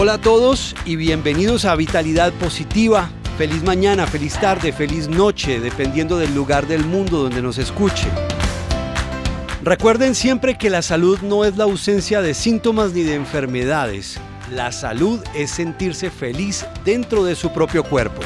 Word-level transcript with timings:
Hola 0.00 0.12
a 0.14 0.20
todos 0.20 0.76
y 0.84 0.94
bienvenidos 0.94 1.64
a 1.64 1.74
Vitalidad 1.74 2.32
Positiva. 2.34 3.10
Feliz 3.36 3.64
mañana, 3.64 4.06
feliz 4.06 4.38
tarde, 4.38 4.72
feliz 4.72 5.08
noche, 5.08 5.58
dependiendo 5.58 6.18
del 6.18 6.32
lugar 6.36 6.68
del 6.68 6.84
mundo 6.84 7.18
donde 7.18 7.42
nos 7.42 7.58
escuche. 7.58 8.06
Recuerden 9.64 10.14
siempre 10.14 10.56
que 10.56 10.70
la 10.70 10.82
salud 10.82 11.18
no 11.22 11.44
es 11.44 11.56
la 11.56 11.64
ausencia 11.64 12.22
de 12.22 12.34
síntomas 12.34 12.92
ni 12.92 13.02
de 13.02 13.16
enfermedades. 13.16 14.20
La 14.52 14.70
salud 14.70 15.18
es 15.34 15.50
sentirse 15.50 16.12
feliz 16.12 16.64
dentro 16.84 17.24
de 17.24 17.34
su 17.34 17.52
propio 17.52 17.82
cuerpo. 17.82 18.22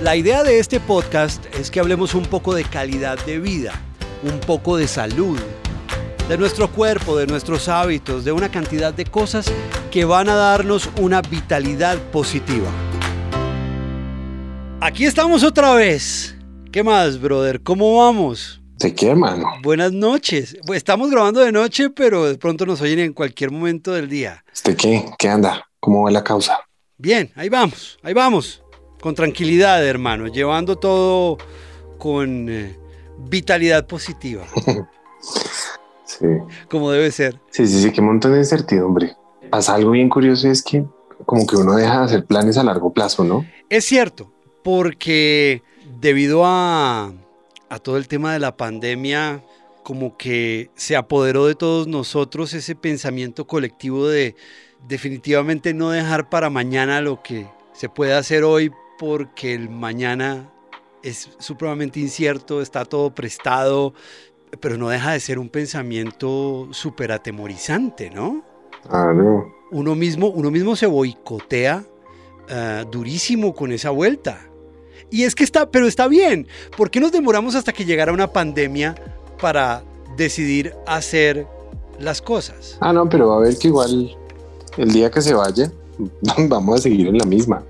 La 0.00 0.16
idea 0.16 0.42
de 0.42 0.58
este 0.58 0.80
podcast 0.80 1.46
es 1.54 1.70
que 1.70 1.78
hablemos 1.78 2.16
un 2.16 2.24
poco 2.24 2.52
de 2.52 2.64
calidad 2.64 3.16
de 3.26 3.38
vida, 3.38 3.80
un 4.24 4.40
poco 4.40 4.76
de 4.76 4.88
salud, 4.88 5.38
de 6.28 6.38
nuestro 6.38 6.70
cuerpo, 6.70 7.16
de 7.16 7.26
nuestros 7.26 7.68
hábitos, 7.68 8.24
de 8.24 8.32
una 8.32 8.50
cantidad 8.50 8.94
de 8.94 9.04
cosas 9.04 9.46
que 9.90 10.04
van 10.04 10.28
a 10.28 10.34
darnos 10.34 10.88
una 11.00 11.20
vitalidad 11.20 11.98
positiva. 12.10 12.68
Aquí 14.80 15.04
estamos 15.04 15.42
otra 15.42 15.74
vez. 15.74 16.36
¿Qué 16.72 16.82
más, 16.82 17.20
brother? 17.20 17.62
¿Cómo 17.62 17.98
vamos? 17.98 18.60
¿De 18.78 18.94
qué, 18.94 19.08
hermano? 19.08 19.46
Buenas 19.62 19.92
noches. 19.92 20.56
Pues, 20.66 20.78
Estamos 20.78 21.10
grabando 21.10 21.40
de 21.40 21.52
noche, 21.52 21.90
pero 21.90 22.24
de 22.24 22.36
pronto 22.36 22.66
nos 22.66 22.80
oyen 22.80 22.98
en 22.98 23.12
cualquier 23.12 23.50
momento 23.50 23.92
del 23.92 24.08
día. 24.08 24.44
¿De 24.64 24.76
qué? 24.76 25.04
¿Qué 25.18 25.28
anda? 25.28 25.68
¿Cómo 25.80 26.02
va 26.02 26.10
la 26.10 26.24
causa? 26.24 26.58
Bien, 26.98 27.30
ahí 27.36 27.48
vamos, 27.48 27.98
ahí 28.02 28.14
vamos. 28.14 28.62
Con 29.00 29.14
tranquilidad, 29.14 29.86
hermano, 29.86 30.28
llevando 30.28 30.76
todo 30.76 31.38
con 31.98 32.48
eh, 32.48 32.76
vitalidad 33.18 33.86
positiva, 33.86 34.46
Sí. 36.18 36.26
como 36.70 36.90
debe 36.90 37.10
ser. 37.10 37.40
Sí, 37.50 37.66
sí, 37.66 37.82
sí, 37.82 37.92
qué 37.92 38.00
montón 38.00 38.32
de 38.32 38.38
incertidumbre. 38.38 39.16
Pasa 39.50 39.74
algo 39.74 39.92
bien 39.92 40.08
curioso, 40.08 40.48
es 40.48 40.62
que 40.62 40.84
como 41.26 41.46
que 41.46 41.56
uno 41.56 41.74
deja 41.74 41.98
de 41.98 42.04
hacer 42.04 42.24
planes 42.24 42.58
a 42.58 42.64
largo 42.64 42.92
plazo, 42.92 43.24
¿no? 43.24 43.44
Es 43.70 43.84
cierto, 43.84 44.32
porque 44.62 45.62
debido 46.00 46.42
a, 46.44 47.12
a 47.68 47.78
todo 47.78 47.96
el 47.96 48.08
tema 48.08 48.32
de 48.32 48.38
la 48.38 48.56
pandemia, 48.56 49.42
como 49.82 50.16
que 50.16 50.70
se 50.74 50.96
apoderó 50.96 51.46
de 51.46 51.54
todos 51.54 51.86
nosotros 51.86 52.52
ese 52.54 52.74
pensamiento 52.74 53.46
colectivo 53.46 54.08
de 54.08 54.34
definitivamente 54.88 55.74
no 55.74 55.90
dejar 55.90 56.28
para 56.28 56.50
mañana 56.50 57.00
lo 57.00 57.22
que 57.22 57.46
se 57.72 57.88
puede 57.88 58.14
hacer 58.14 58.44
hoy 58.44 58.70
porque 58.98 59.54
el 59.54 59.68
mañana 59.68 60.50
es 61.02 61.28
supremamente 61.38 62.00
incierto, 62.00 62.62
está 62.62 62.84
todo 62.84 63.14
prestado, 63.14 63.92
pero 64.60 64.76
no 64.76 64.88
deja 64.88 65.12
de 65.12 65.20
ser 65.20 65.38
un 65.38 65.48
pensamiento 65.48 66.68
súper 66.70 67.12
atemorizante, 67.12 68.10
¿no? 68.10 68.42
Claro. 68.88 69.50
uno 69.70 69.94
mismo, 69.94 70.28
uno 70.28 70.50
mismo 70.50 70.76
se 70.76 70.86
boicotea 70.86 71.84
ah, 72.50 72.84
durísimo 72.90 73.54
con 73.54 73.72
esa 73.72 73.90
vuelta. 73.90 74.38
Y 75.10 75.22
es 75.22 75.34
que 75.34 75.44
está, 75.44 75.70
pero 75.70 75.86
está 75.86 76.08
bien. 76.08 76.48
¿Por 76.76 76.90
qué 76.90 77.00
nos 77.00 77.12
demoramos 77.12 77.54
hasta 77.54 77.72
que 77.72 77.84
llegara 77.84 78.12
una 78.12 78.32
pandemia 78.32 78.94
para 79.40 79.82
decidir 80.16 80.74
hacer 80.86 81.46
las 81.98 82.20
cosas? 82.20 82.76
Ah, 82.80 82.92
no, 82.92 83.08
pero 83.08 83.28
va 83.28 83.36
a 83.36 83.40
ver 83.40 83.56
que 83.56 83.68
igual 83.68 84.16
el 84.76 84.92
día 84.92 85.10
que 85.10 85.22
se 85.22 85.34
vaya, 85.34 85.72
vamos 86.48 86.80
a 86.80 86.82
seguir 86.82 87.08
en 87.08 87.18
la 87.18 87.24
misma. 87.24 87.62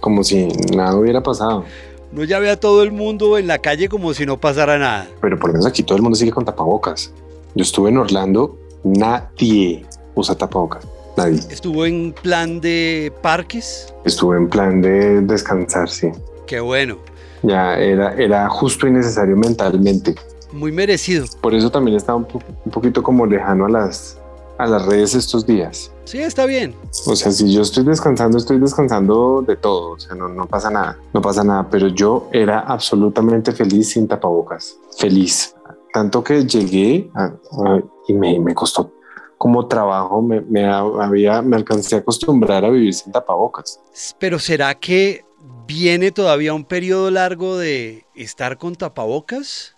Como 0.00 0.22
si 0.22 0.46
nada 0.74 0.96
hubiera 0.96 1.22
pasado. 1.22 1.64
No 2.12 2.24
ya 2.24 2.38
ve 2.38 2.50
a 2.50 2.58
todo 2.58 2.82
el 2.82 2.90
mundo 2.92 3.36
en 3.38 3.46
la 3.46 3.58
calle 3.58 3.88
como 3.88 4.14
si 4.14 4.24
no 4.26 4.38
pasara 4.40 4.78
nada. 4.78 5.08
Pero 5.20 5.38
por 5.38 5.48
lo 5.50 5.54
menos 5.54 5.66
aquí 5.66 5.82
todo 5.82 5.96
el 5.96 6.02
mundo 6.02 6.16
sigue 6.16 6.30
con 6.32 6.44
tapabocas. 6.44 7.12
Yo 7.54 7.62
estuve 7.62 7.90
en 7.90 7.98
Orlando, 7.98 8.58
nadie 8.84 9.84
usa 10.14 10.34
tapabocas. 10.34 10.86
Nadie. 11.16 11.40
Estuvo 11.50 11.84
en 11.84 12.12
plan 12.12 12.60
de 12.60 13.12
parques. 13.22 13.92
Estuve 14.04 14.36
en 14.36 14.48
plan 14.48 14.80
de 14.80 15.20
descansar, 15.22 15.88
sí. 15.88 16.10
Qué 16.46 16.60
bueno. 16.60 16.98
Ya 17.42 17.76
era, 17.78 18.14
era 18.14 18.48
justo 18.48 18.86
y 18.86 18.90
necesario 18.92 19.36
mentalmente. 19.36 20.14
Muy 20.52 20.72
merecido. 20.72 21.26
Por 21.40 21.54
eso 21.54 21.70
también 21.70 21.96
estaba 21.96 22.16
un, 22.18 22.24
po- 22.24 22.40
un 22.64 22.70
poquito 22.72 23.02
como 23.02 23.26
lejano 23.26 23.66
a 23.66 23.68
las, 23.68 24.17
a 24.58 24.66
las 24.66 24.84
redes 24.86 25.14
estos 25.14 25.46
días. 25.46 25.92
Sí, 26.04 26.18
está 26.18 26.46
bien. 26.46 26.74
O 27.06 27.14
sea, 27.16 27.30
si 27.32 27.52
yo 27.52 27.62
estoy 27.62 27.84
descansando, 27.84 28.38
estoy 28.38 28.58
descansando 28.58 29.42
de 29.46 29.56
todo. 29.56 29.92
O 29.92 29.98
sea, 30.00 30.14
no, 30.14 30.28
no 30.28 30.46
pasa 30.46 30.70
nada, 30.70 30.98
no 31.12 31.20
pasa 31.22 31.44
nada. 31.44 31.68
Pero 31.70 31.88
yo 31.88 32.28
era 32.32 32.60
absolutamente 32.60 33.52
feliz 33.52 33.90
sin 33.90 34.08
tapabocas. 34.08 34.76
Feliz. 34.98 35.54
Tanto 35.92 36.22
que 36.24 36.44
llegué 36.44 37.10
a- 37.14 37.24
a- 37.26 37.80
y 38.08 38.12
me, 38.14 38.38
me 38.40 38.54
costó 38.54 38.92
como 39.36 39.68
trabajo, 39.68 40.20
me, 40.20 40.40
me 40.40 40.66
había, 40.66 41.40
me 41.42 41.54
alcancé 41.56 41.94
a 41.96 41.98
acostumbrar 42.00 42.64
a 42.64 42.70
vivir 42.70 42.92
sin 42.92 43.12
tapabocas. 43.12 43.78
Pero 44.18 44.38
¿será 44.40 44.74
que 44.74 45.24
viene 45.66 46.10
todavía 46.10 46.54
un 46.54 46.64
periodo 46.64 47.10
largo 47.12 47.56
de 47.56 48.04
estar 48.16 48.58
con 48.58 48.74
tapabocas? 48.74 49.76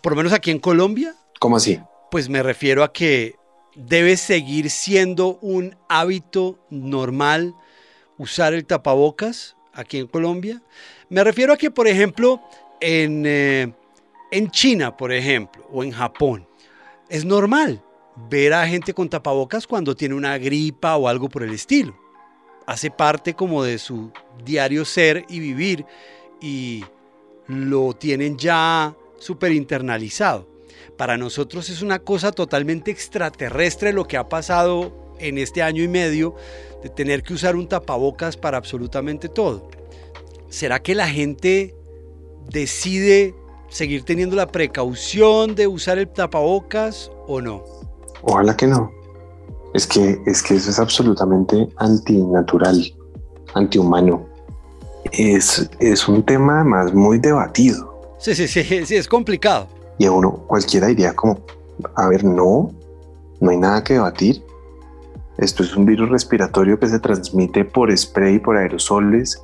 Por 0.00 0.12
lo 0.12 0.16
menos 0.16 0.32
aquí 0.32 0.50
en 0.52 0.60
Colombia. 0.60 1.14
¿Cómo 1.40 1.56
así? 1.56 1.80
Pues 2.10 2.28
me 2.28 2.42
refiero 2.44 2.84
a 2.84 2.92
que 2.92 3.34
debe 3.74 4.16
seguir 4.16 4.70
siendo 4.70 5.38
un 5.40 5.76
hábito 5.88 6.58
normal 6.70 7.54
usar 8.18 8.54
el 8.54 8.64
tapabocas 8.64 9.56
aquí 9.72 9.98
en 9.98 10.06
Colombia. 10.06 10.62
Me 11.08 11.24
refiero 11.24 11.52
a 11.52 11.56
que, 11.56 11.70
por 11.70 11.88
ejemplo, 11.88 12.40
en, 12.80 13.24
eh, 13.26 13.72
en 14.30 14.50
China, 14.50 14.96
por 14.96 15.12
ejemplo, 15.12 15.66
o 15.72 15.82
en 15.82 15.90
Japón, 15.90 16.46
es 17.08 17.24
normal 17.24 17.82
ver 18.30 18.52
a 18.54 18.66
gente 18.66 18.94
con 18.94 19.08
tapabocas 19.08 19.66
cuando 19.66 19.94
tiene 19.94 20.14
una 20.14 20.38
gripa 20.38 20.96
o 20.96 21.08
algo 21.08 21.28
por 21.28 21.42
el 21.42 21.52
estilo. 21.52 21.96
Hace 22.66 22.90
parte 22.90 23.34
como 23.34 23.62
de 23.62 23.78
su 23.78 24.10
diario 24.44 24.84
ser 24.84 25.24
y 25.28 25.38
vivir 25.38 25.84
y 26.40 26.84
lo 27.46 27.92
tienen 27.92 28.38
ya 28.38 28.96
súper 29.18 29.52
internalizado. 29.52 30.53
Para 30.96 31.16
nosotros 31.16 31.70
es 31.70 31.82
una 31.82 31.98
cosa 31.98 32.32
totalmente 32.32 32.90
extraterrestre 32.90 33.92
lo 33.92 34.06
que 34.06 34.16
ha 34.16 34.28
pasado 34.28 34.92
en 35.18 35.38
este 35.38 35.62
año 35.62 35.82
y 35.82 35.88
medio 35.88 36.34
de 36.82 36.88
tener 36.88 37.22
que 37.22 37.34
usar 37.34 37.56
un 37.56 37.68
tapabocas 37.68 38.36
para 38.36 38.58
absolutamente 38.58 39.28
todo. 39.28 39.68
¿Será 40.48 40.80
que 40.80 40.94
la 40.94 41.08
gente 41.08 41.74
decide 42.50 43.34
seguir 43.68 44.04
teniendo 44.04 44.36
la 44.36 44.46
precaución 44.46 45.54
de 45.54 45.66
usar 45.66 45.98
el 45.98 46.08
tapabocas 46.08 47.10
o 47.26 47.40
no? 47.40 47.64
Ojalá 48.22 48.56
que 48.56 48.66
no. 48.66 48.92
Es 49.74 49.86
que, 49.86 50.20
es 50.26 50.42
que 50.42 50.54
eso 50.54 50.70
es 50.70 50.78
absolutamente 50.78 51.68
antinatural, 51.76 52.94
antihumano. 53.54 54.24
Es, 55.10 55.68
es 55.80 56.06
un 56.06 56.22
tema 56.22 56.60
además 56.60 56.94
muy 56.94 57.18
debatido. 57.18 58.16
Sí, 58.18 58.34
sí, 58.34 58.46
sí, 58.46 58.62
sí, 58.86 58.94
es 58.94 59.08
complicado. 59.08 59.68
Y 59.98 60.06
a 60.06 60.12
uno 60.12 60.32
cualquiera 60.46 60.88
diría 60.88 61.14
como, 61.14 61.40
a 61.94 62.08
ver, 62.08 62.24
no, 62.24 62.70
no 63.40 63.50
hay 63.50 63.56
nada 63.56 63.82
que 63.84 63.94
debatir. 63.94 64.44
Esto 65.38 65.62
es 65.62 65.76
un 65.76 65.84
virus 65.84 66.08
respiratorio 66.10 66.78
que 66.78 66.88
se 66.88 66.98
transmite 67.00 67.64
por 67.64 67.96
spray, 67.96 68.38
por 68.38 68.56
aerosoles, 68.56 69.42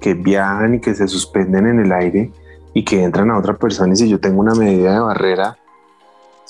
que 0.00 0.14
viajan 0.14 0.74
y 0.76 0.80
que 0.80 0.94
se 0.94 1.06
suspenden 1.08 1.66
en 1.66 1.80
el 1.80 1.92
aire 1.92 2.32
y 2.72 2.84
que 2.84 3.02
entran 3.02 3.30
a 3.30 3.38
otra 3.38 3.56
persona. 3.58 3.92
Y 3.92 3.96
si 3.96 4.08
yo 4.08 4.18
tengo 4.20 4.40
una 4.40 4.54
medida 4.54 4.94
de 4.94 5.00
barrera, 5.00 5.58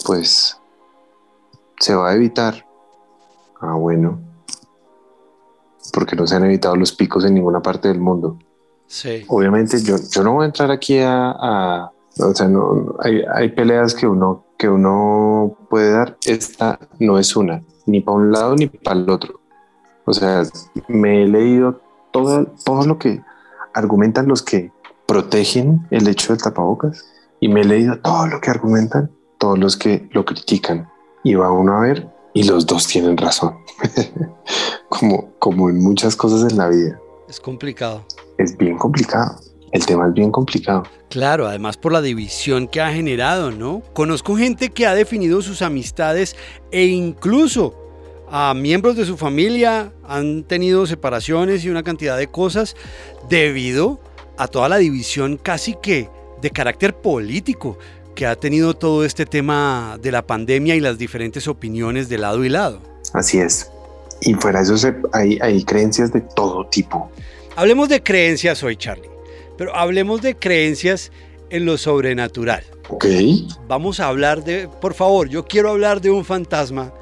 pues 0.04 0.60
se 1.80 1.94
va 1.94 2.10
a 2.10 2.14
evitar. 2.14 2.64
Ah, 3.60 3.74
bueno. 3.74 4.20
Porque 5.92 6.14
no 6.14 6.26
se 6.26 6.36
han 6.36 6.44
evitado 6.44 6.76
los 6.76 6.92
picos 6.92 7.24
en 7.24 7.34
ninguna 7.34 7.60
parte 7.60 7.88
del 7.88 7.98
mundo. 8.00 8.38
Sí. 8.86 9.24
Obviamente 9.28 9.80
yo, 9.82 9.96
yo 10.10 10.22
no 10.22 10.34
voy 10.34 10.44
a 10.44 10.46
entrar 10.46 10.70
aquí 10.70 10.98
a, 10.98 11.30
a- 11.32 11.90
o 12.22 12.34
sea, 12.34 12.48
no, 12.48 12.96
hay, 13.00 13.22
hay 13.34 13.50
peleas 13.50 13.94
que 13.94 14.06
uno, 14.06 14.44
que 14.58 14.68
uno 14.68 15.56
puede 15.68 15.92
dar. 15.92 16.16
Esta 16.26 16.78
no 16.98 17.18
es 17.18 17.36
una, 17.36 17.62
ni 17.86 18.00
para 18.00 18.16
un 18.16 18.32
lado 18.32 18.54
ni 18.56 18.66
para 18.66 18.98
el 18.98 19.08
otro. 19.08 19.40
O 20.04 20.12
sea, 20.12 20.42
me 20.88 21.22
he 21.22 21.26
leído 21.26 21.80
todo, 22.10 22.46
todo 22.64 22.86
lo 22.86 22.98
que 22.98 23.22
argumentan 23.74 24.28
los 24.28 24.42
que 24.42 24.72
protegen 25.06 25.86
el 25.90 26.08
hecho 26.08 26.32
del 26.32 26.42
tapabocas 26.42 27.04
y 27.40 27.48
me 27.48 27.62
he 27.62 27.64
leído 27.64 27.98
todo 27.98 28.26
lo 28.26 28.40
que 28.40 28.50
argumentan 28.50 29.10
todos 29.38 29.58
los 29.58 29.76
que 29.76 30.08
lo 30.12 30.24
critican. 30.24 30.88
Y 31.24 31.34
va 31.34 31.50
uno 31.50 31.76
a 31.76 31.80
ver 31.80 32.08
y 32.34 32.44
los 32.44 32.66
dos 32.66 32.86
tienen 32.86 33.16
razón. 33.16 33.56
como, 34.88 35.32
como 35.38 35.70
en 35.70 35.82
muchas 35.82 36.14
cosas 36.16 36.50
en 36.50 36.58
la 36.58 36.68
vida. 36.68 36.98
Es 37.28 37.40
complicado. 37.40 38.04
Es 38.38 38.56
bien 38.56 38.78
complicado. 38.78 39.36
El 39.72 39.86
tema 39.86 40.08
es 40.08 40.14
bien 40.14 40.30
complicado. 40.30 40.82
Claro, 41.08 41.46
además 41.46 41.76
por 41.76 41.92
la 41.92 42.02
división 42.02 42.66
que 42.68 42.80
ha 42.80 42.92
generado, 42.92 43.50
¿no? 43.50 43.82
Conozco 43.92 44.36
gente 44.36 44.70
que 44.70 44.86
ha 44.86 44.94
definido 44.94 45.42
sus 45.42 45.62
amistades 45.62 46.36
e 46.72 46.86
incluso 46.86 47.74
a 48.30 48.54
miembros 48.54 48.96
de 48.96 49.04
su 49.04 49.16
familia 49.16 49.92
han 50.06 50.44
tenido 50.44 50.86
separaciones 50.86 51.64
y 51.64 51.68
una 51.68 51.82
cantidad 51.82 52.16
de 52.16 52.28
cosas 52.28 52.76
debido 53.28 54.00
a 54.38 54.46
toda 54.48 54.68
la 54.68 54.78
división 54.78 55.36
casi 55.36 55.74
que 55.74 56.08
de 56.40 56.50
carácter 56.50 56.94
político 56.94 57.76
que 58.14 58.26
ha 58.26 58.36
tenido 58.36 58.74
todo 58.74 59.04
este 59.04 59.26
tema 59.26 59.98
de 60.00 60.12
la 60.12 60.26
pandemia 60.26 60.74
y 60.74 60.80
las 60.80 60.96
diferentes 60.96 61.48
opiniones 61.48 62.08
de 62.08 62.18
lado 62.18 62.44
y 62.44 62.48
lado. 62.48 62.80
Así 63.12 63.38
es. 63.38 63.70
Y 64.20 64.34
fuera 64.34 64.62
de 64.62 64.74
eso 64.74 64.94
hay, 65.12 65.38
hay 65.40 65.64
creencias 65.64 66.12
de 66.12 66.20
todo 66.20 66.66
tipo. 66.66 67.10
Hablemos 67.56 67.88
de 67.88 68.02
creencias 68.02 68.62
hoy, 68.62 68.76
Charlie, 68.76 69.09
pero 69.60 69.76
hablemos 69.76 70.22
de 70.22 70.36
creencias 70.36 71.12
en 71.50 71.66
lo 71.66 71.76
sobrenatural. 71.76 72.64
Ok. 72.88 73.04
Vamos 73.68 74.00
a 74.00 74.08
hablar 74.08 74.42
de, 74.42 74.70
por 74.80 74.94
favor, 74.94 75.28
yo 75.28 75.44
quiero 75.44 75.68
hablar 75.68 76.00
de 76.00 76.10
un 76.10 76.24
fantasma 76.24 76.94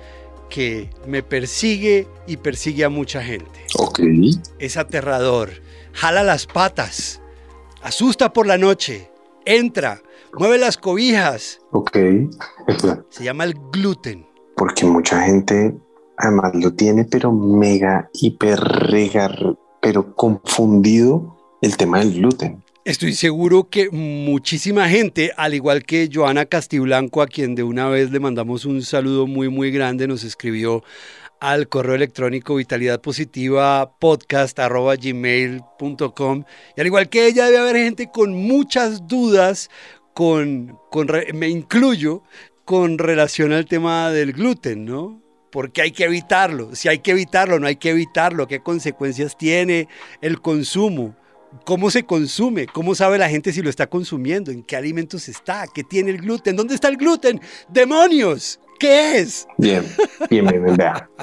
que 0.51 0.91
me 1.07 1.23
persigue 1.23 2.09
y 2.27 2.39
persigue 2.39 2.83
a 2.83 2.89
mucha 2.89 3.23
gente. 3.23 3.65
Ok. 3.79 4.01
Es 4.59 4.77
aterrador, 4.77 5.51
jala 5.93 6.25
las 6.25 6.47
patas, 6.47 7.23
asusta 7.81 8.33
por 8.33 8.49
la 8.49 8.59
noche, 8.59 9.09
entra, 9.45 10.03
mueve 10.37 10.59
las 10.59 10.79
cobijas. 10.79 11.61
Ok. 11.71 11.97
Se 13.09 13.23
llama 13.23 13.45
el 13.45 13.55
gluten. 13.71 14.27
Porque 14.57 14.85
mucha 14.85 15.23
gente 15.23 15.77
además 16.17 16.51
lo 16.55 16.75
tiene, 16.75 17.05
pero 17.05 17.31
mega, 17.31 18.11
hiper, 18.15 18.59
regar, 18.59 19.57
pero 19.81 20.17
confundido 20.17 21.38
el 21.61 21.77
tema 21.77 21.99
del 22.01 22.15
gluten. 22.15 22.63
Estoy 22.85 23.13
seguro 23.13 23.69
que 23.69 23.91
muchísima 23.91 24.89
gente, 24.89 25.33
al 25.37 25.53
igual 25.53 25.85
que 25.85 26.09
Joana 26.11 26.47
Castiblanco, 26.47 27.21
a 27.21 27.27
quien 27.27 27.55
de 27.55 27.63
una 27.63 27.89
vez 27.89 28.11
le 28.11 28.21
mandamos 28.21 28.65
un 28.65 28.83
saludo 28.83 29.27
muy, 29.27 29.51
muy 29.51 29.71
grande, 29.71 30.07
nos 30.07 30.25
escribió 30.25 30.83
al 31.41 31.69
correo 31.69 31.95
electrónico 31.95 32.55
vitalidad 32.55 33.01
positiva 33.01 33.97
podcast 33.99 34.59
gmail.com 34.59 36.45
y 36.77 36.81
al 36.81 36.87
igual 36.87 37.09
que 37.09 37.27
ella 37.27 37.47
debe 37.47 37.59
haber 37.59 37.77
gente 37.77 38.11
con 38.11 38.33
muchas 38.33 39.07
dudas 39.07 39.71
con, 40.15 40.79
con 40.91 41.09
me 41.35 41.49
incluyo 41.49 42.23
con 42.65 42.99
relación 42.99 43.53
al 43.53 43.67
tema 43.67 44.11
del 44.11 44.33
gluten, 44.33 44.85
¿no? 44.85 45.23
Porque 45.53 45.83
hay 45.83 45.93
que 45.93 46.05
evitarlo, 46.05 46.75
si 46.75 46.89
hay 46.89 46.99
que 47.01 47.11
evitarlo, 47.13 47.59
no 47.61 47.67
hay 47.67 47.77
que 47.77 47.91
evitarlo, 47.91 48.49
qué 48.49 48.61
consecuencias 48.61 49.37
tiene 49.37 49.89
el 50.21 50.41
consumo 50.41 51.18
cómo 51.65 51.91
se 51.91 52.05
consume, 52.05 52.67
cómo 52.67 52.95
sabe 52.95 53.19
la 53.19 53.29
gente 53.29 53.53
si 53.53 53.63
lo 53.63 53.71
está 53.71 53.87
consumiendo, 53.87 54.51
en 54.51 54.63
qué 54.63 54.77
alimentos 54.77 55.29
está, 55.29 55.67
qué 55.67 55.85
tiene 55.85 56.11
el 56.11 56.19
gluten, 56.19 56.57
dónde 56.57 56.75
está 56.75 56.89
el 56.89 56.97
gluten, 56.97 57.41
demonios, 57.69 58.61
¿qué 58.79 59.19
es? 59.19 59.47
Bien, 59.57 59.85
bien, 60.31 60.47
bien, 60.47 60.77
vea. 60.77 61.09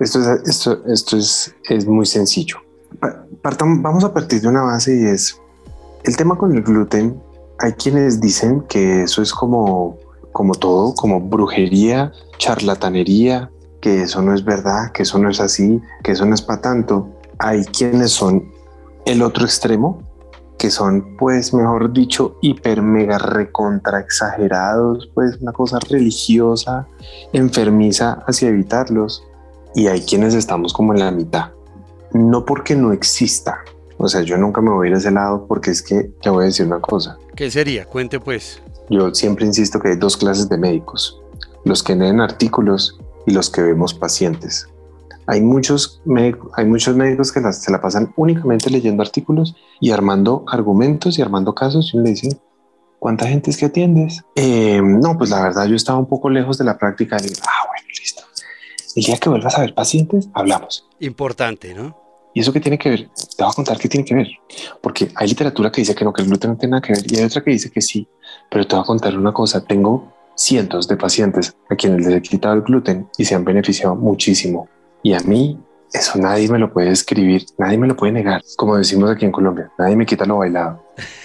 Esto 0.00 0.18
es, 0.18 0.48
esto, 0.48 0.82
esto 0.86 1.18
es, 1.18 1.54
es 1.68 1.86
muy 1.86 2.06
sencillo. 2.06 2.56
vamos 3.42 4.02
a 4.02 4.14
partir 4.14 4.40
de 4.40 4.48
una 4.48 4.62
base 4.62 4.98
y 4.98 5.04
es 5.04 5.38
el 6.04 6.16
tema 6.16 6.38
con 6.38 6.56
el 6.56 6.62
gluten. 6.62 7.20
Hay 7.58 7.72
quienes 7.74 8.18
dicen 8.18 8.62
que 8.62 9.02
eso 9.02 9.20
es 9.20 9.30
como, 9.34 9.98
como 10.32 10.54
todo, 10.54 10.94
como 10.94 11.20
brujería, 11.20 12.12
charlatanería, 12.38 13.50
que 13.82 14.04
eso 14.04 14.22
no 14.22 14.34
es 14.34 14.42
verdad, 14.42 14.90
que 14.92 15.02
eso 15.02 15.18
no 15.18 15.28
es 15.28 15.38
así, 15.38 15.82
que 16.02 16.12
eso 16.12 16.24
no 16.24 16.34
es 16.34 16.40
para 16.40 16.62
tanto. 16.62 17.06
Hay 17.38 17.64
quienes 17.66 18.12
son 18.12 18.50
el 19.10 19.22
otro 19.22 19.44
extremo, 19.44 20.02
que 20.58 20.70
son, 20.70 21.16
pues, 21.16 21.52
mejor 21.52 21.92
dicho, 21.92 22.36
hiper, 22.42 22.82
mega, 22.82 23.18
recontra 23.18 24.00
exagerados, 24.00 25.10
pues, 25.14 25.38
una 25.40 25.52
cosa 25.52 25.78
religiosa, 25.88 26.86
enfermiza 27.32 28.22
hacia 28.26 28.50
evitarlos. 28.50 29.24
Y 29.74 29.86
hay 29.88 30.02
quienes 30.02 30.34
estamos 30.34 30.72
como 30.72 30.92
en 30.92 31.00
la 31.00 31.10
mitad. 31.10 31.50
No 32.12 32.44
porque 32.44 32.76
no 32.76 32.92
exista. 32.92 33.60
O 33.98 34.08
sea, 34.08 34.22
yo 34.22 34.36
nunca 34.38 34.60
me 34.60 34.70
voy 34.70 34.86
a 34.86 34.90
ir 34.90 34.96
a 34.96 34.98
ese 34.98 35.10
lado 35.10 35.46
porque 35.46 35.70
es 35.70 35.82
que 35.82 36.04
te 36.22 36.30
voy 36.30 36.44
a 36.44 36.46
decir 36.46 36.66
una 36.66 36.80
cosa. 36.80 37.18
¿Qué 37.36 37.50
sería? 37.50 37.84
Cuente 37.84 38.18
pues. 38.18 38.62
Yo 38.88 39.14
siempre 39.14 39.46
insisto 39.46 39.78
que 39.78 39.88
hay 39.88 39.96
dos 39.96 40.16
clases 40.16 40.48
de 40.48 40.56
médicos. 40.56 41.20
Los 41.64 41.82
que 41.82 41.94
leen 41.94 42.20
artículos 42.20 42.98
y 43.26 43.32
los 43.32 43.50
que 43.50 43.62
vemos 43.62 43.92
pacientes. 43.92 44.69
Hay 45.30 45.40
muchos, 45.42 46.02
hay 46.56 46.64
muchos 46.64 46.96
médicos 46.96 47.30
que 47.30 47.40
se 47.52 47.70
la 47.70 47.80
pasan 47.80 48.12
únicamente 48.16 48.68
leyendo 48.68 49.00
artículos 49.00 49.54
y 49.80 49.92
armando 49.92 50.44
argumentos 50.48 51.20
y 51.20 51.22
armando 51.22 51.54
casos 51.54 51.92
y 51.94 51.98
le 51.98 52.10
dicen, 52.10 52.40
¿cuánta 52.98 53.28
gente 53.28 53.52
es 53.52 53.56
que 53.56 53.66
atiendes? 53.66 54.24
Eh, 54.34 54.80
no, 54.82 55.16
pues 55.16 55.30
la 55.30 55.40
verdad 55.40 55.66
yo 55.66 55.76
estaba 55.76 56.00
un 56.00 56.08
poco 56.08 56.30
lejos 56.30 56.58
de 56.58 56.64
la 56.64 56.76
práctica. 56.76 57.16
Y, 57.22 57.28
ah, 57.46 57.68
bueno, 57.68 57.86
listo. 57.96 58.24
El 58.96 59.04
día 59.04 59.18
que 59.18 59.28
vuelvas 59.28 59.56
a 59.56 59.60
ver 59.60 59.72
pacientes, 59.72 60.28
hablamos. 60.34 60.88
Importante, 60.98 61.74
¿no? 61.74 61.96
¿Y 62.34 62.40
eso 62.40 62.52
qué 62.52 62.58
tiene 62.58 62.76
que 62.76 62.90
ver? 62.90 63.08
Te 63.36 63.44
voy 63.44 63.52
a 63.52 63.54
contar 63.54 63.78
qué 63.78 63.88
tiene 63.88 64.04
que 64.04 64.16
ver. 64.16 64.28
Porque 64.82 65.12
hay 65.14 65.28
literatura 65.28 65.70
que 65.70 65.82
dice 65.82 65.94
que 65.94 66.04
no, 66.04 66.12
que 66.12 66.22
el 66.22 66.28
gluten 66.28 66.50
no 66.50 66.56
tiene 66.56 66.72
nada 66.72 66.82
que 66.82 66.92
ver 66.94 67.04
y 67.06 67.18
hay 67.18 67.24
otra 67.24 67.44
que 67.44 67.52
dice 67.52 67.70
que 67.70 67.80
sí. 67.80 68.08
Pero 68.50 68.66
te 68.66 68.74
voy 68.74 68.82
a 68.82 68.86
contar 68.86 69.16
una 69.16 69.32
cosa. 69.32 69.64
Tengo 69.64 70.12
cientos 70.34 70.88
de 70.88 70.96
pacientes 70.96 71.54
a 71.68 71.76
quienes 71.76 72.04
les 72.04 72.16
he 72.16 72.20
quitado 72.20 72.54
el 72.54 72.62
gluten 72.62 73.08
y 73.16 73.24
se 73.24 73.36
han 73.36 73.44
beneficiado 73.44 73.94
muchísimo. 73.94 74.68
Y 75.02 75.14
a 75.14 75.20
mí 75.20 75.58
eso 75.92 76.18
nadie 76.18 76.48
me 76.48 76.58
lo 76.58 76.72
puede 76.72 76.90
escribir, 76.90 77.46
nadie 77.58 77.78
me 77.78 77.88
lo 77.88 77.96
puede 77.96 78.12
negar, 78.12 78.42
como 78.56 78.76
decimos 78.76 79.10
aquí 79.10 79.24
en 79.24 79.32
Colombia, 79.32 79.70
nadie 79.78 79.96
me 79.96 80.06
quita 80.06 80.24
lo 80.24 80.38
bailado. 80.38 80.82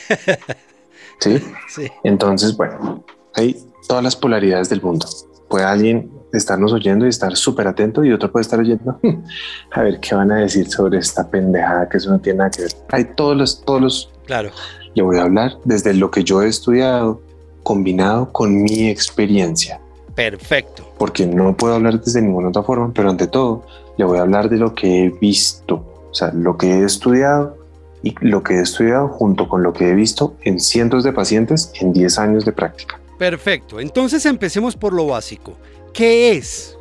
¿Sí? 1.19 1.41
Sí. 1.67 1.87
Entonces, 2.03 2.57
bueno, 2.57 3.03
hay 3.35 3.57
todas 3.87 4.03
las 4.03 4.15
polaridades 4.15 4.69
del 4.69 4.81
mundo. 4.81 5.07
Puede 5.47 5.65
alguien 5.65 6.11
estarnos 6.33 6.73
oyendo 6.73 7.05
y 7.05 7.09
estar 7.09 7.35
súper 7.35 7.67
atento 7.67 8.03
y 8.03 8.11
otro 8.11 8.31
puede 8.31 8.41
estar 8.41 8.59
oyendo 8.59 8.99
a 9.71 9.81
ver 9.81 9.99
qué 9.99 10.15
van 10.15 10.31
a 10.31 10.37
decir 10.37 10.69
sobre 10.69 10.97
esta 10.97 11.29
pendejada 11.29 11.87
que 11.87 11.97
eso 11.97 12.09
no 12.09 12.19
tiene 12.19 12.39
nada 12.39 12.49
que 12.49 12.63
ver. 12.63 12.71
Hay 12.91 13.05
todos 13.15 13.37
los, 13.37 13.63
todos 13.63 13.81
los. 13.81 14.11
Claro. 14.25 14.49
Le 14.95 15.03
voy 15.03 15.17
a 15.17 15.23
hablar 15.23 15.57
desde 15.63 15.93
lo 15.93 16.09
que 16.09 16.23
yo 16.23 16.41
he 16.41 16.47
estudiado 16.47 17.21
combinado 17.63 18.31
con 18.31 18.63
mi 18.63 18.89
experiencia. 18.89 19.79
Perfecto. 20.15 20.89
Porque 20.97 21.27
no 21.27 21.55
puedo 21.55 21.75
hablar 21.75 22.01
desde 22.01 22.21
ninguna 22.21 22.49
otra 22.49 22.63
forma, 22.63 22.91
pero 22.93 23.09
ante 23.09 23.27
todo 23.27 23.65
le 23.97 24.05
voy 24.05 24.17
a 24.17 24.21
hablar 24.21 24.49
de 24.49 24.57
lo 24.57 24.73
que 24.73 25.05
he 25.05 25.09
visto, 25.09 25.75
o 26.09 26.13
sea, 26.13 26.31
lo 26.33 26.57
que 26.57 26.67
he 26.67 26.83
estudiado 26.83 27.57
y 28.01 28.15
lo 28.21 28.43
que 28.43 28.55
he 28.55 28.61
estudiado 28.61 29.09
junto 29.09 29.49
con 29.49 29.61
lo 29.61 29.73
que 29.73 29.89
he 29.89 29.93
visto 29.93 30.35
en 30.43 30.59
cientos 30.59 31.03
de 31.03 31.11
pacientes 31.11 31.71
en 31.81 31.91
10 31.91 32.19
años 32.19 32.45
de 32.45 32.53
práctica. 32.53 32.99
Perfecto. 33.17 33.79
Entonces 33.79 34.25
empecemos 34.25 34.75
por 34.75 34.93
lo 34.93 35.07
básico. 35.07 35.53
¿Qué 35.93 36.31
es? 36.31 36.77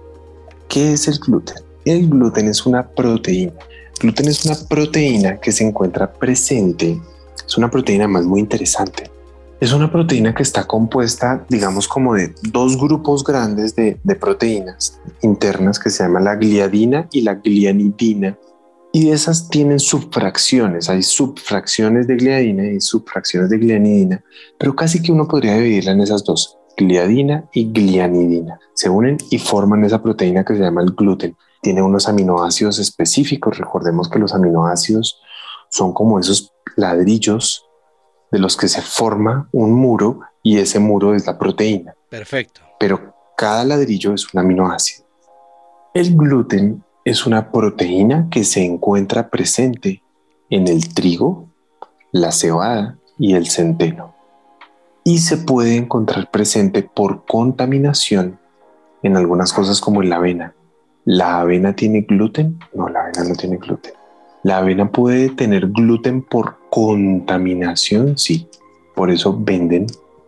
¿Qué 0.68 0.92
es 0.92 1.08
el 1.08 1.18
gluten? 1.18 1.56
El 1.84 2.08
gluten 2.08 2.48
es 2.48 2.66
una 2.66 2.86
proteína. 2.86 3.52
El 3.94 4.00
gluten 4.00 4.28
es 4.28 4.44
una 4.44 4.56
proteína 4.68 5.36
que 5.38 5.52
se 5.52 5.64
encuentra 5.64 6.12
presente. 6.12 7.00
Es 7.46 7.56
una 7.56 7.70
proteína 7.70 8.08
más 8.08 8.24
muy 8.24 8.40
interesante 8.40 9.13
es 9.64 9.72
una 9.72 9.90
proteína 9.90 10.34
que 10.34 10.42
está 10.42 10.66
compuesta, 10.66 11.46
digamos, 11.48 11.88
como 11.88 12.12
de 12.14 12.34
dos 12.42 12.76
grupos 12.76 13.24
grandes 13.24 13.74
de, 13.74 13.98
proteínas 14.20 15.00
internas 15.22 15.78
que 15.78 15.88
se 15.88 16.02
llaman 16.02 16.24
la 16.24 16.34
gliadina 16.36 17.08
y 17.10 17.22
la 17.22 17.36
glianidina. 17.36 18.38
Y 18.92 19.10
esas 19.10 19.48
tienen 19.48 19.80
subfracciones, 19.80 20.90
hay 20.90 21.02
subfracciones 21.02 22.06
de 22.06 22.16
gliadina 22.16 22.66
y 22.66 22.78
subfracciones 22.78 23.48
de 23.48 23.56
glianidina, 23.56 24.22
pero 24.58 24.76
casi 24.76 25.00
que 25.00 25.12
uno 25.12 25.26
podría 25.26 25.54
dividirla 25.54 25.92
en 25.92 26.02
esas 26.02 26.24
dos, 26.24 26.58
gliadina 26.76 27.48
y 27.54 27.72
glianidina. 27.72 28.60
Se 28.74 28.90
unen 28.90 29.16
y 29.30 29.38
forman 29.38 29.82
esa 29.82 30.02
proteína 30.02 30.44
que 30.44 30.56
se 30.56 30.60
llama 30.60 30.82
el 30.82 30.90
gluten. 30.90 31.36
Tiene 31.62 31.80
unos 31.80 32.06
aminoácidos 32.06 32.78
específicos, 32.78 33.56
recordemos 33.56 34.10
que 34.10 34.18
los 34.18 34.34
aminoácidos 34.34 35.22
son 35.70 35.94
como 35.94 36.20
esos 36.20 36.52
ladrillos 36.76 37.64
de 38.34 38.40
los 38.40 38.56
que 38.56 38.66
se 38.66 38.82
forma 38.82 39.48
un 39.52 39.70
muro 39.74 40.22
y 40.42 40.58
ese 40.58 40.80
muro 40.80 41.14
es 41.14 41.24
la 41.24 41.38
proteína. 41.38 41.94
Perfecto. 42.10 42.62
Pero 42.80 43.14
cada 43.36 43.64
ladrillo 43.64 44.12
es 44.12 44.34
un 44.34 44.40
aminoácido. 44.40 45.06
El 45.94 46.16
gluten 46.16 46.82
es 47.04 47.26
una 47.26 47.52
proteína 47.52 48.26
que 48.32 48.42
se 48.42 48.64
encuentra 48.64 49.30
presente 49.30 50.02
en 50.50 50.66
el 50.66 50.92
trigo, 50.92 51.48
la 52.10 52.32
cebada 52.32 52.98
y 53.20 53.34
el 53.34 53.46
centeno. 53.46 54.16
Y 55.04 55.18
se 55.18 55.36
puede 55.36 55.76
encontrar 55.76 56.28
presente 56.32 56.82
por 56.82 57.26
contaminación 57.26 58.40
en 59.04 59.16
algunas 59.16 59.52
cosas 59.52 59.80
como 59.80 60.02
en 60.02 60.10
la 60.10 60.16
avena. 60.16 60.54
¿La 61.04 61.38
avena 61.38 61.76
tiene 61.76 62.00
gluten? 62.00 62.58
No, 62.72 62.88
la 62.88 63.02
avena 63.02 63.28
no 63.28 63.36
tiene 63.36 63.58
gluten. 63.58 63.92
La 64.44 64.58
avena 64.58 64.90
puede 64.92 65.30
tener 65.30 65.68
gluten 65.68 66.22
por 66.22 66.56
contaminación, 66.70 68.18
sí. 68.18 68.46
Por 68.94 69.10
eso 69.10 69.36
venden 69.36 69.86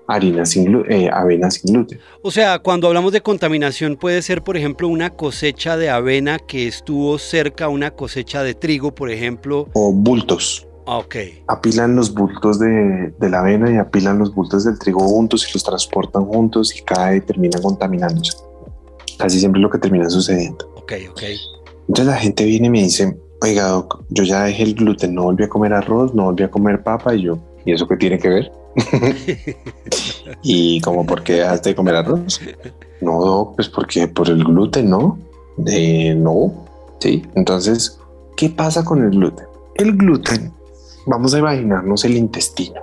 harina 0.08 0.46
sin 0.46 0.84
eh, 0.88 1.10
avena 1.12 1.50
sin 1.50 1.74
gluten. 1.74 2.00
O 2.22 2.30
sea, 2.30 2.58
cuando 2.60 2.88
hablamos 2.88 3.12
de 3.12 3.20
contaminación 3.20 3.96
puede 3.96 4.22
ser, 4.22 4.42
por 4.42 4.56
ejemplo, 4.56 4.88
una 4.88 5.10
cosecha 5.10 5.76
de 5.76 5.90
avena 5.90 6.38
que 6.38 6.66
estuvo 6.66 7.18
cerca 7.18 7.66
a 7.66 7.68
una 7.68 7.90
cosecha 7.90 8.42
de 8.42 8.54
trigo, 8.54 8.94
por 8.94 9.10
ejemplo. 9.10 9.68
O 9.74 9.92
bultos. 9.92 10.66
Ah, 10.86 10.96
ok. 10.96 11.16
Apilan 11.48 11.94
los 11.94 12.14
bultos 12.14 12.58
de, 12.58 13.12
de, 13.18 13.28
la 13.28 13.40
avena 13.40 13.70
y 13.70 13.76
apilan 13.76 14.18
los 14.18 14.34
bultos 14.34 14.64
del 14.64 14.78
trigo 14.78 15.00
juntos 15.00 15.46
y 15.46 15.52
los 15.52 15.62
transportan 15.62 16.24
juntos 16.24 16.74
y 16.74 16.82
cae 16.82 17.18
y 17.18 17.20
termina 17.20 17.60
contaminándose. 17.60 18.38
Casi 19.18 19.40
siempre 19.40 19.60
es 19.60 19.62
lo 19.62 19.70
que 19.70 19.78
termina 19.78 20.08
sucediendo. 20.08 20.72
Ok, 20.76 20.92
ok. 21.10 21.22
Entonces 21.88 22.06
la 22.06 22.16
gente 22.16 22.44
viene 22.44 22.68
y 22.68 22.70
me 22.70 22.82
dice, 22.82 23.16
oiga, 23.40 23.84
yo 24.08 24.24
ya 24.24 24.44
dejé 24.44 24.62
el 24.62 24.74
gluten, 24.74 25.14
no 25.14 25.24
volví 25.24 25.44
a 25.44 25.48
comer 25.48 25.72
arroz, 25.72 26.14
no 26.14 26.24
volví 26.24 26.44
a 26.44 26.50
comer 26.50 26.82
papa 26.82 27.14
y 27.14 27.22
yo, 27.22 27.38
¿y 27.64 27.72
eso 27.72 27.86
qué 27.86 27.96
tiene 27.96 28.18
que 28.18 28.28
ver? 28.28 28.52
y 30.42 30.80
como, 30.80 31.06
¿por 31.06 31.22
qué 31.22 31.34
dejaste 31.34 31.70
de 31.70 31.74
comer 31.74 31.96
arroz? 31.96 32.40
No, 33.00 33.52
pues 33.54 33.68
porque 33.68 34.08
por 34.08 34.28
el 34.28 34.44
gluten, 34.44 34.90
¿no? 34.90 35.18
De 35.56 36.14
no, 36.14 36.66
sí. 36.98 37.22
Entonces, 37.34 37.98
¿qué 38.36 38.50
pasa 38.50 38.84
con 38.84 39.02
el 39.02 39.10
gluten? 39.10 39.46
El 39.74 39.96
gluten, 39.96 40.52
vamos 41.06 41.34
a 41.34 41.38
imaginarnos 41.38 42.04
el 42.04 42.16
intestino. 42.16 42.82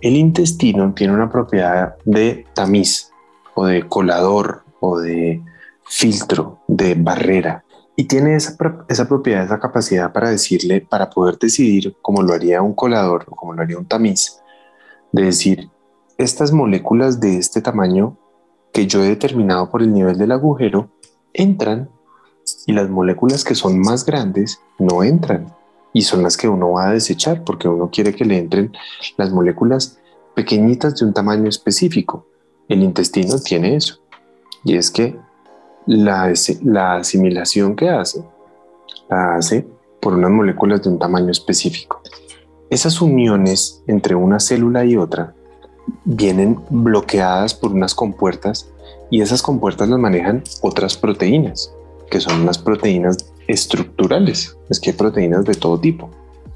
El 0.00 0.16
intestino 0.16 0.92
tiene 0.94 1.14
una 1.14 1.30
propiedad 1.30 1.96
de 2.04 2.44
tamiz 2.54 3.10
o 3.54 3.66
de 3.66 3.88
colador 3.88 4.62
o 4.80 4.98
de 4.98 5.42
filtro, 5.84 6.58
de 6.68 6.94
barrera. 6.94 7.64
Y 7.94 8.04
tiene 8.04 8.36
esa, 8.36 8.56
propiedad, 8.56 9.44
esa 9.44 9.60
capacidad 9.60 10.12
para 10.12 10.30
decirle, 10.30 10.80
para 10.80 11.10
poder 11.10 11.38
decidir, 11.38 11.94
como 12.00 12.22
lo 12.22 12.32
haría 12.32 12.62
un 12.62 12.74
colador 12.74 13.26
o 13.28 13.36
como 13.36 13.52
lo 13.52 13.62
haría 13.62 13.78
un 13.78 13.86
tamiz, 13.86 14.40
de 15.12 15.24
decir, 15.24 15.68
estas 16.16 16.52
moléculas 16.52 17.20
de 17.20 17.36
este 17.36 17.60
tamaño 17.60 18.16
que 18.72 18.86
yo 18.86 19.02
he 19.04 19.08
determinado 19.08 19.70
por 19.70 19.82
el 19.82 19.92
nivel 19.92 20.16
del 20.16 20.32
agujero 20.32 20.88
entran 21.34 21.90
y 22.66 22.72
las 22.72 22.88
moléculas 22.88 23.44
que 23.44 23.54
son 23.54 23.78
más 23.78 24.04
grandes 24.04 24.60
no 24.78 25.02
entran 25.02 25.54
y 25.92 26.02
son 26.02 26.22
las 26.22 26.36
que 26.36 26.48
uno 26.48 26.72
va 26.72 26.88
a 26.88 26.92
desechar 26.92 27.44
porque 27.44 27.68
uno 27.68 27.90
quiere 27.90 28.14
que 28.14 28.24
le 28.24 28.38
entren 28.38 28.72
las 29.16 29.30
moléculas 29.30 29.98
pequeñitas 30.34 30.96
de 30.96 31.04
un 31.04 31.12
tamaño 31.12 31.48
específico. 31.48 32.26
El 32.68 32.82
intestino 32.82 33.38
tiene 33.38 33.76
eso 33.76 33.98
y 34.64 34.76
es 34.76 34.90
que 34.90 35.18
la, 35.86 36.32
la 36.62 36.94
asimilación 36.96 37.76
que 37.76 37.88
hace 37.88 38.22
la 39.08 39.36
hace 39.36 39.66
por 40.00 40.14
unas 40.14 40.30
moléculas 40.30 40.82
de 40.82 40.90
un 40.90 40.98
tamaño 40.98 41.30
específico. 41.30 42.02
Esas 42.70 43.00
uniones 43.00 43.82
entre 43.86 44.14
una 44.14 44.40
célula 44.40 44.84
y 44.84 44.96
otra 44.96 45.34
vienen 46.04 46.58
bloqueadas 46.70 47.54
por 47.54 47.72
unas 47.72 47.94
compuertas 47.94 48.70
y 49.10 49.20
esas 49.20 49.42
compuertas 49.42 49.88
las 49.88 49.98
manejan 49.98 50.42
otras 50.62 50.96
proteínas, 50.96 51.72
que 52.10 52.20
son 52.20 52.40
unas 52.40 52.58
proteínas 52.58 53.32
estructurales. 53.46 54.56
Es 54.70 54.80
que 54.80 54.90
hay 54.90 54.96
proteínas 54.96 55.44
de 55.44 55.54
todo 55.54 55.78
tipo. 55.78 56.10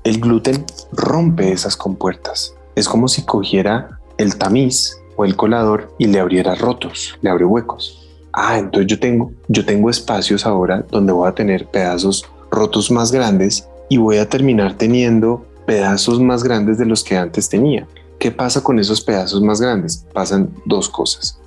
El 0.04 0.21
gluten 0.21 0.64
rompe 0.92 1.52
esas 1.52 1.76
compuertas. 1.76 2.54
Es 2.75 2.88
como 2.88 3.09
si 3.09 3.23
cogiera 3.23 4.00
el 4.18 4.37
tamiz 4.37 4.97
o 5.16 5.25
el 5.25 5.37
colador 5.37 5.92
y 5.99 6.06
le 6.06 6.21
abriera 6.21 6.54
rotos, 6.54 7.18
le 7.21 7.30
abre 7.30 7.45
huecos. 7.45 8.06
Ah, 8.38 8.59
entonces 8.59 8.87
yo 8.87 9.00
tengo, 9.00 9.33
yo 9.49 9.64
tengo 9.64 9.88
espacios 9.88 10.45
ahora 10.45 10.85
donde 10.90 11.11
voy 11.11 11.26
a 11.26 11.35
tener 11.35 11.66
pedazos 11.69 12.23
rotos 12.50 12.90
más 12.90 13.11
grandes 13.11 13.66
y 13.88 13.97
voy 13.97 14.19
a 14.19 14.28
terminar 14.28 14.75
teniendo 14.75 15.47
pedazos 15.64 16.21
más 16.21 16.45
grandes 16.45 16.76
de 16.76 16.85
los 16.85 17.02
que 17.02 17.16
antes 17.16 17.49
tenía. 17.49 17.88
¿Qué 18.19 18.31
pasa 18.31 18.62
con 18.62 18.78
esos 18.78 19.00
pedazos 19.00 19.40
más 19.40 19.59
grandes? 19.59 20.05
Pasan 20.12 20.50
dos 20.66 20.90
cosas. 20.90 21.40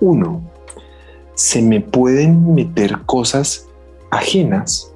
Uno, 0.00 0.40
se 1.34 1.60
me 1.60 1.80
pueden 1.80 2.54
meter 2.54 3.02
cosas 3.06 3.66
ajenas 4.12 4.92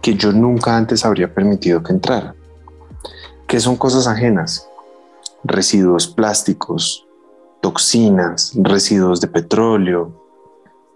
que 0.00 0.14
yo 0.14 0.30
nunca 0.30 0.76
antes 0.76 1.04
habría 1.04 1.34
permitido 1.34 1.82
que 1.82 1.92
entraran. 1.92 2.36
¿Qué 3.48 3.58
son 3.58 3.74
cosas 3.74 4.06
ajenas? 4.06 4.68
Residuos 5.42 6.06
plásticos, 6.06 7.08
toxinas, 7.60 8.52
residuos 8.54 9.20
de 9.20 9.26
petróleo, 9.26 10.19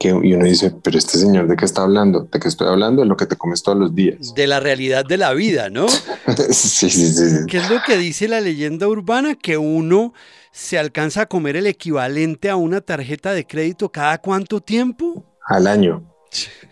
que, 0.05 0.11
y 0.11 0.35
uno 0.35 0.45
dice, 0.45 0.75
pero 0.83 0.99
este 0.99 1.17
señor 1.17 1.49
de 1.49 1.57
qué 1.57 1.65
está 1.65 1.83
hablando? 1.83 2.29
¿De 2.31 2.39
qué 2.39 2.49
estoy 2.49 2.69
hablando? 2.69 3.01
De 3.01 3.09
lo 3.09 3.17
que 3.17 3.25
te 3.25 3.37
comes 3.37 3.63
todos 3.63 3.79
los 3.79 3.95
días. 3.95 4.35
De 4.35 4.47
la 4.47 4.61
realidad 4.61 5.05
de 5.07 5.17
la 5.17 5.33
vida, 5.33 5.71
¿no? 5.71 5.89
sí, 6.51 6.91
sí, 6.91 7.07
sí, 7.09 7.47
¿Qué 7.49 7.57
es 7.57 7.71
lo 7.71 7.79
que 7.87 7.97
dice 7.97 8.29
la 8.29 8.43
leyenda 8.43 8.87
urbana? 8.87 9.35
Que 9.35 9.57
uno 9.57 10.13
se 10.53 10.79
alcanza 10.79 11.23
a 11.23 11.27
comer 11.27 11.57
el 11.57 11.67
equivalente 11.67 12.51
a 12.51 12.57
una 12.57 12.83
tarjeta 12.83 13.33
de 13.33 13.47
crédito 13.47 13.91
cada 13.91 14.19
cuánto 14.19 14.61
tiempo? 14.61 15.25
Al 15.47 15.67
año. 15.67 16.05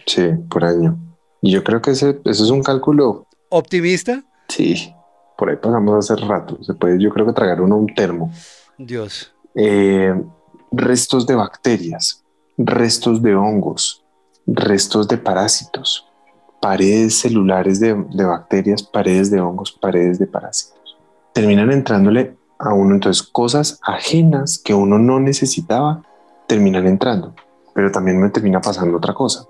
Sí, 0.06 0.28
por 0.50 0.64
año. 0.64 0.98
Y 1.40 1.52
yo 1.52 1.64
creo 1.64 1.80
que 1.80 1.92
ese, 1.92 2.20
eso 2.26 2.44
es 2.44 2.50
un 2.50 2.62
cálculo. 2.62 3.26
¿Optimista? 3.48 4.22
Sí, 4.48 4.92
por 5.38 5.48
ahí 5.48 5.56
pasamos 5.56 6.10
hace 6.10 6.22
rato. 6.22 6.62
Se 6.62 6.74
puede, 6.74 7.02
yo 7.02 7.08
creo 7.10 7.24
que 7.24 7.32
tragar 7.32 7.62
uno 7.62 7.76
un 7.76 7.94
termo. 7.94 8.30
Dios. 8.76 9.32
Eh, 9.54 10.14
restos 10.70 11.26
de 11.26 11.34
bacterias, 11.34 12.21
restos 12.56 13.22
de 13.22 13.34
hongos, 13.34 14.04
restos 14.46 15.08
de 15.08 15.18
parásitos, 15.18 16.06
paredes 16.60 17.18
celulares 17.18 17.80
de, 17.80 17.92
bacterias, 17.92 18.82
paredes 18.82 19.30
de 19.30 19.40
hongos, 19.40 19.72
paredes 19.72 20.18
de 20.18 20.26
parásitos. 20.26 20.96
Terminan 21.32 21.72
entrándole 21.72 22.36
a 22.58 22.72
uno 22.72 22.94
entonces 22.94 23.22
cosas 23.22 23.78
ajenas 23.82 24.58
que 24.58 24.74
uno 24.74 24.98
no 24.98 25.18
necesitaba, 25.18 26.02
terminan 26.46 26.86
entrando. 26.86 27.34
Pero 27.74 27.90
también 27.90 28.20
me 28.20 28.28
termina 28.28 28.60
pasando 28.60 28.98
otra 28.98 29.14
cosa. 29.14 29.46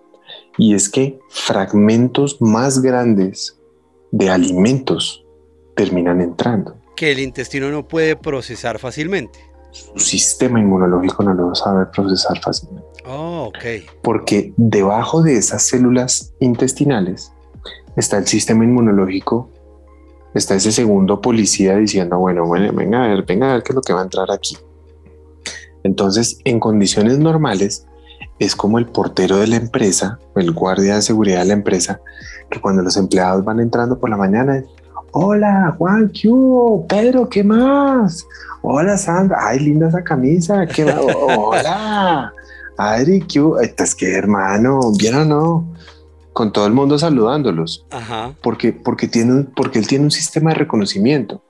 Y 0.57 0.75
es 0.75 0.89
que 0.89 1.19
fragmentos 1.29 2.41
más 2.41 2.81
grandes 2.81 3.59
de 4.11 4.31
alimentos 4.31 5.25
terminan 5.75 6.21
entrando. 6.21 6.77
Que 6.97 7.13
el 7.13 7.19
intestino 7.19 7.71
no 7.71 7.89
puede 7.89 8.17
procesar 8.17 8.79
fácilmente 8.79 9.52
su 9.73 9.99
sistema 9.99 10.61
inmunológico 10.61 11.23
no 11.23 11.35
lo 11.35 11.55
sabe 11.55 11.87
procesar 11.87 12.39
fácilmente. 12.41 12.87
Oh, 13.07 13.49
ok. 13.49 13.85
Porque 14.03 14.53
debajo 14.57 15.23
de 15.23 15.37
esas 15.37 15.67
células 15.67 16.35
intestinales 16.41 17.33
está 17.97 18.19
el 18.19 18.27
sistema 18.27 18.65
inmunológico, 18.65 19.51
está 20.35 20.55
ese 20.55 20.73
segundo 20.73 21.21
policía 21.21 21.77
diciendo, 21.77 22.19
bueno, 22.19 22.47
bueno, 22.47 22.73
venga 22.73 23.05
a 23.05 23.09
ver, 23.09 23.25
venga 23.25 23.51
a 23.51 23.55
ver 23.55 23.63
qué 23.63 23.73
es 23.73 23.77
lo 23.77 23.83
que 23.83 23.93
va 23.93 24.01
a 24.01 24.05
entrar 24.05 24.31
aquí. 24.31 24.57
Entonces, 25.83 26.39
en 26.45 26.61
condiciones 26.61 27.19
normales, 27.19 27.87
es 28.39 28.57
como 28.57 28.79
el 28.79 28.87
portero 28.87 29.39
de 29.39 29.47
la 29.47 29.57
empresa, 29.57 30.19
el 30.37 30.53
guardia 30.53 30.97
de 30.97 31.03
seguridad 31.03 31.41
de 31.41 31.47
la 31.47 31.53
empresa, 31.55 32.01
que 32.51 32.61
cuando 32.61 32.83
los 32.83 32.97
empleados 32.97 33.45
van 33.45 33.61
entrando 33.61 33.99
por 33.99 34.11
la 34.11 34.17
mañana, 34.17 34.65
hola 35.13 35.75
Juan, 35.79 36.11
¿qué 36.11 36.29
Pedro, 36.89 37.29
¿qué 37.29 37.45
más? 37.45 38.27
Hola 38.63 38.97
Sandra, 38.97 39.39
ay, 39.41 39.61
linda 39.61 39.89
esa 39.89 40.03
camisa, 40.03 40.67
¿qué 40.67 40.85
más? 40.85 40.97
hola, 41.37 42.33
Adri, 42.77 43.21
¿qué 43.21 43.41
Es 43.79 43.95
que 43.95 44.15
hermano, 44.15 44.81
¿bien 44.99 45.15
o 45.15 45.25
no? 45.25 45.75
Con 46.33 46.53
todo 46.53 46.67
el 46.67 46.73
mundo 46.73 46.99
saludándolos. 46.99 47.87
Ajá. 47.91 48.35
Porque, 48.43 48.73
porque, 48.73 49.07
tiene, 49.07 49.45
porque 49.55 49.79
él 49.79 49.87
tiene 49.87 50.05
un 50.05 50.11
sistema 50.11 50.51
de 50.51 50.57
reconocimiento. 50.57 51.43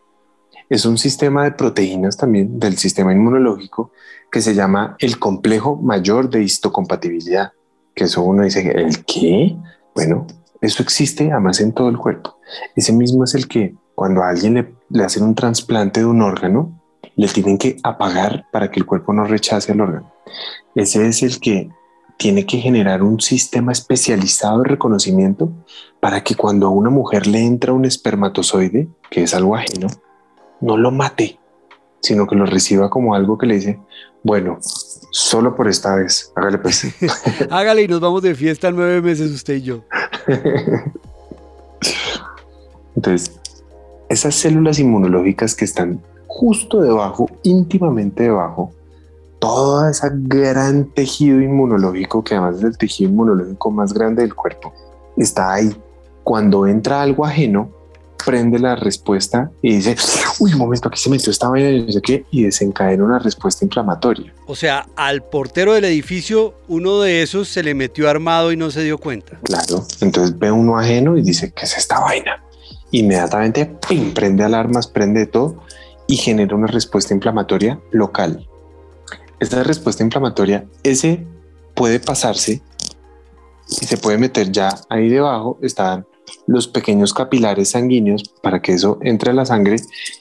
Es 0.69 0.85
un 0.85 0.99
sistema 0.99 1.45
de 1.45 1.53
proteínas 1.53 2.17
también 2.17 2.59
del 2.59 2.79
sistema 2.79 3.13
inmunológico 3.13 3.93
que 4.31 4.41
se 4.41 4.55
llama 4.55 4.97
el 4.99 5.19
complejo 5.19 5.77
mayor 5.77 6.31
de 6.31 6.43
histocompatibilidad. 6.43 7.53
Que 7.95 8.05
eso 8.05 8.23
uno 8.23 8.43
dice, 8.43 8.67
¿el 8.75 9.05
qué? 9.05 9.55
Bueno, 9.95 10.27
eso 10.61 10.83
existe 10.83 11.31
además 11.31 11.61
en 11.61 11.73
todo 11.73 11.91
el 11.91 11.99
cuerpo. 11.99 12.39
Ese 12.77 12.93
mismo 12.93 13.25
es 13.25 13.35
el 13.35 13.49
que 13.49 13.75
cuando 13.95 14.23
a 14.23 14.31
alguien 14.31 14.75
le, 14.91 15.05
hacen 15.05 15.23
un 15.23 15.35
trasplante 15.35 16.01
de 16.01 16.07
un 16.07 16.23
órgano, 16.23 16.81
le 17.17 17.29
tienen 17.29 17.59
que 17.59 17.77
apagar 17.83 18.47
para 18.53 18.71
que 18.71 18.81
el 18.81 18.87
cuerpo 18.87 19.13
no 19.13 19.25
rechace 19.25 19.73
el 19.73 19.81
órgano. 19.81 20.13
Ese 20.75 21.07
es 21.07 21.23
el 21.23 21.41
que 21.41 21.71
tiene 22.17 22.47
que 22.47 22.59
generar 22.59 23.03
un 23.03 23.21
sistema 23.21 23.73
especializado 23.73 24.63
de 24.63 24.71
reconocimiento 24.71 25.53
para 26.01 26.23
que 26.23 26.35
cuando 26.35 26.67
a 26.67 26.71
una 26.71 26.91
mujer 26.91 27.27
le 27.27 27.41
entra 27.41 27.73
un 27.73 27.85
espermatozoide, 27.85 28.89
que 29.11 29.25
es 29.25 29.35
algo 29.35 29.57
ajeno, 29.57 29.89
no 30.61 30.77
lo 30.77 30.91
mate, 30.91 31.39
sino 32.01 32.27
que 32.27 32.37
lo 32.37 32.47
reciba 32.47 32.91
como 32.91 33.15
algo 33.15 33.39
que 33.39 33.47
le 33.47 33.55
dice, 33.57 33.79
bueno, 34.23 34.59
solo 35.11 35.55
por 35.55 35.69
esta 35.69 35.95
vez, 35.97 36.33
hágale 36.37 36.59
pues. 36.59 36.87
hágale 37.51 37.83
y 37.83 37.89
nos 37.89 38.01
vamos 38.01 38.23
de 38.23 38.35
fiesta 38.35 38.71
nueve 38.71 39.03
meses 39.03 39.31
usted 39.31 39.55
y 39.55 39.63
yo. 39.63 39.85
Entonces, 42.97 43.41
esas 44.09 44.35
células 44.35 44.79
inmunológicas 44.79 45.55
que 45.55 45.65
están 45.65 46.03
justo 46.27 46.81
debajo, 46.81 47.29
íntimamente 47.43 48.25
debajo, 48.25 48.73
todo 49.39 49.89
ese 49.89 50.09
gran 50.13 50.87
tejido 50.87 51.41
inmunológico, 51.41 52.23
que 52.23 52.35
además 52.35 52.59
es 52.59 52.65
el 52.65 52.79
tejido 52.79 53.11
inmunológico 53.11 53.71
más 53.71 53.93
grande 53.93 54.23
del 54.23 54.35
cuerpo, 54.35 54.73
está 55.17 55.53
ahí. 55.55 55.77
Cuando 56.23 56.67
entra 56.67 57.03
algo 57.03 57.27
ajeno, 57.27 57.71
prende 58.25 58.59
la 58.59 58.77
respuesta 58.77 59.51
y 59.61 59.77
dice, 59.77 59.97
uy, 60.39 60.53
un 60.53 60.59
momento, 60.59 60.89
aquí 60.89 60.99
se 60.99 61.11
metió 61.11 61.31
esta 61.31 61.49
vaina 61.49 61.71
y 61.71 61.85
no 61.85 61.93
sé 61.93 62.01
qué, 62.01 62.25
y 62.31 62.45
desencadena 62.45 63.05
una 63.05 63.19
respuesta 63.19 63.65
inflamatoria. 63.65 64.33
O 64.47 64.55
sea, 64.55 64.87
al 64.97 65.23
portero 65.25 65.75
del 65.75 65.85
edificio, 65.85 66.55
uno 66.69 67.01
de 67.01 67.23
esos 67.23 67.49
se 67.49 67.63
le 67.63 67.75
metió 67.75 68.09
armado 68.09 68.53
y 68.53 68.57
no 68.57 68.71
se 68.71 68.83
dio 68.83 68.99
cuenta. 68.99 69.39
Claro, 69.43 69.85
entonces 70.01 70.39
ve 70.39 70.53
uno 70.53 70.79
ajeno 70.79 71.17
y 71.17 71.23
dice, 71.23 71.53
¿qué 71.53 71.65
es 71.65 71.77
esta 71.77 72.01
vaina? 72.01 72.43
Inmediatamente, 72.93 73.67
¡pim!, 73.89 74.15
prende 74.15 74.45
alarmas, 74.45 74.87
prende 74.87 75.27
todo 75.27 75.57
y 76.07 76.17
genera 76.17 76.55
una 76.55 76.67
respuesta 76.67 77.15
inflamatoria 77.15 77.81
local. 77.91 78.47
Esta 79.41 79.63
respuesta 79.65 80.05
inflamatoria, 80.05 80.67
ese 80.83 81.27
puede 81.75 81.99
pasarse 81.99 82.63
y 83.69 83.87
se 83.87 83.97
puede 83.97 84.19
meter 84.19 84.53
ya 84.53 84.75
ahí 84.89 85.09
debajo, 85.09 85.59
están 85.63 86.07
los 86.47 86.69
pequeños 86.69 87.15
capilares 87.15 87.71
sanguíneos 87.71 88.23
para 88.43 88.61
que 88.61 88.73
eso 88.73 88.99
entre 89.03 89.31
a 89.31 89.35
la 89.35 89.47
sangre 89.47 89.77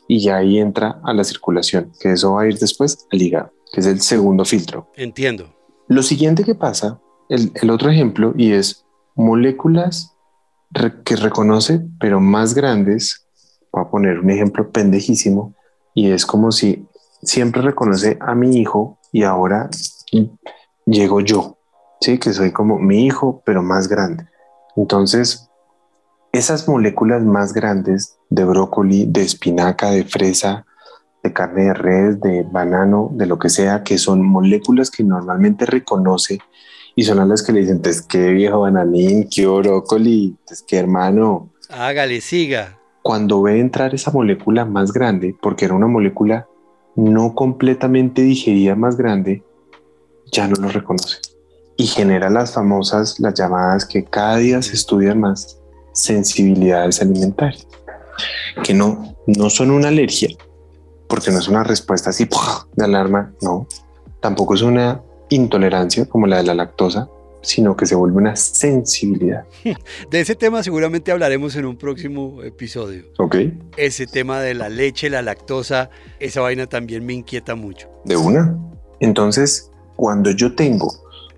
y 0.07 0.21
ya 0.21 0.37
ahí 0.37 0.59
entra 0.59 0.99
a 1.03 1.13
la 1.13 1.23
circulación, 1.23 1.91
que 1.99 2.13
eso 2.13 2.33
va 2.33 2.43
a 2.43 2.47
ir 2.47 2.57
después 2.57 3.05
al 3.11 3.21
hígado, 3.21 3.51
que 3.73 3.81
es 3.81 3.85
el 3.85 4.01
segundo 4.01 4.45
filtro. 4.45 4.87
Entiendo. 4.95 5.53
Lo 5.87 6.03
siguiente 6.03 6.43
que 6.43 6.55
pasa, 6.55 6.99
el, 7.29 7.51
el 7.55 7.69
otro 7.69 7.91
ejemplo, 7.91 8.33
y 8.37 8.53
es 8.53 8.85
moléculas 9.15 10.15
que 11.03 11.15
reconoce, 11.15 11.81
pero 11.99 12.19
más 12.19 12.53
grandes, 12.53 13.27
voy 13.71 13.83
a 13.83 13.89
poner 13.89 14.19
un 14.19 14.29
ejemplo 14.29 14.71
pendejísimo, 14.71 15.53
y 15.93 16.11
es 16.11 16.25
como 16.25 16.51
si 16.51 16.87
siempre 17.21 17.61
reconoce 17.61 18.17
a 18.21 18.35
mi 18.35 18.57
hijo 18.57 18.97
y 19.11 19.23
ahora 19.23 19.69
llego 20.85 21.21
yo, 21.21 21.57
sí, 21.99 22.17
que 22.17 22.33
soy 22.33 22.51
como 22.51 22.79
mi 22.79 23.05
hijo, 23.05 23.41
pero 23.45 23.61
más 23.61 23.87
grande. 23.87 24.27
Entonces, 24.75 25.49
esas 26.31 26.67
moléculas 26.67 27.23
más 27.23 27.53
grandes 27.53 28.17
de 28.29 28.45
brócoli, 28.45 29.05
de 29.05 29.21
espinaca, 29.21 29.91
de 29.91 30.05
fresa, 30.05 30.65
de 31.23 31.33
carne 31.33 31.65
de 31.65 31.73
res, 31.73 32.21
de 32.21 32.43
banano, 32.43 33.09
de 33.11 33.25
lo 33.25 33.37
que 33.37 33.49
sea, 33.49 33.83
que 33.83 33.97
son 33.97 34.25
moléculas 34.25 34.89
que 34.89 35.03
normalmente 35.03 35.65
reconoce 35.65 36.39
y 36.95 37.03
son 37.03 37.19
a 37.19 37.25
las 37.25 37.43
que 37.43 37.53
le 37.53 37.61
dicen, 37.61 37.81
es 37.85 38.01
que 38.01 38.31
viejo 38.31 38.61
bananín, 38.61 39.27
qué 39.29 39.45
brócoli, 39.47 40.35
es 40.49 40.61
que 40.61 40.77
hermano. 40.77 41.49
Hágale, 41.69 42.21
siga. 42.21 42.79
Cuando 43.01 43.41
ve 43.41 43.59
entrar 43.59 43.95
esa 43.95 44.11
molécula 44.11 44.65
más 44.65 44.91
grande, 44.91 45.35
porque 45.41 45.65
era 45.65 45.73
una 45.73 45.87
molécula 45.87 46.47
no 46.95 47.33
completamente 47.33 48.21
digerida 48.21 48.75
más 48.75 48.97
grande, 48.97 49.43
ya 50.31 50.47
no 50.47 50.55
lo 50.55 50.69
reconoce. 50.69 51.17
Y 51.77 51.87
genera 51.87 52.29
las 52.29 52.53
famosas, 52.53 53.19
las 53.19 53.33
llamadas 53.33 53.85
que 53.85 54.03
cada 54.03 54.37
día 54.37 54.61
se 54.61 54.75
estudian 54.75 55.19
más, 55.19 55.59
sensibilidades 55.93 57.01
alimentarias, 57.01 57.67
que 58.63 58.73
no, 58.73 59.15
no 59.25 59.49
son 59.49 59.71
una 59.71 59.87
alergia, 59.87 60.29
porque 61.07 61.31
no 61.31 61.39
es 61.39 61.47
una 61.47 61.63
respuesta 61.63 62.11
así 62.11 62.27
de 62.75 62.85
alarma, 62.85 63.33
no. 63.41 63.67
Tampoco 64.19 64.53
es 64.53 64.61
una 64.61 65.01
intolerancia 65.31 66.05
como 66.05 66.27
la 66.27 66.37
de 66.37 66.43
la 66.43 66.53
lactosa, 66.53 67.09
sino 67.41 67.75
que 67.75 67.85
se 67.85 67.95
vuelve 67.95 68.17
una 68.17 68.35
sensibilidad. 68.35 69.45
De 70.11 70.19
ese 70.19 70.35
tema 70.35 70.61
seguramente 70.61 71.11
hablaremos 71.11 71.55
en 71.55 71.65
un 71.65 71.77
próximo 71.77 72.43
episodio. 72.43 73.05
Ok. 73.17 73.37
Ese 73.77 74.05
tema 74.05 74.41
de 74.41 74.53
la 74.53 74.69
leche, 74.69 75.09
la 75.09 75.21
lactosa, 75.21 75.89
esa 76.19 76.41
vaina 76.41 76.67
también 76.67 77.05
me 77.05 77.13
inquieta 77.13 77.55
mucho. 77.55 77.89
De 78.05 78.15
una. 78.15 78.57
Entonces, 78.99 79.71
cuando 79.95 80.31
yo 80.31 80.53
tengo 80.55 80.91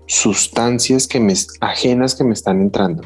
sustancias 0.06 1.06
que 1.06 1.20
me 1.20 1.34
ajenas 1.60 2.14
que 2.14 2.24
me 2.24 2.34
están 2.34 2.60
entrando, 2.60 3.02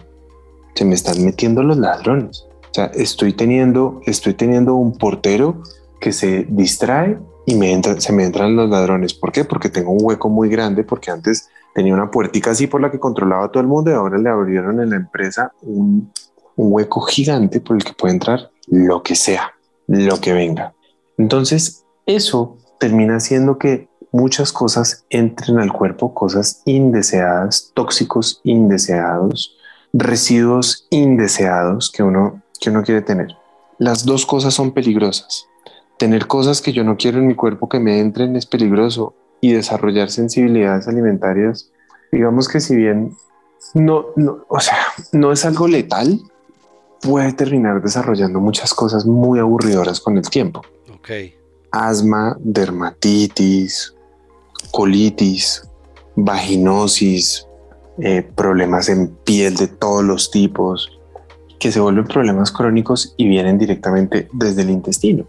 se 0.75 0.85
me 0.85 0.95
están 0.95 1.25
metiendo 1.25 1.63
los 1.63 1.79
ladrones. 1.79 2.47
O 2.71 2.75
sea, 2.75 2.87
estoy 2.87 3.33
teniendo, 3.33 4.01
estoy 4.07 4.35
teniendo 4.35 4.75
un 4.75 4.97
portero 4.97 5.63
que 6.01 6.13
se 6.13 6.47
distrae 6.49 7.19
y 7.49 7.55
me 7.55 7.81
se 7.99 8.13
me 8.13 8.25
entran 8.25 8.57
los 8.57 8.69
ladrones. 8.69 9.15
¿Por 9.15 9.33
qué? 9.33 9.43
Porque 9.43 9.71
tengo 9.71 9.91
un 9.91 10.01
hueco 10.03 10.29
muy 10.29 10.51
grande, 10.51 10.85
porque 10.85 11.11
antes 11.11 11.49
tenía 11.75 11.95
una 11.95 12.11
puertica 12.11 12.51
así 12.51 12.67
por 12.67 12.83
la 12.83 12.91
que 12.91 12.99
controlaba 12.99 13.51
todo 13.51 13.63
el 13.63 13.67
mundo 13.67 13.91
y 13.91 13.95
ahora 13.95 14.19
le 14.19 14.29
abrieron 14.29 14.81
en 14.81 14.91
la 14.91 14.97
empresa 14.97 15.53
un, 15.63 16.13
un 16.57 16.73
hueco 16.73 17.01
gigante 17.01 17.61
por 17.61 17.77
el 17.77 17.85
que 17.85 17.95
puede 17.95 18.13
entrar 18.13 18.51
lo 18.67 19.03
que 19.03 19.15
sea, 19.15 19.55
lo 19.87 20.21
que 20.21 20.35
venga. 20.35 20.75
Entonces, 21.17 21.87
eso 22.05 22.59
termina 22.79 23.17
haciendo 23.17 23.57
que 23.57 23.89
muchas 24.13 24.53
cosas 24.53 25.07
entren 25.09 25.59
al 25.59 25.73
cuerpo, 25.73 26.13
cosas 26.13 26.61
indeseadas, 26.67 27.73
tóxicos 27.73 28.43
indeseados, 28.45 29.57
residuos 29.95 30.87
indeseados 30.91 31.91
que 31.91 32.03
uno, 32.03 32.43
que 32.61 32.69
uno 32.69 32.83
quiere 32.83 33.01
tener. 33.01 33.29
Las 33.79 34.05
dos 34.05 34.27
cosas 34.27 34.53
son 34.53 34.73
peligrosas. 34.73 35.47
Tener 35.99 36.27
cosas 36.27 36.63
que 36.63 36.73
yo 36.73 36.85
no 36.85 36.97
quiero 36.97 37.19
en 37.19 37.27
mi 37.27 37.35
cuerpo 37.35 37.69
que 37.69 37.81
me 37.81 38.01
entren 38.01 38.37
es 38.37 38.47
peligroso 38.47 39.15
y 39.41 39.53
desarrollar 39.53 40.11
sensibilidades 40.11 40.89
alimentarias, 40.89 41.71
digamos 42.13 42.49
que 42.49 42.61
si 42.61 42.77
bien 42.77 43.17
no, 43.75 44.07
no, 44.17 44.45
o 44.49 44.61
sea, 44.61 44.79
no 45.13 45.33
es 45.33 45.45
algo 45.45 45.69
letal, 45.69 46.21
puede 47.01 47.33
terminar 47.33 47.83
desarrollando 47.83 48.41
muchas 48.41 48.75
cosas 48.75 49.07
muy 49.07 49.39
aburridoras 49.39 50.01
con 50.01 50.17
el 50.17 50.29
tiempo. 50.29 50.63
Ok. 50.95 51.11
Asma, 51.71 52.37
dermatitis, 52.41 53.95
colitis, 54.71 55.69
vaginosis, 56.17 57.47
eh, 58.01 58.23
problemas 58.23 58.89
en 58.89 59.09
piel 59.09 59.57
de 59.57 59.69
todos 59.69 60.05
los 60.05 60.31
tipos, 60.31 60.99
que 61.59 61.73
se 61.73 61.81
vuelven 61.81 62.05
problemas 62.05 62.53
crónicos 62.53 63.15
y 63.17 63.29
vienen 63.29 63.59
directamente 63.59 64.29
desde 64.33 64.63
el 64.63 64.71
intestino. 64.71 65.27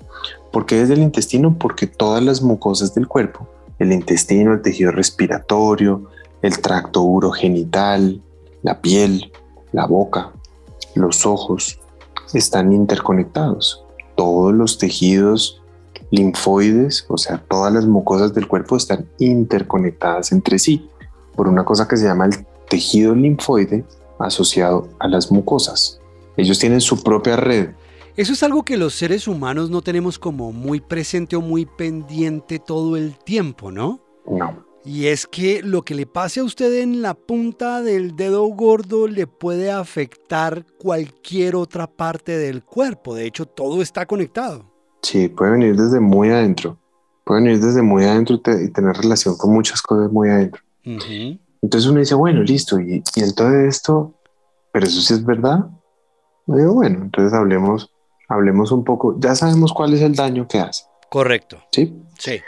¿Por 0.51 0.65
qué 0.65 0.79
desde 0.79 0.95
el 0.95 1.01
intestino? 1.01 1.57
Porque 1.57 1.87
todas 1.87 2.23
las 2.23 2.41
mucosas 2.41 2.93
del 2.95 3.07
cuerpo, 3.07 3.47
el 3.77 3.91
intestino, 3.91 4.53
el 4.53 4.61
tejido 4.61 4.91
respiratorio, 4.91 6.09
el 6.41 6.59
tracto 6.59 7.01
urogenital, 7.01 8.21
la 8.61 8.81
piel, 8.81 9.31
la 9.71 9.85
boca, 9.85 10.31
los 10.95 11.25
ojos, 11.25 11.79
están 12.33 12.73
interconectados. 12.73 13.83
Todos 14.15 14.53
los 14.53 14.77
tejidos 14.77 15.61
linfoides, 16.11 17.05
o 17.07 17.17
sea, 17.17 17.43
todas 17.47 17.71
las 17.71 17.85
mucosas 17.85 18.33
del 18.33 18.47
cuerpo 18.47 18.75
están 18.75 19.07
interconectadas 19.19 20.31
entre 20.31 20.57
sí 20.59 20.89
por 21.35 21.47
una 21.47 21.63
cosa 21.63 21.87
que 21.87 21.97
se 21.97 22.05
llama 22.05 22.25
el 22.25 22.45
tejido 22.67 23.15
linfoide 23.15 23.85
asociado 24.19 24.89
a 24.99 25.07
las 25.07 25.31
mucosas. 25.31 25.99
Ellos 26.35 26.59
tienen 26.59 26.81
su 26.81 27.01
propia 27.01 27.35
red. 27.35 27.69
Eso 28.15 28.33
es 28.33 28.43
algo 28.43 28.63
que 28.63 28.77
los 28.77 28.95
seres 28.95 29.27
humanos 29.27 29.69
no 29.69 29.81
tenemos 29.81 30.19
como 30.19 30.51
muy 30.51 30.81
presente 30.81 31.35
o 31.35 31.41
muy 31.41 31.65
pendiente 31.65 32.59
todo 32.59 32.97
el 32.97 33.17
tiempo, 33.17 33.71
¿no? 33.71 34.01
No. 34.25 34.69
Y 34.85 35.07
es 35.07 35.27
que 35.27 35.61
lo 35.61 35.83
que 35.83 35.93
le 35.93 36.05
pase 36.05 36.39
a 36.39 36.43
usted 36.43 36.81
en 36.81 37.01
la 37.01 37.13
punta 37.13 37.81
del 37.81 38.15
dedo 38.15 38.45
gordo 38.45 39.07
le 39.07 39.27
puede 39.27 39.71
afectar 39.71 40.65
cualquier 40.77 41.55
otra 41.55 41.87
parte 41.87 42.37
del 42.37 42.63
cuerpo. 42.63 43.13
De 43.13 43.25
hecho, 43.25 43.45
todo 43.45 43.81
está 43.81 44.05
conectado. 44.05 44.65
Sí, 45.01 45.27
puede 45.27 45.51
venir 45.51 45.75
desde 45.75 45.99
muy 45.99 46.29
adentro. 46.29 46.77
Puede 47.25 47.43
venir 47.43 47.59
desde 47.59 47.81
muy 47.81 48.05
adentro 48.05 48.37
y, 48.37 48.69
tener 48.71 48.95
relación 48.95 49.37
con 49.37 49.53
muchas 49.53 49.81
cosas 49.81 50.11
muy 50.11 50.29
adentro. 50.29 50.61
Entonces 50.83 51.89
uno 51.89 51.99
dice, 51.99 52.15
bueno, 52.15 52.41
listo. 52.41 52.79
Y, 52.79 53.03
y 53.15 53.21
entonces 53.21 53.75
esto, 53.75 54.13
pero 54.71 54.87
eso 54.87 55.01
sí 55.01 55.13
es 55.13 55.25
verdad. 55.25 55.67
Yo 56.47 56.55
digo, 56.55 56.73
bueno, 56.73 57.03
entonces 57.03 57.33
hablemos, 57.33 57.93
hablemos 58.29 58.71
un 58.71 58.83
poco. 58.83 59.19
Ya 59.19 59.35
sabemos 59.35 59.73
cuál 59.73 59.93
es 59.93 60.01
el 60.01 60.15
daño 60.15 60.47
que 60.47 60.59
hace. 60.59 60.85
Correcto. 61.09 61.57
Sí. 61.71 62.01
Sí. 62.17 62.39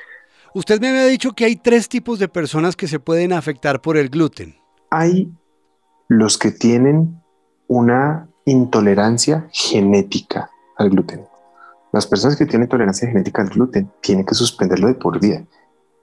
Usted 0.53 0.79
me 0.79 0.89
había 0.89 1.05
dicho 1.05 1.33
que 1.33 1.45
hay 1.45 1.55
tres 1.55 1.89
tipos 1.89 2.19
de 2.19 2.29
personas 2.29 2.75
que 2.75 2.87
se 2.87 2.99
pueden 2.99 3.33
afectar 3.33 3.81
por 3.81 3.97
el 3.97 4.09
gluten. 4.09 4.55
Hay 4.89 5.31
los 6.07 6.37
que 6.37 6.51
tienen 6.51 7.21
una 7.67 8.27
intolerancia 8.45 9.47
genética 9.51 10.49
al 10.77 10.89
gluten. 10.89 11.25
Las 11.93 12.05
personas 12.07 12.37
que 12.37 12.45
tienen 12.45 12.69
tolerancia 12.69 13.07
genética 13.07 13.41
al 13.41 13.49
gluten 13.49 13.89
tienen 14.01 14.25
que 14.25 14.35
suspenderlo 14.35 14.87
de 14.87 14.95
por 14.95 15.19
vida. 15.19 15.43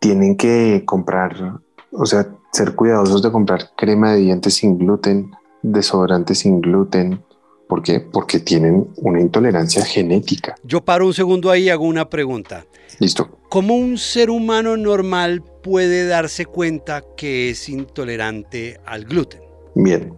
Tienen 0.01 0.37
que 0.37 0.83
comprar, 0.87 1.61
o 1.93 2.07
sea, 2.07 2.27
ser 2.53 2.75
cuidadosos 2.75 3.23
de 3.23 3.33
comprar 3.33 3.71
crema 3.77 4.13
de 4.13 4.21
dientes 4.21 4.55
sin 4.55 4.79
gluten, 4.79 5.31
desodorante 5.63 6.35
sin 6.35 6.61
gluten. 6.61 7.23
¿Por 7.69 7.83
qué? 7.83 8.01
Porque 8.01 8.41
tienen 8.41 8.89
una 8.97 9.21
intolerancia 9.21 9.85
genética. 9.85 10.55
Yo 10.65 10.83
paro 10.83 11.07
un 11.07 11.13
segundo 11.13 11.51
ahí 11.51 11.65
y 11.65 11.69
hago 11.69 11.85
una 11.85 12.09
pregunta. 12.09 12.65
Listo. 12.99 13.29
¿Cómo 13.51 13.77
un 13.77 13.99
ser 13.99 14.31
humano 14.31 14.77
normal 14.77 15.43
puede 15.63 16.07
darse 16.07 16.47
cuenta 16.47 17.03
que 17.17 17.51
es 17.51 17.69
intolerante 17.69 18.81
al 18.87 19.05
gluten? 19.05 19.43
Bien, 19.75 20.15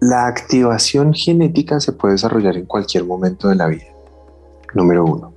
la 0.00 0.26
activación 0.26 1.12
genética 1.12 1.80
se 1.80 1.92
puede 1.92 2.14
desarrollar 2.14 2.56
en 2.56 2.64
cualquier 2.64 3.04
momento 3.04 3.48
de 3.48 3.56
la 3.56 3.66
vida. 3.66 3.86
Número 4.74 5.04
uno. 5.04 5.32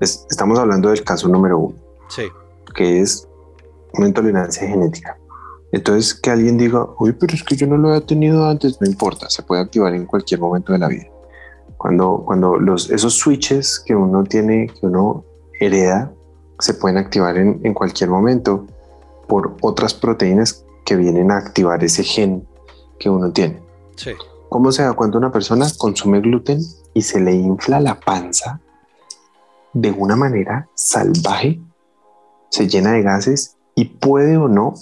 estamos 0.00 0.58
hablando 0.58 0.90
del 0.90 1.04
caso 1.04 1.28
número 1.28 1.58
uno. 1.58 1.76
Sí. 2.08 2.24
Que 2.74 3.00
es 3.00 3.28
una 3.94 4.08
intolerancia 4.08 4.66
genética. 4.66 5.16
Entonces, 5.70 6.14
que 6.14 6.30
alguien 6.30 6.56
diga, 6.56 6.86
uy, 6.98 7.12
pero 7.12 7.34
es 7.34 7.42
que 7.42 7.56
yo 7.56 7.66
no 7.66 7.76
lo 7.76 7.88
había 7.88 8.06
tenido 8.06 8.46
antes, 8.48 8.80
no 8.80 8.86
importa, 8.86 9.28
se 9.28 9.42
puede 9.42 9.60
activar 9.60 9.94
en 9.94 10.06
cualquier 10.06 10.40
momento 10.40 10.72
de 10.72 10.78
la 10.78 10.88
vida. 10.88 11.06
Cuando, 11.76 12.22
cuando 12.24 12.56
los, 12.56 12.90
esos 12.90 13.14
switches 13.14 13.78
que 13.78 13.94
uno 13.94 14.24
tiene, 14.24 14.68
que 14.68 14.86
uno 14.86 15.24
hereda 15.60 16.12
se 16.58 16.74
pueden 16.74 16.98
activar 16.98 17.36
en, 17.36 17.60
en 17.62 17.74
cualquier 17.74 18.10
momento 18.10 18.66
por 19.28 19.56
otras 19.60 19.94
proteínas 19.94 20.64
que 20.84 20.96
vienen 20.96 21.30
a 21.30 21.36
activar 21.36 21.84
ese 21.84 22.02
gen 22.02 22.48
que 22.98 23.10
uno 23.10 23.30
tiene. 23.30 23.62
Sí. 23.96 24.12
¿Cómo 24.48 24.72
se 24.72 24.82
da 24.82 24.94
cuenta 24.94 25.18
una 25.18 25.30
persona 25.30 25.66
consume 25.76 26.20
gluten 26.20 26.60
y 26.94 27.02
se 27.02 27.20
le 27.20 27.32
infla 27.32 27.80
la 27.80 28.00
panza 28.00 28.60
de 29.74 29.90
una 29.92 30.16
manera 30.16 30.68
salvaje? 30.74 31.60
Se 32.50 32.66
llena 32.66 32.92
de 32.92 33.02
gases 33.02 33.56
y 33.74 33.84
puede 33.84 34.38
o 34.38 34.48
no, 34.48 34.74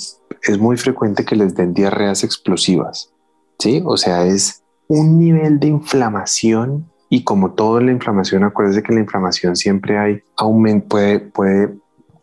es 0.52 0.58
muy 0.58 0.76
frecuente 0.76 1.24
que 1.24 1.36
les 1.36 1.54
den 1.54 1.74
diarreas 1.74 2.24
explosivas. 2.24 3.10
¿Sí? 3.58 3.82
O 3.84 3.96
sea, 3.96 4.26
es 4.26 4.62
un 4.88 5.18
nivel 5.18 5.58
de 5.58 5.68
inflamación 5.68 6.86
y 7.08 7.22
como 7.24 7.52
todo 7.52 7.78
en 7.78 7.86
la 7.86 7.92
inflamación, 7.92 8.44
acuérdese 8.44 8.82
que 8.82 8.92
la 8.92 9.00
inflamación 9.00 9.56
siempre 9.56 9.98
hay 9.98 10.20
aumento, 10.36 10.88
puede, 10.88 11.20
puede 11.20 11.74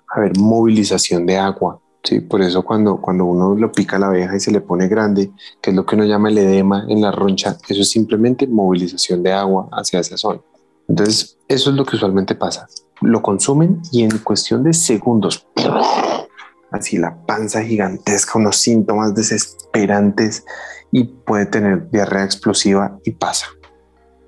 haber 0.09 0.37
movilización 0.37 1.25
de 1.25 1.37
agua. 1.37 1.79
Sí, 2.03 2.19
por 2.19 2.41
eso 2.41 2.63
cuando, 2.63 2.99
cuando 2.99 3.23
uno 3.23 3.55
lo 3.55 3.71
pica 3.71 3.97
la 3.97 4.07
abeja 4.07 4.35
y 4.35 4.39
se 4.41 4.51
le 4.51 4.59
pone 4.59 4.89
grande, 4.89 5.31
que 5.61 5.69
es 5.69 5.75
lo 5.75 5.85
que 5.85 5.95
uno 5.95 6.03
llama 6.03 6.29
el 6.29 6.37
edema 6.37 6.85
en 6.89 7.01
la 7.01 7.11
roncha, 7.11 7.57
eso 7.67 7.81
es 7.81 7.89
simplemente 7.89 8.45
movilización 8.45 9.23
de 9.23 9.31
agua 9.31 9.69
hacia 9.71 10.01
esa 10.01 10.17
zona. 10.17 10.41
Entonces, 10.89 11.37
eso 11.47 11.69
es 11.69 11.75
lo 11.77 11.85
que 11.85 11.95
usualmente 11.95 12.35
pasa. 12.35 12.67
Lo 13.01 13.21
consumen 13.21 13.81
y 13.91 14.03
en 14.03 14.17
cuestión 14.17 14.63
de 14.63 14.73
segundos, 14.73 15.47
así 16.73 16.97
la 16.97 17.15
panza 17.25 17.63
gigantesca, 17.63 18.37
unos 18.37 18.57
síntomas 18.57 19.15
desesperantes 19.15 20.43
y 20.91 21.05
puede 21.05 21.45
tener 21.45 21.89
diarrea 21.91 22.25
explosiva 22.25 22.99
y 23.05 23.11
pasa. 23.11 23.47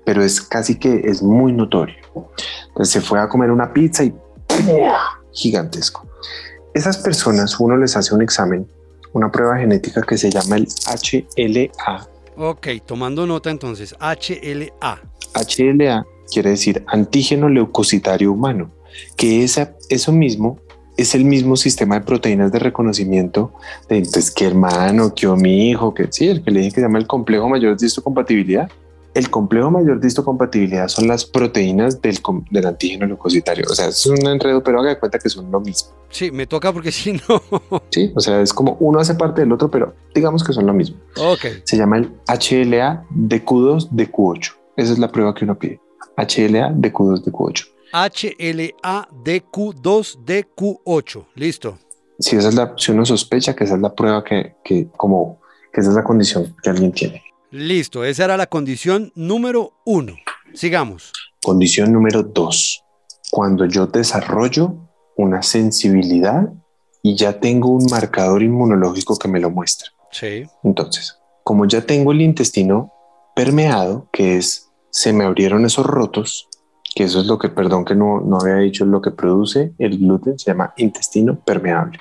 Pero 0.04 0.22
es 0.22 0.40
casi 0.40 0.78
que 0.78 1.02
es 1.04 1.22
muy 1.22 1.52
notorio. 1.52 1.96
Entonces 2.68 2.92
se 2.92 3.00
fue 3.00 3.20
a 3.20 3.28
comer 3.28 3.50
una 3.50 3.72
pizza 3.72 4.04
y 4.04 4.14
gigantesco. 5.32 6.06
Esas 6.72 6.98
personas, 6.98 7.58
uno 7.58 7.76
les 7.76 7.96
hace 7.96 8.14
un 8.14 8.22
examen, 8.22 8.66
una 9.12 9.30
prueba 9.30 9.58
genética 9.58 10.02
que 10.02 10.16
se 10.16 10.30
llama 10.30 10.56
el 10.56 10.68
HLA. 10.86 12.08
Ok, 12.36 12.68
tomando 12.84 13.26
nota 13.26 13.50
entonces, 13.50 13.94
HLA. 13.98 15.00
HLA 15.34 16.06
quiere 16.32 16.50
decir 16.50 16.84
antígeno 16.86 17.48
leucocitario 17.48 18.32
humano, 18.32 18.70
que 19.16 19.42
esa, 19.42 19.74
eso 19.88 20.12
mismo 20.12 20.60
es 20.96 21.14
el 21.14 21.24
mismo 21.24 21.56
sistema 21.56 21.98
de 21.98 22.06
proteínas 22.06 22.52
de 22.52 22.58
reconocimiento 22.58 23.52
de 23.88 23.98
entonces 23.98 24.30
qué 24.30 24.46
hermano, 24.46 25.14
qué 25.14 25.26
mi 25.28 25.70
hijo, 25.70 25.92
que 25.92 26.08
sí, 26.10 26.28
el 26.28 26.42
que 26.42 26.50
le 26.50 26.60
dije 26.60 26.70
que 26.70 26.80
se 26.80 26.86
llama 26.86 26.98
el 26.98 27.06
complejo 27.06 27.48
mayor 27.48 27.76
de 27.76 27.86
histocompatibilidad. 27.86 28.70
El 29.12 29.30
complejo 29.30 29.70
mayor 29.70 29.98
de 29.98 30.08
histocompatibilidad 30.08 30.88
son 30.88 31.08
las 31.08 31.24
proteínas 31.24 32.02
del, 32.02 32.18
del 32.50 32.66
antígeno 32.66 33.06
leucocitario. 33.06 33.64
O 33.70 33.74
sea, 33.74 33.88
es 33.88 34.04
un 34.04 34.26
enredo, 34.26 34.62
pero 34.62 34.80
haga 34.80 34.90
de 34.90 34.98
cuenta 34.98 35.18
que 35.18 35.30
son 35.30 35.50
lo 35.50 35.58
mismo. 35.58 35.90
Sí, 36.10 36.30
me 36.30 36.46
toca 36.46 36.70
porque 36.70 36.92
si 36.92 37.14
no. 37.14 37.42
Sí, 37.90 38.12
o 38.14 38.20
sea, 38.20 38.42
es 38.42 38.52
como 38.52 38.76
uno 38.78 38.98
hace 38.98 39.14
parte 39.14 39.40
del 39.40 39.52
otro, 39.52 39.70
pero 39.70 39.94
digamos 40.14 40.44
que 40.44 40.52
son 40.52 40.66
lo 40.66 40.74
mismo. 40.74 40.98
Ok. 41.16 41.46
Se 41.64 41.78
llama 41.78 41.96
el 41.96 42.12
HLA 42.26 43.06
de 43.10 43.42
Q2 43.42 43.88
de 43.90 44.12
Q8. 44.12 44.52
Esa 44.76 44.92
es 44.92 44.98
la 44.98 45.10
prueba 45.10 45.34
que 45.34 45.44
uno 45.44 45.58
pide. 45.58 45.80
HLA 46.18 46.72
de 46.74 46.92
Q2 46.92 47.24
de 47.24 47.32
Q8. 47.32 47.75
HLA 47.96 49.08
de 49.24 49.42
Q2 49.42 50.24
de 50.24 50.46
Q8. 50.54 51.26
Listo. 51.34 51.78
Si, 52.18 52.36
esa 52.36 52.48
es 52.50 52.54
la, 52.54 52.74
si 52.76 52.92
uno 52.92 53.06
sospecha 53.06 53.56
que 53.56 53.64
esa 53.64 53.76
es 53.76 53.80
la 53.80 53.94
prueba 53.94 54.22
que, 54.22 54.56
que, 54.62 54.88
como, 54.96 55.40
que 55.72 55.80
esa 55.80 55.90
es 55.90 55.96
la 55.96 56.04
condición 56.04 56.54
que 56.62 56.70
alguien 56.70 56.92
tiene. 56.92 57.22
Listo, 57.50 58.04
esa 58.04 58.24
era 58.24 58.36
la 58.36 58.46
condición 58.46 59.12
número 59.14 59.72
uno. 59.86 60.14
Sigamos. 60.52 61.12
Condición 61.42 61.92
número 61.92 62.22
dos. 62.22 62.82
Cuando 63.30 63.64
yo 63.64 63.86
desarrollo 63.86 64.74
una 65.16 65.42
sensibilidad 65.42 66.52
y 67.02 67.16
ya 67.16 67.40
tengo 67.40 67.70
un 67.70 67.86
marcador 67.86 68.42
inmunológico 68.42 69.16
que 69.16 69.28
me 69.28 69.40
lo 69.40 69.50
muestra. 69.50 69.88
Sí. 70.10 70.44
Entonces, 70.62 71.18
como 71.44 71.66
ya 71.66 71.80
tengo 71.80 72.12
el 72.12 72.20
intestino 72.20 72.92
permeado, 73.34 74.08
que 74.12 74.36
es 74.36 74.70
se 74.90 75.12
me 75.12 75.24
abrieron 75.24 75.64
esos 75.64 75.86
rotos, 75.86 76.48
que 76.96 77.04
eso 77.04 77.20
es 77.20 77.26
lo 77.26 77.38
que, 77.38 77.50
perdón 77.50 77.84
que 77.84 77.94
no, 77.94 78.22
no 78.22 78.38
había 78.40 78.56
dicho, 78.56 78.86
lo 78.86 79.02
que 79.02 79.10
produce 79.10 79.74
el 79.78 79.98
gluten, 79.98 80.38
se 80.38 80.50
llama 80.50 80.72
intestino 80.78 81.38
permeable. 81.38 81.98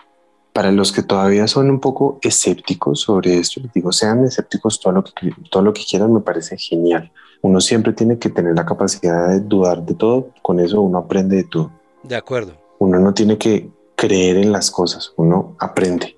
Para 0.54 0.72
los 0.72 0.94
que 0.94 1.04
todavía 1.04 1.50
son 1.50 1.70
un 1.70 1.82
poco 1.82 2.18
escépticos 2.22 3.02
sobre 3.02 3.38
esto, 3.38 3.60
les 3.60 3.74
digo, 3.74 3.92
sean 3.92 4.24
escépticos 4.24 4.80
todo 4.80 4.94
lo 4.94 5.04
que, 5.04 5.12
todo 5.52 5.64
lo 5.64 5.74
que 5.74 5.84
quieran, 5.84 6.14
me 6.14 6.22
parece 6.22 6.58
genial. 6.58 7.12
Uno 7.42 7.60
siempre 7.60 7.92
tiene 7.92 8.18
que 8.18 8.30
tener 8.30 8.56
la 8.56 8.66
capacidad 8.66 9.28
de 9.28 9.42
dudar 9.42 9.86
de 9.86 9.96
todo, 9.96 10.30
con 10.42 10.62
eso 10.62 10.80
uno 10.80 11.00
aprende 11.00 11.36
de 11.36 11.44
todo. 11.44 11.72
De 12.02 12.16
acuerdo. 12.16 12.54
Uno 12.80 12.98
no 12.98 13.14
tiene 13.14 13.38
que 13.38 13.70
creer 13.98 14.38
en 14.38 14.54
las 14.54 14.72
cosas, 14.72 15.12
uno 15.18 15.58
aprende. 15.60 16.18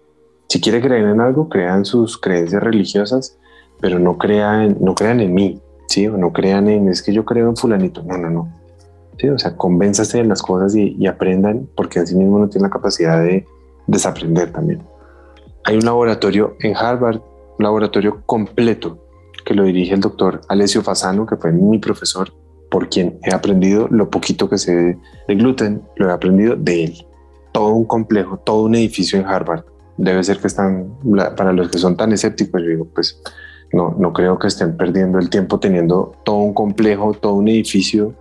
Si 0.49 0.61
quiere 0.61 0.81
creer 0.81 1.05
en 1.05 1.19
algo, 1.19 1.49
crean 1.49 1.83
sus 1.83 2.19
creencias 2.19 2.61
religiosas, 2.61 3.39
pero 3.81 3.97
no 3.97 4.19
crean, 4.19 4.77
no 4.79 4.93
crean 4.93 5.19
en 5.19 5.33
mí, 5.33 5.59
¿sí? 5.87 6.05
O 6.07 6.15
no 6.15 6.31
crean 6.31 6.67
en, 6.67 6.89
es 6.89 7.01
que 7.01 7.11
yo 7.11 7.25
creo 7.25 7.49
en 7.49 7.57
fulanito. 7.57 8.03
No, 8.03 8.19
no, 8.19 8.29
no. 8.29 8.66
¿Sí? 9.17 9.29
O 9.29 9.37
sea, 9.39 9.55
convénzase 9.55 10.19
de 10.19 10.25
las 10.25 10.41
cosas 10.41 10.75
y, 10.75 11.05
aprendan, 11.07 11.67
porque 11.75 11.99
así 11.99 12.15
mismo 12.15 12.39
no 12.39 12.49
tiene 12.49 12.67
la 12.67 12.71
capacidad 12.71 13.21
de 13.21 13.45
desaprender 13.87 14.51
también. 14.51 14.83
Hay 15.63 15.75
un 15.75 15.85
laboratorio 15.85 16.55
en 16.59 16.75
Harvard, 16.75 17.17
un 17.57 17.63
laboratorio 17.63 18.21
completo, 18.25 19.03
que 19.43 19.53
lo 19.53 19.63
dirige 19.63 19.93
el 19.93 20.01
doctor 20.01 20.41
Alessio 20.49 20.81
Fasano, 20.83 21.25
que 21.25 21.37
fue 21.37 21.51
mi 21.51 21.79
profesor, 21.79 22.31
por 22.69 22.89
quien 22.89 23.17
he 23.23 23.33
aprendido 23.33 23.87
lo 23.89 24.09
poquito 24.09 24.49
que 24.49 24.57
sé 24.57 24.97
de 25.27 25.35
gluten, 25.35 25.81
lo 25.95 26.09
he 26.09 26.11
aprendido 26.11 26.55
de 26.55 26.85
él. 26.85 27.07
Todo 27.53 27.69
un 27.69 27.85
complejo, 27.85 28.37
todo 28.37 28.63
un 28.65 28.75
edificio 28.75 29.17
en 29.17 29.25
Harvard. 29.25 29.63
Debe 29.97 30.23
ser 30.23 30.37
que 30.37 30.47
están, 30.47 30.93
para 31.35 31.53
los 31.53 31.69
que 31.69 31.79
son 31.79 31.97
tan 31.97 32.11
escépticos, 32.11 32.61
yo 32.61 32.69
digo, 32.69 32.87
pues 32.93 33.19
no, 33.73 33.95
no 33.97 34.13
creo 34.13 34.37
que 34.37 34.47
estén 34.47 34.77
perdiendo 34.77 35.17
el 35.17 35.29
tiempo 35.29 35.59
teniendo 35.59 36.13
todo 36.23 36.37
un 36.37 36.53
complejo, 36.53 37.13
todo 37.13 37.33
un 37.33 37.47
edificio 37.47 38.13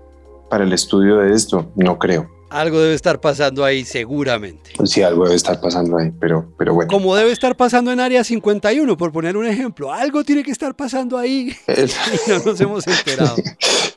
para 0.48 0.64
el 0.64 0.72
estudio 0.72 1.18
de 1.18 1.34
esto. 1.34 1.72
No 1.76 1.98
creo. 1.98 2.30
Algo 2.48 2.78
debe 2.80 2.94
estar 2.94 3.20
pasando 3.20 3.64
ahí 3.64 3.84
seguramente. 3.84 4.70
Sí, 4.84 5.02
algo 5.02 5.24
debe 5.24 5.34
estar 5.34 5.60
pasando 5.60 5.98
ahí, 5.98 6.12
pero, 6.20 6.52
pero 6.56 6.74
bueno. 6.74 6.90
Como 6.90 7.16
debe 7.16 7.32
estar 7.32 7.56
pasando 7.56 7.90
en 7.90 7.98
Área 7.98 8.22
51, 8.22 8.96
por 8.96 9.12
poner 9.12 9.36
un 9.36 9.46
ejemplo. 9.46 9.92
Algo 9.92 10.22
tiene 10.22 10.44
que 10.44 10.52
estar 10.52 10.74
pasando 10.76 11.18
ahí 11.18 11.54
y 11.68 12.30
no 12.30 12.38
nos 12.44 12.60
hemos 12.60 12.86
enterado. 12.86 13.36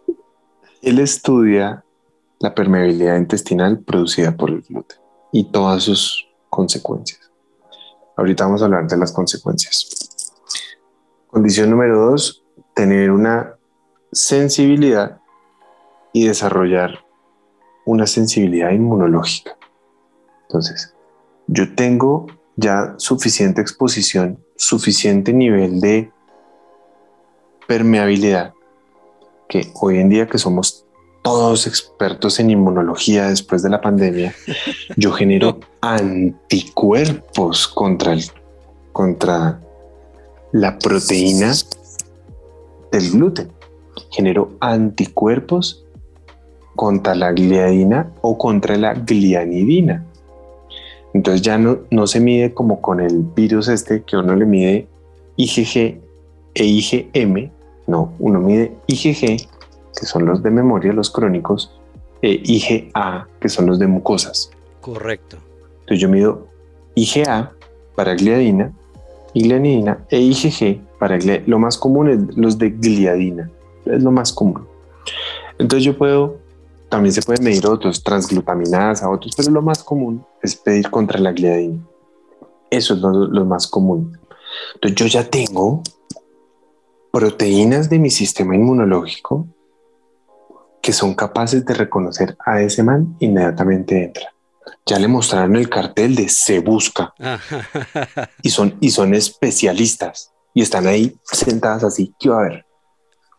Él 0.82 1.00
estudia 1.00 1.84
la 2.40 2.56
permeabilidad 2.56 3.18
intestinal 3.18 3.80
producida 3.80 4.36
por 4.36 4.50
el 4.50 4.62
gluten 4.62 4.98
y 5.32 5.52
todas 5.52 5.84
sus 5.84 6.28
consecuencias. 6.50 7.20
Ahorita 8.18 8.46
vamos 8.46 8.62
a 8.62 8.66
hablar 8.66 8.88
de 8.88 8.98
las 8.98 9.12
consecuencias. 9.12 10.34
Condición 11.28 11.70
número 11.70 12.12
dos, 12.12 12.44
tener 12.74 13.12
una 13.12 13.56
sensibilidad 14.12 15.19
y 16.14 16.28
desarrollar 16.28 17.00
una 17.86 18.08
sensibilidad 18.08 18.72
inmunológica. 18.72 19.58
Entonces, 20.44 20.94
yo 21.48 21.74
tengo 21.76 22.28
ya 22.56 22.96
suficiente 22.98 23.62
exposición, 23.62 24.44
suficiente 24.56 25.34
nivel 25.34 25.80
de 25.80 26.12
permeabilidad, 27.68 28.54
que 29.48 29.72
hoy 29.82 30.00
en 30.00 30.10
día 30.10 30.28
que 30.28 30.38
somos 30.38 30.86
todos 31.22 31.68
expertos 31.68 32.40
en 32.40 32.50
inmunología 32.50 33.30
después 33.30 33.62
de 33.64 33.70
la 33.70 33.82
pandemia, 33.82 34.34
yo 34.98 35.12
genero 35.12 35.60
anticuerpos 35.82 37.68
contra 37.68 38.14
el, 38.14 38.24
contra 38.92 39.60
la 40.52 40.78
proteína 40.80 41.54
del 42.92 43.12
gluten. 43.12 43.52
Generó 44.12 44.52
anticuerpos 44.60 45.86
contra 46.80 47.14
la 47.14 47.34
gliadina 47.34 48.10
o 48.22 48.38
contra 48.38 48.78
la 48.78 48.94
glianidina. 48.94 50.06
Entonces 51.14 51.42
ya 51.42 51.58
no, 51.58 51.80
no 51.92 52.08
se 52.08 52.22
mide 52.22 52.54
como 52.54 52.80
con 52.80 53.02
el 53.02 53.24
virus 53.36 53.68
este 53.68 54.04
que 54.04 54.16
uno 54.16 54.34
le 54.34 54.46
mide 54.46 54.88
IgG 55.36 56.00
e 56.54 56.64
IgM, 56.64 57.52
no, 57.86 58.14
uno 58.20 58.40
mide 58.40 58.78
IgG, 58.88 59.46
que 59.94 60.06
son 60.06 60.26
los 60.26 60.42
de 60.42 60.52
memoria, 60.52 60.94
los 60.94 61.12
crónicos, 61.12 61.78
e 62.22 62.40
IgA, 62.46 63.28
que 63.42 63.50
son 63.50 63.66
los 63.66 63.78
de 63.78 63.88
mucosas. 63.88 64.50
Correcto. 64.80 65.36
Entonces 65.82 66.00
yo 66.00 66.08
mido 66.08 66.48
IgA 66.96 67.52
para 67.98 68.14
gliadina 68.16 68.72
y 69.34 69.44
gliadina 69.44 70.06
e 70.10 70.22
IgG 70.22 70.80
para 70.98 71.20
lo 71.46 71.60
más 71.60 71.78
común 71.78 72.10
es 72.10 72.38
los 72.38 72.58
de 72.58 72.70
gliadina, 72.70 73.52
es 73.84 74.02
lo 74.02 74.14
más 74.14 74.32
común. 74.32 74.66
Entonces 75.58 75.84
yo 75.84 75.98
puedo, 75.98 76.38
también 76.90 77.14
se 77.14 77.22
pueden 77.22 77.44
medir 77.44 77.68
otros, 77.68 78.04
transglutaminadas 78.04 79.04
a 79.04 79.10
otros, 79.10 79.34
pero 79.36 79.52
lo 79.52 79.62
más 79.62 79.84
común 79.84 80.26
es 80.42 80.56
pedir 80.56 80.90
contra 80.90 81.20
la 81.20 81.32
gliadina. 81.32 81.80
Eso 82.70 82.94
es 82.96 83.00
lo, 83.00 83.46
más 83.46 83.68
común. 83.68 84.20
Entonces 84.76 84.96
yo 84.96 85.08
ya 85.08 85.30
tengo 85.30 85.82
proteínas 87.12 87.90
de 87.90 88.00
mi 88.00 88.10
sistema 88.10 88.56
inmunológico 88.56 89.48
que 90.82 90.94
son 90.94 91.14
capaces 91.14 91.66
de 91.66 91.74
reconocer 91.74 92.38
a 92.46 92.62
ese 92.62 92.84
man 92.84 93.16
inmediatamente 93.20 94.04
entra 94.04 94.34
ya 94.86 94.98
le 94.98 95.08
mostraron 95.08 95.56
el 95.56 95.70
cartel 95.70 96.16
de 96.16 96.30
se 96.30 96.60
busca 96.60 97.14
y 98.42 98.50
son, 98.50 98.76
y 98.80 98.90
son 98.90 99.14
especialistas 99.14 100.32
y 100.54 100.62
están 100.62 100.88
ahí 100.88 101.16
sentadas 101.24 101.84
así. 101.84 102.14
¿Qué 102.20 102.30
va 102.30 102.40
a 102.40 102.50
ver? 102.50 102.66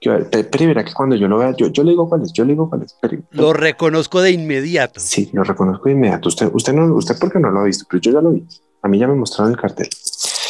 Pero 0.02 0.66
verá 0.66 0.84
que 0.84 0.94
cuando 0.94 1.16
yo 1.16 1.28
lo 1.28 1.38
vea, 1.38 1.54
yo, 1.56 1.68
yo 1.68 1.82
le 1.82 1.90
digo 1.90 2.08
cuál 2.08 2.22
es, 2.22 2.32
yo 2.32 2.44
le 2.44 2.52
digo 2.52 2.68
cuál 2.68 2.82
es. 2.82 2.96
lo 3.30 3.52
reconozco 3.52 4.22
de 4.22 4.30
inmediato. 4.30 4.98
Sí, 4.98 5.30
lo 5.32 5.44
reconozco 5.44 5.84
de 5.84 5.92
inmediato. 5.92 6.28
Usted, 6.28 6.50
usted 6.52 6.72
no, 6.72 6.94
usted 6.94 7.16
porque 7.20 7.38
no 7.38 7.50
lo 7.50 7.60
ha 7.60 7.64
visto, 7.64 7.84
pero 7.88 8.00
yo 8.00 8.12
ya 8.12 8.20
lo 8.20 8.30
vi. 8.30 8.46
A 8.82 8.88
mí 8.88 8.98
ya 8.98 9.06
me 9.06 9.14
mostraron 9.14 9.52
el 9.52 9.60
cartel. 9.60 9.88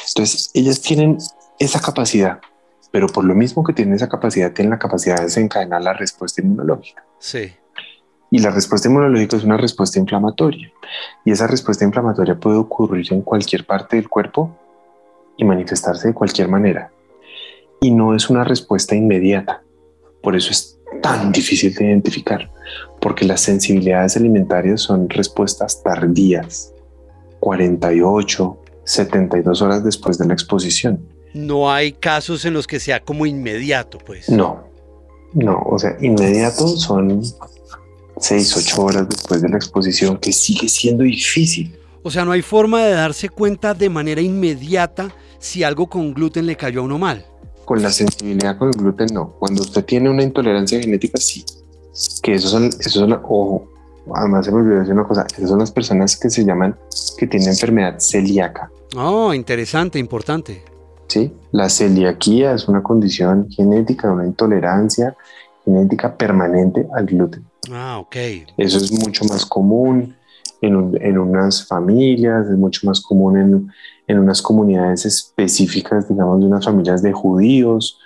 Entonces, 0.08 0.50
ellas 0.54 0.80
tienen 0.80 1.18
esa 1.58 1.80
capacidad 1.80 2.40
pero 2.90 3.06
por 3.06 3.24
lo 3.24 3.34
mismo 3.34 3.62
que 3.64 3.72
tienen 3.72 3.94
esa 3.94 4.08
capacidad, 4.08 4.52
tienen 4.52 4.70
la 4.70 4.78
capacidad 4.78 5.16
de 5.16 5.24
desencadenar 5.24 5.82
la 5.82 5.92
respuesta 5.92 6.42
inmunológica. 6.42 7.04
Sí. 7.18 7.52
Y 8.30 8.38
la 8.40 8.50
respuesta 8.50 8.88
inmunológica 8.88 9.36
es 9.36 9.44
una 9.44 9.56
respuesta 9.56 9.98
inflamatoria. 9.98 10.72
Y 11.24 11.30
esa 11.30 11.46
respuesta 11.46 11.84
inflamatoria 11.84 12.38
puede 12.38 12.58
ocurrir 12.58 13.12
en 13.12 13.22
cualquier 13.22 13.64
parte 13.64 13.96
del 13.96 14.08
cuerpo 14.08 14.56
y 15.36 15.44
manifestarse 15.44 16.08
de 16.08 16.14
cualquier 16.14 16.48
manera. 16.48 16.90
Y 17.80 17.90
no 17.90 18.14
es 18.14 18.28
una 18.28 18.44
respuesta 18.44 18.94
inmediata. 18.94 19.62
Por 20.22 20.36
eso 20.36 20.50
es 20.50 20.78
tan 21.02 21.32
difícil 21.32 21.74
de 21.74 21.86
identificar, 21.86 22.50
porque 23.00 23.24
las 23.24 23.40
sensibilidades 23.40 24.16
alimentarias 24.16 24.82
son 24.82 25.08
respuestas 25.08 25.82
tardías, 25.82 26.74
48, 27.40 28.58
72 28.84 29.62
horas 29.62 29.84
después 29.84 30.18
de 30.18 30.26
la 30.26 30.34
exposición. 30.34 31.00
No 31.32 31.70
hay 31.70 31.92
casos 31.92 32.44
en 32.44 32.54
los 32.54 32.66
que 32.66 32.80
sea 32.80 33.00
como 33.00 33.24
inmediato, 33.24 33.98
pues. 33.98 34.28
No, 34.28 34.64
no, 35.32 35.62
o 35.64 35.78
sea, 35.78 35.96
inmediato 36.00 36.66
son 36.76 37.22
6, 38.18 38.56
8 38.56 38.82
horas 38.82 39.08
después 39.08 39.40
de 39.40 39.48
la 39.48 39.56
exposición, 39.56 40.18
que 40.18 40.32
sigue 40.32 40.68
siendo 40.68 41.04
difícil. 41.04 41.76
O 42.02 42.10
sea, 42.10 42.24
no 42.24 42.32
hay 42.32 42.42
forma 42.42 42.82
de 42.84 42.92
darse 42.92 43.28
cuenta 43.28 43.74
de 43.74 43.88
manera 43.88 44.20
inmediata 44.20 45.14
si 45.38 45.62
algo 45.62 45.88
con 45.88 46.12
gluten 46.12 46.46
le 46.46 46.56
cayó 46.56 46.80
a 46.80 46.84
uno 46.84 46.98
mal. 46.98 47.24
Con 47.70 47.82
la 47.82 47.90
sensibilidad 47.92 48.58
con 48.58 48.66
el 48.66 48.74
gluten, 48.74 49.06
no. 49.14 49.34
Cuando 49.38 49.62
usted 49.62 49.84
tiene 49.84 50.10
una 50.10 50.24
intolerancia 50.24 50.80
genética, 50.80 51.18
sí. 51.18 51.44
Que 52.20 52.34
esos 52.34 52.50
son, 52.50 52.64
esos 52.64 52.94
son, 52.94 53.12
ojo, 53.12 53.68
además 54.12 54.46
se 54.46 54.50
me 54.50 54.58
olvidó 54.58 54.80
decir 54.80 54.92
una 54.92 55.04
cosa, 55.04 55.24
esas 55.32 55.48
son 55.48 55.60
las 55.60 55.70
personas 55.70 56.16
que 56.16 56.30
se 56.30 56.44
llaman, 56.44 56.76
que 57.16 57.28
tienen 57.28 57.50
enfermedad 57.50 58.00
celíaca. 58.00 58.72
Oh, 58.96 59.32
interesante, 59.32 60.00
importante. 60.00 60.64
Sí, 61.06 61.32
la 61.52 61.68
celiaquía 61.68 62.54
es 62.54 62.66
una 62.66 62.82
condición 62.82 63.48
genética, 63.48 64.10
una 64.10 64.26
intolerancia 64.26 65.16
genética 65.64 66.16
permanente 66.16 66.88
al 66.96 67.06
gluten. 67.06 67.44
Ah, 67.70 67.98
ok. 68.00 68.16
Eso 68.56 68.78
es 68.78 68.90
mucho 68.90 69.24
más 69.26 69.46
común 69.46 70.16
en, 70.60 70.96
en 71.00 71.18
unas 71.18 71.66
familias, 71.66 72.48
es 72.48 72.56
mucho 72.56 72.86
más 72.86 73.00
común 73.00 73.38
en, 73.38 73.72
en 74.06 74.18
unas 74.18 74.42
comunidades 74.42 75.06
específicas, 75.06 76.08
digamos, 76.08 76.40
de 76.40 76.46
unas 76.46 76.64
familias 76.64 77.02
de 77.02 77.12
judíos. 77.12 77.98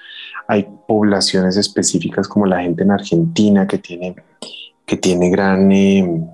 Hay 0.47 0.69
poblaciones 0.87 1.57
específicas 1.57 2.29
como 2.29 2.47
la 2.47 2.61
gente 2.61 2.83
en 2.83 2.91
Argentina 2.91 3.67
que 3.67 3.79
tiene, 3.79 4.15
que 4.87 4.97
tiene 4.97 5.31
gran... 5.31 5.73
Eh, 5.73 6.29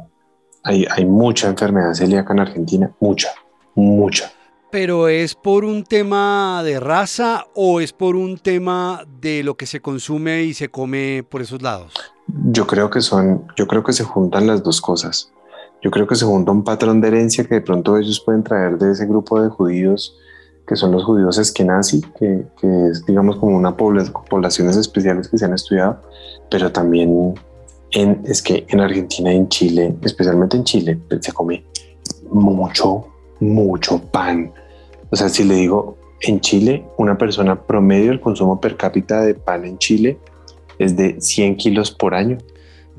hay, 0.63 0.85
hay 0.91 1.07
mucha 1.07 1.49
enfermedad 1.49 1.95
celíaca 1.95 2.33
en 2.35 2.41
Argentina, 2.41 2.91
mucha, 3.01 3.29
mucha. 3.75 4.31
¿Pero 4.71 5.09
es 5.09 5.35
por 5.35 5.65
un 5.65 5.83
tema 5.83 6.63
de 6.63 6.79
raza 6.79 7.47
o 7.55 7.81
es 7.81 7.93
por 7.93 8.15
un 8.15 8.39
tema 8.39 9.05
de 9.21 9.43
lo 9.43 9.57
que 9.57 9.67
se 9.67 9.81
consume 9.81 10.45
y 10.45 10.55
se 10.55 10.69
come 10.69 11.25
por 11.29 11.41
esos 11.41 11.61
lados? 11.61 11.93
Yo 12.29 12.67
creo 12.67 12.89
que 12.91 13.01
son, 13.01 13.47
yo 13.57 13.67
creo 13.67 13.83
que 13.83 13.93
se 13.93 14.05
juntan 14.05 14.47
las 14.47 14.63
dos 14.63 14.81
cosas. 14.81 15.33
Yo 15.83 15.91
creo 15.91 16.07
que 16.07 16.15
se 16.15 16.25
junta 16.25 16.53
un 16.53 16.65
patrón 16.65 17.01
de 17.01 17.09
herencia 17.09 17.45
que 17.45 17.57
de 17.57 17.61
pronto 17.61 17.97
ellos 17.97 18.21
pueden 18.25 18.43
traer 18.43 18.79
de 18.79 18.93
ese 18.93 19.07
grupo 19.07 19.41
de 19.41 19.49
judíos 19.49 20.17
que 20.67 20.77
son 20.77 20.93
los 20.93 21.03
judíos 21.03 21.37
eskenazi, 21.37 22.01
que, 22.17 22.47
que 22.61 22.87
es 22.87 23.05
digamos 23.05 23.37
como 23.37 23.57
una 23.57 23.77
población, 23.77 24.15
poblaciones 24.31 24.77
especiales 24.77 25.27
que 25.29 25.37
se 25.37 25.45
han 25.45 25.55
estudiado, 25.55 26.01
pero 26.49 26.71
también 26.71 27.35
en, 27.91 28.23
es 28.25 28.41
que 28.41 28.65
en 28.69 28.81
Argentina 28.81 29.33
y 29.33 29.37
en 29.37 29.49
Chile, 29.49 29.97
especialmente 30.03 30.57
en 30.57 30.63
Chile, 30.63 30.99
se 31.21 31.33
come 31.33 31.65
mucho, 32.31 33.07
mucho 33.41 33.99
pan. 33.99 34.53
O 35.11 35.17
sea, 35.17 35.29
si 35.29 35.43
le 35.43 35.57
digo, 35.57 35.97
en 36.21 36.41
Chile, 36.41 36.85
una 36.99 37.19
persona 37.19 37.61
promedio, 37.61 38.13
el 38.13 38.21
consumo 38.21 38.61
per 38.61 38.77
cápita 38.77 39.23
de 39.23 39.35
pan 39.35 39.65
en 39.65 39.79
Chile 39.79 40.19
es 40.79 40.97
de 40.97 41.21
100 41.21 41.57
kilos 41.57 41.91
por 41.91 42.15
año. 42.15 42.39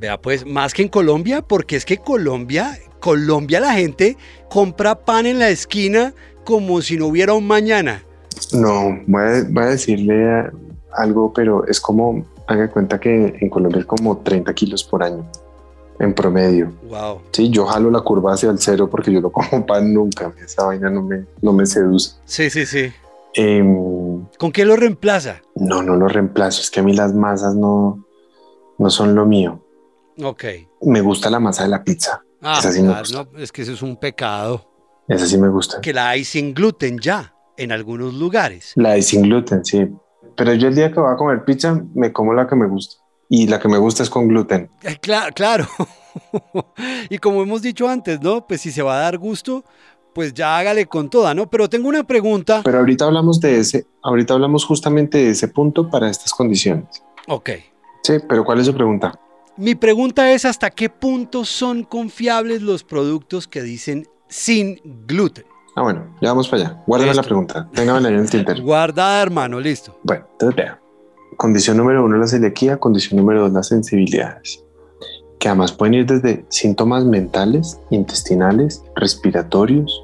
Vea, 0.02 0.20
pues 0.20 0.48
más 0.48 0.74
que 0.74 0.82
en 0.82 0.88
Colombia, 0.88 1.44
porque 1.44 1.76
es 1.76 1.86
que 1.86 1.98
Colombia, 1.98 2.76
Colombia 3.00 3.60
la 3.60 3.74
gente 3.74 4.18
compra 4.50 4.96
pan 4.96 5.28
en 5.28 5.38
la 5.38 5.50
esquina 5.50 6.16
como 6.44 6.82
si 6.82 6.98
no 6.98 7.06
hubiera 7.06 7.36
un 7.36 7.46
mañana. 7.46 8.04
No, 8.52 9.00
voy 9.06 9.22
a, 9.22 9.66
decirle 9.68 10.50
algo, 10.94 11.32
pero 11.32 11.68
es 11.68 11.80
como, 11.80 12.26
haga 12.48 12.68
cuenta 12.72 13.00
que 13.00 13.38
en 13.40 13.48
Colombia 13.52 13.82
es 13.82 13.86
como 13.86 14.18
30 14.18 14.52
kilos 14.56 14.84
por 14.84 15.04
año 15.04 15.24
en 16.00 16.16
promedio. 16.16 16.72
Wow. 16.90 17.22
Sí, 17.32 17.52
yo 17.52 17.68
jalo 17.68 17.92
la 17.92 18.02
curva 18.02 18.34
hacia 18.34 18.50
el 18.50 18.58
cero 18.58 18.90
porque 18.90 19.14
yo 19.14 19.22
no 19.22 19.30
como 19.32 19.64
pan 19.68 19.94
nunca. 19.94 20.34
Esa 20.44 20.66
vaina 20.66 20.90
no 20.90 21.04
me, 21.04 21.26
no 21.44 21.54
me 21.54 21.68
seduce. 21.68 22.16
Sí, 22.26 22.50
sí, 22.50 22.66
sí. 22.66 22.92
Em, 23.36 24.26
¿Con 24.40 24.52
qué 24.52 24.66
lo 24.66 24.76
reemplaza? 24.76 25.44
No, 25.54 25.84
no 25.84 25.96
lo 25.96 26.08
reemplazo. 26.08 26.60
Es 26.60 26.72
que 26.72 26.80
a 26.80 26.84
mí 26.84 26.96
las 26.96 27.14
masas 27.14 27.54
no, 27.54 28.04
no 28.80 28.90
son 28.90 29.14
lo 29.14 29.28
mío. 29.28 29.62
Ok. 30.22 30.44
Me 30.82 31.02
gusta 31.02 31.30
la 31.30 31.40
masa 31.40 31.64
de 31.64 31.70
la 31.70 31.84
pizza. 31.84 32.22
Ah, 32.42 32.58
Esa 32.60 32.72
sí 32.72 32.82
me 32.82 32.98
gusta. 33.00 33.24
no, 33.32 33.40
es 33.40 33.52
que 33.52 33.62
eso 33.62 33.74
es 33.74 33.82
un 33.82 33.98
pecado. 33.98 34.68
Esa 35.08 35.26
sí 35.28 35.38
me 35.38 35.50
gusta. 35.50 35.82
Que 35.82 35.94
la 35.94 36.10
hay 36.10 36.24
sin 36.24 36.54
gluten 36.54 37.00
ya, 37.00 37.36
en 37.58 37.72
algunos 37.72 38.14
lugares. 38.14 38.74
La 38.76 38.92
hay 38.92 39.02
sin 39.02 39.24
gluten, 39.24 39.64
sí. 39.66 39.88
Pero 40.36 40.54
yo 40.54 40.70
el 40.70 40.76
día 40.76 40.92
que 40.92 41.00
voy 41.00 41.12
a 41.14 41.18
comer 41.18 41.44
pizza, 41.46 41.82
me 41.94 42.12
como 42.12 42.34
la 42.34 42.48
que 42.48 42.56
me 42.56 42.68
gusta. 42.68 42.96
Y 43.30 43.48
la 43.48 43.60
que 43.60 43.68
me 43.68 43.78
gusta 43.78 44.04
es 44.04 44.10
con 44.10 44.28
gluten. 44.28 44.70
Eh, 44.84 44.98
claro, 45.02 45.34
claro. 45.34 45.68
y 47.10 47.18
como 47.18 47.42
hemos 47.42 47.62
dicho 47.62 47.88
antes, 47.88 48.22
¿no? 48.22 48.46
Pues 48.46 48.62
si 48.62 48.72
se 48.72 48.82
va 48.82 48.98
a 48.98 49.02
dar 49.04 49.18
gusto, 49.18 49.64
pues 50.14 50.34
ya 50.34 50.58
hágale 50.58 50.86
con 50.86 51.10
toda, 51.10 51.34
¿no? 51.34 51.50
Pero 51.50 51.70
tengo 51.70 51.88
una 51.88 52.04
pregunta. 52.04 52.62
Pero 52.64 52.80
ahorita 52.80 53.06
hablamos 53.06 53.40
de 53.40 53.60
ese, 53.60 53.86
ahorita 54.04 54.34
hablamos 54.34 54.66
justamente 54.66 55.18
de 55.20 55.30
ese 55.30 55.48
punto 55.48 55.90
para 55.90 56.10
estas 56.10 56.34
condiciones. 56.34 57.04
Ok. 57.28 57.50
Sí, 58.04 58.14
pero 58.28 58.44
¿cuál 58.44 58.60
es 58.60 58.66
su 58.66 58.74
pregunta? 58.74 59.18
Mi 59.58 59.76
pregunta 59.76 60.32
es 60.32 60.46
hasta 60.46 60.70
qué 60.70 60.90
punto 60.90 61.46
son 61.46 61.84
confiables 61.84 62.62
los 62.62 62.84
productos 62.84 63.48
que 63.48 63.62
dicen 63.62 64.08
sin 64.28 64.80
gluten. 65.06 65.46
Ah, 65.76 65.84
bueno, 65.84 66.16
ya 66.22 66.30
vamos 66.30 66.50
para 66.50 66.64
allá. 66.64 66.84
Guárdame 66.88 67.14
la 67.14 67.24
pregunta. 67.24 67.70
Téngame 67.74 68.10
en 68.10 68.16
el 68.16 68.30
tintero. 68.30 68.62
Guardada, 68.64 69.22
hermano, 69.22 69.60
listo. 69.60 69.98
Bueno, 70.04 70.26
entonces 70.32 70.56
vea. 70.56 70.82
Condición 71.38 71.78
número 71.78 72.04
uno, 72.04 72.18
la 72.18 72.28
celiaquía. 72.28 72.78
Condición 72.78 73.20
número 73.20 73.42
dos, 73.42 73.54
las 73.54 73.68
sensibilidades. 73.68 74.64
Que 75.40 75.48
además 75.48 75.72
pueden 75.72 75.96
ir 75.96 76.06
desde 76.06 76.46
síntomas 76.50 77.06
mentales, 77.06 77.80
intestinales, 77.90 78.84
respiratorios, 78.96 80.04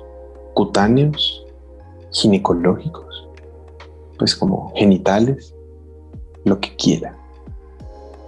cutáneos, 0.53 1.45
ginecológicos, 2.11 3.27
pues 4.17 4.35
como 4.35 4.73
genitales, 4.75 5.53
lo 6.45 6.59
que 6.59 6.75
quiera. 6.75 7.15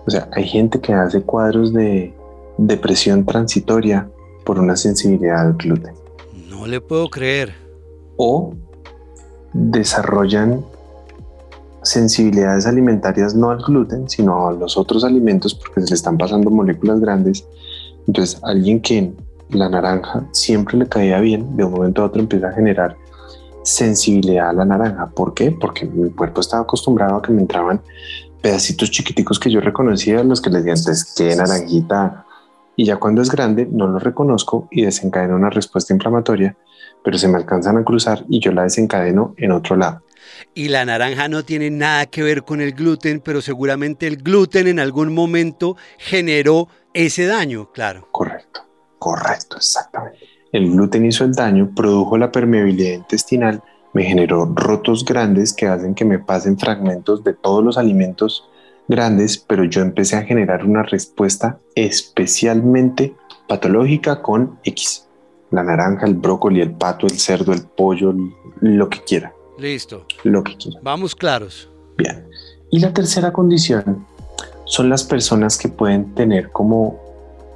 O 0.06 0.12
sea, 0.12 0.28
hay 0.34 0.46
gente 0.46 0.80
que 0.80 0.94
hace 0.94 1.22
cuadros 1.22 1.74
de 1.74 2.14
depresión 2.58 3.26
transitoria 3.26 4.10
por 4.44 4.60
una 4.60 4.76
sensibilidad 4.76 5.42
al 5.42 5.54
gluten. 5.54 5.94
No 6.50 6.66
le 6.66 6.82
puedo 6.82 7.10
creer. 7.10 7.54
O 8.18 8.54
desarrollan 9.54 10.64
sensibilidades 11.84 12.66
alimentarias 12.66 13.36
no 13.36 13.50
al 13.50 13.64
gluten, 13.64 14.10
sino 14.10 14.48
a 14.48 14.54
los 14.54 14.78
otros 14.78 15.04
alimentos 15.04 15.56
porque 15.56 15.82
se 15.82 15.90
le 15.90 15.96
están 15.96 16.18
pasando 16.18 16.50
moléculas 16.50 17.00
grandes. 17.00 17.48
Entonces, 18.08 18.40
alguien 18.44 18.82
que 18.82 19.14
la 19.50 19.70
naranja 19.70 20.28
siempre 20.32 20.78
le 20.78 20.88
caía 20.88 21.20
bien, 21.20 21.56
de 21.56 21.64
un 21.64 21.72
momento 21.72 22.02
a 22.02 22.06
otro 22.06 22.22
empieza 22.22 22.50
a 22.50 22.54
generar 22.54 22.98
sensibilidad 23.64 24.50
a 24.50 24.54
la 24.54 24.66
naranja. 24.66 25.08
¿Por 25.08 25.34
qué? 25.34 25.52
Porque 25.52 25.86
mi 25.86 26.10
cuerpo 26.12 26.42
estaba 26.42 26.64
acostumbrado 26.64 27.18
a 27.18 27.22
que 27.22 27.32
me 27.32 27.42
entraban 27.42 27.82
pedacitos 28.42 28.92
chiquiticos 28.92 29.40
que 29.40 29.52
yo 29.52 29.62
reconocía, 29.62 30.24
los 30.24 30.42
que 30.42 30.50
les 30.50 30.64
decían, 30.64 30.78
entonces, 30.78 31.14
qué 31.16 31.36
naranjita. 31.36 32.26
Y 32.76 32.86
ya 32.86 32.98
cuando 32.98 33.22
es 33.22 33.30
grande, 33.30 33.68
no 33.70 33.88
lo 33.88 34.00
reconozco 34.00 34.68
y 34.72 34.84
desencadena 34.84 35.36
una 35.36 35.50
respuesta 35.50 35.94
inflamatoria, 35.94 36.56
pero 37.04 37.18
se 37.18 37.28
me 37.28 37.38
alcanzan 37.38 37.78
a 37.78 37.84
cruzar 37.84 38.24
y 38.30 38.40
yo 38.40 38.52
la 38.52 38.64
desencadeno 38.64 39.34
en 39.38 39.52
otro 39.52 39.76
lado. 39.76 40.02
Y 40.54 40.70
la 40.70 40.86
naranja 40.86 41.28
no 41.28 41.44
tiene 41.44 41.70
nada 41.70 42.06
que 42.06 42.24
ver 42.24 42.44
con 42.44 42.62
el 42.62 42.74
gluten, 42.74 43.20
pero 43.20 43.42
seguramente 43.42 44.08
el 44.08 44.18
gluten 44.18 44.68
en 44.68 44.80
algún 44.80 45.14
momento 45.14 45.76
generó 45.98 46.70
ese 46.94 47.26
daño, 47.26 47.72
claro. 47.72 48.08
Correcto, 48.12 48.62
correcto, 48.98 49.58
exactamente. 49.58 50.20
El 50.52 50.72
gluten 50.72 51.06
hizo 51.06 51.26
el 51.26 51.34
daño, 51.34 51.72
produjo 51.76 52.18
la 52.18 52.32
permeabilidad 52.32 52.94
intestinal, 52.94 53.62
me 53.94 54.04
generó 54.04 54.46
rotos 54.46 55.04
grandes 55.04 55.54
que 55.54 55.68
hacen 55.68 55.96
que 55.96 56.06
me 56.06 56.20
pasen 56.20 56.58
fragmentos 56.58 57.24
de 57.24 57.34
todos 57.34 57.64
los 57.64 57.78
alimentos 57.78 58.48
grandes, 58.88 59.38
pero 59.38 59.64
yo 59.64 59.82
empecé 59.82 60.16
a 60.16 60.24
generar 60.24 60.66
una 60.66 60.84
respuesta 60.84 61.60
especialmente 61.76 63.16
patológica 63.48 64.22
con 64.22 64.60
X. 64.64 65.08
La 65.52 65.64
naranja, 65.64 66.06
el 66.06 66.16
brócoli, 66.16 66.62
el 66.62 66.72
pato, 66.72 67.08
el 67.08 67.18
cerdo, 67.18 67.54
el 67.54 67.64
pollo, 67.64 68.14
lo 68.62 68.90
que 68.90 69.02
quiera. 69.02 69.34
Listo. 69.58 70.06
Lo 70.24 70.44
que 70.44 70.56
quiera. 70.56 70.80
Vamos 70.84 71.16
claros. 71.16 71.70
Bien. 71.98 72.28
Y 72.72 72.80
la 72.80 72.94
tercera 72.94 73.34
condición 73.34 74.06
son 74.66 74.90
las 74.90 75.04
personas 75.04 75.58
que 75.58 75.68
pueden 75.68 76.14
tener 76.14 76.52
como 76.52 77.00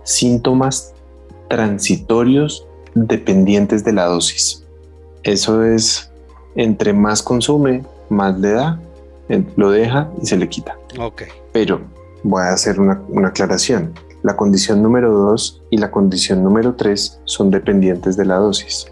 síntomas 0.03 0.93
transitorios 1.49 2.65
dependientes 2.95 3.83
de 3.83 3.93
la 3.93 4.05
dosis. 4.05 4.63
Eso 5.21 5.63
es, 5.63 6.11
entre 6.55 6.93
más 6.93 7.23
consume, 7.23 7.83
más 8.09 8.39
le 8.39 8.51
da, 8.51 8.79
lo 9.55 9.71
deja 9.71 10.09
y 10.21 10.25
se 10.25 10.37
le 10.37 10.47
quita. 10.49 10.77
Ok. 10.99 11.23
Pero 11.51 11.81
voy 12.23 12.43
a 12.43 12.53
hacer 12.53 12.79
una, 12.79 13.01
una 13.09 13.29
aclaración. 13.29 13.93
La 14.21 14.35
condición 14.35 14.81
número 14.81 15.11
2 15.11 15.63
y 15.69 15.77
la 15.77 15.91
condición 15.91 16.43
número 16.43 16.75
3 16.75 17.21
son 17.25 17.51
dependientes 17.51 18.15
de 18.15 18.25
la 18.25 18.35
dosis. 18.35 18.87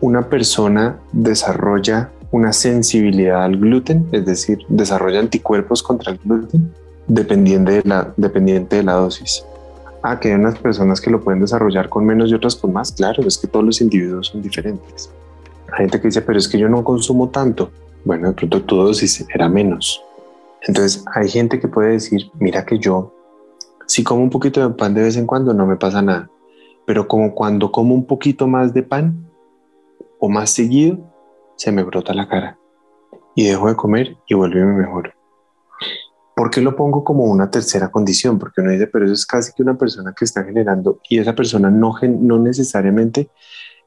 Una 0.00 0.28
persona 0.28 0.98
desarrolla 1.12 2.10
una 2.32 2.52
sensibilidad 2.52 3.44
al 3.44 3.58
gluten, 3.58 4.08
es 4.10 4.24
decir, 4.24 4.58
desarrolla 4.68 5.20
anticuerpos 5.20 5.82
contra 5.82 6.12
el 6.12 6.18
gluten, 6.24 6.72
dependiente 7.06 7.72
de 7.72 7.82
la, 7.84 8.12
dependiente 8.16 8.76
de 8.76 8.82
la 8.82 8.94
dosis. 8.94 9.44
Ah, 10.02 10.18
que 10.18 10.28
hay 10.28 10.34
unas 10.34 10.58
personas 10.58 11.00
que 11.00 11.10
lo 11.10 11.22
pueden 11.22 11.40
desarrollar 11.40 11.88
con 11.88 12.04
menos 12.04 12.30
y 12.30 12.34
otras 12.34 12.56
con 12.56 12.72
más. 12.72 12.90
Claro, 12.90 13.22
es 13.24 13.38
que 13.38 13.46
todos 13.46 13.64
los 13.64 13.80
individuos 13.80 14.28
son 14.28 14.42
diferentes. 14.42 15.10
Hay 15.72 15.84
gente 15.84 16.00
que 16.00 16.08
dice, 16.08 16.22
pero 16.22 16.38
es 16.38 16.48
que 16.48 16.58
yo 16.58 16.68
no 16.68 16.84
consumo 16.84 17.30
tanto. 17.30 17.70
Bueno, 18.04 18.28
de 18.28 18.34
pronto 18.34 18.62
tu 18.62 18.76
dosis 18.76 19.26
era 19.34 19.48
menos. 19.48 20.02
Entonces 20.62 21.04
hay 21.14 21.28
gente 21.28 21.58
que 21.58 21.68
puede 21.68 21.92
decir, 21.92 22.30
mira 22.38 22.64
que 22.64 22.78
yo, 22.78 23.12
si 23.86 24.04
como 24.04 24.22
un 24.22 24.30
poquito 24.30 24.66
de 24.66 24.74
pan 24.74 24.94
de 24.94 25.02
vez 25.02 25.16
en 25.16 25.26
cuando 25.26 25.52
no 25.54 25.66
me 25.66 25.76
pasa 25.76 26.02
nada, 26.02 26.30
pero 26.86 27.08
como 27.08 27.34
cuando 27.34 27.72
como 27.72 27.94
un 27.94 28.06
poquito 28.06 28.46
más 28.46 28.74
de 28.74 28.82
pan 28.82 29.26
o 30.18 30.28
más 30.28 30.50
seguido, 30.50 30.98
se 31.56 31.72
me 31.72 31.82
brota 31.82 32.12
la 32.14 32.28
cara 32.28 32.58
y 33.34 33.44
dejo 33.44 33.68
de 33.68 33.76
comer 33.76 34.16
y 34.26 34.34
vuelvo 34.34 34.58
y 34.58 34.62
me 34.62 34.74
mejoro. 34.74 35.12
¿Por 36.34 36.50
qué 36.50 36.60
lo 36.60 36.76
pongo 36.76 37.04
como 37.04 37.24
una 37.24 37.50
tercera 37.50 37.90
condición? 37.90 38.38
Porque 38.38 38.60
uno 38.60 38.70
dice, 38.70 38.86
pero 38.86 39.04
eso 39.04 39.14
es 39.14 39.26
casi 39.26 39.52
que 39.52 39.62
una 39.62 39.76
persona 39.76 40.14
que 40.16 40.24
está 40.24 40.44
generando 40.44 41.00
y 41.08 41.18
esa 41.18 41.34
persona 41.34 41.70
no, 41.70 41.94
no 42.02 42.38
necesariamente 42.38 43.30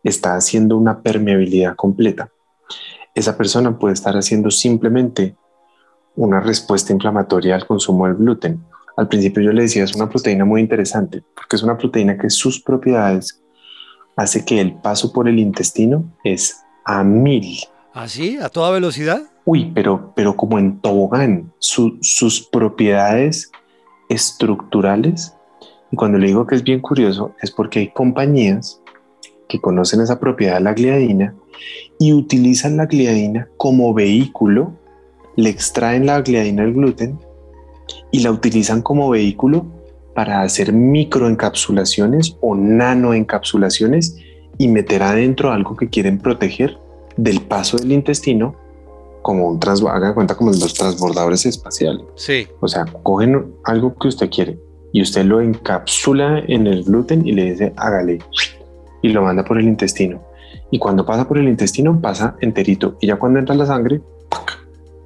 está 0.06 0.36
haciendo 0.36 0.78
una 0.78 1.02
permeabilidad 1.02 1.76
completa. 1.76 2.30
Esa 3.14 3.36
persona 3.36 3.78
puede 3.78 3.94
estar 3.94 4.16
haciendo 4.16 4.52
simplemente 4.52 5.36
una 6.16 6.40
respuesta 6.40 6.94
inflamatoria 6.94 7.56
al 7.56 7.66
consumo 7.66 8.06
del 8.06 8.16
gluten. 8.16 8.64
Al 8.98 9.08
principio 9.08 9.44
yo 9.44 9.52
le 9.52 9.64
decía, 9.64 9.84
es 9.84 9.96
una 9.96 10.08
proteína 10.08 10.46
muy 10.46 10.62
interesante 10.62 11.24
porque 11.36 11.56
es 11.58 11.64
una 11.64 11.78
proteína 11.78 12.18
que 12.18 12.30
sus 12.30 12.62
propiedades 12.62 13.42
hace 14.16 14.46
que 14.46 14.62
el 14.62 14.76
paso 14.76 15.12
por 15.12 15.28
el 15.28 15.40
intestino 15.40 16.06
es 16.24 16.64
a 16.86 17.04
mil. 17.04 17.60
¿Así? 17.94 18.38
¿A 18.38 18.50
toda 18.50 18.72
velocidad? 18.72 19.24
Uy, 19.44 19.72
pero, 19.74 20.14
pero 20.16 20.36
como 20.36 20.60
en 20.60 20.80
tobogán, 20.80 21.52
sus 21.60 22.48
propiedades 22.52 23.52
estructurales. 24.10 25.36
Y 25.92 25.96
cuando 25.96 26.18
le 26.18 26.28
digo 26.28 26.46
que 26.48 26.56
es 26.56 26.64
bien 26.64 26.82
curioso, 26.82 27.34
es 27.42 27.52
porque 27.52 27.80
hay 27.80 27.88
compañías 27.90 28.82
que 29.48 29.60
conocen 29.62 30.02
esa 30.02 30.20
propiedad 30.20 30.56
de 30.56 30.62
la 30.62 30.74
gliadina 30.74 31.36
y 32.00 32.14
utilizan 32.14 32.78
la 32.78 32.86
gliadina 32.86 33.48
como 33.58 33.94
vehículo, 33.94 34.74
le 35.36 35.50
extraen 35.50 36.06
la 36.06 36.22
gliadina 36.22 36.64
del 36.64 36.74
gluten 36.74 37.20
y 38.12 38.20
la 38.20 38.32
utilizan 38.32 38.82
como 38.82 39.10
vehículo 39.10 39.66
para 40.14 40.42
hacer 40.42 40.72
microencapsulaciones 40.72 42.38
o 42.42 42.56
nanoencapsulaciones 42.56 44.18
y 44.58 44.70
meter 44.70 45.04
adentro 45.04 45.52
algo 45.52 45.76
que 45.76 45.90
quieren 45.90 46.20
proteger 46.20 46.78
del 47.18 47.42
paso 47.42 47.78
del 47.78 47.92
intestino 47.92 48.56
como 49.22 49.50
un 49.50 49.60
trans, 49.60 49.84
haga 49.84 50.14
cuenta 50.14 50.36
como 50.36 50.52
los 50.52 50.74
transbordadores 50.76 51.46
espaciales. 51.46 52.04
Sí. 52.16 52.48
O 52.60 52.68
sea, 52.68 52.86
cogen 53.04 53.56
algo 53.64 53.96
que 53.96 54.08
usted 54.08 54.30
quiere 54.30 54.60
y 54.94 55.02
usted 55.02 55.26
lo 55.26 55.42
encapsula 55.42 56.44
en 56.48 56.68
el 56.68 56.84
gluten 56.84 57.28
y 57.28 57.34
le 57.34 57.52
dice 57.52 57.74
hágale 57.76 58.20
y 59.06 59.10
lo 59.10 59.22
manda 59.22 59.46
por 59.46 59.60
el 59.60 59.66
intestino. 59.66 60.20
Y 60.72 60.80
cuando 60.80 61.06
pasa 61.06 61.28
por 61.28 61.38
el 61.38 61.48
intestino 61.48 62.02
pasa 62.02 62.36
enterito 62.42 62.98
y 63.00 63.08
ya 63.08 63.18
cuando 63.18 63.38
entra 63.38 63.54
la 63.54 63.68
sangre 63.68 64.02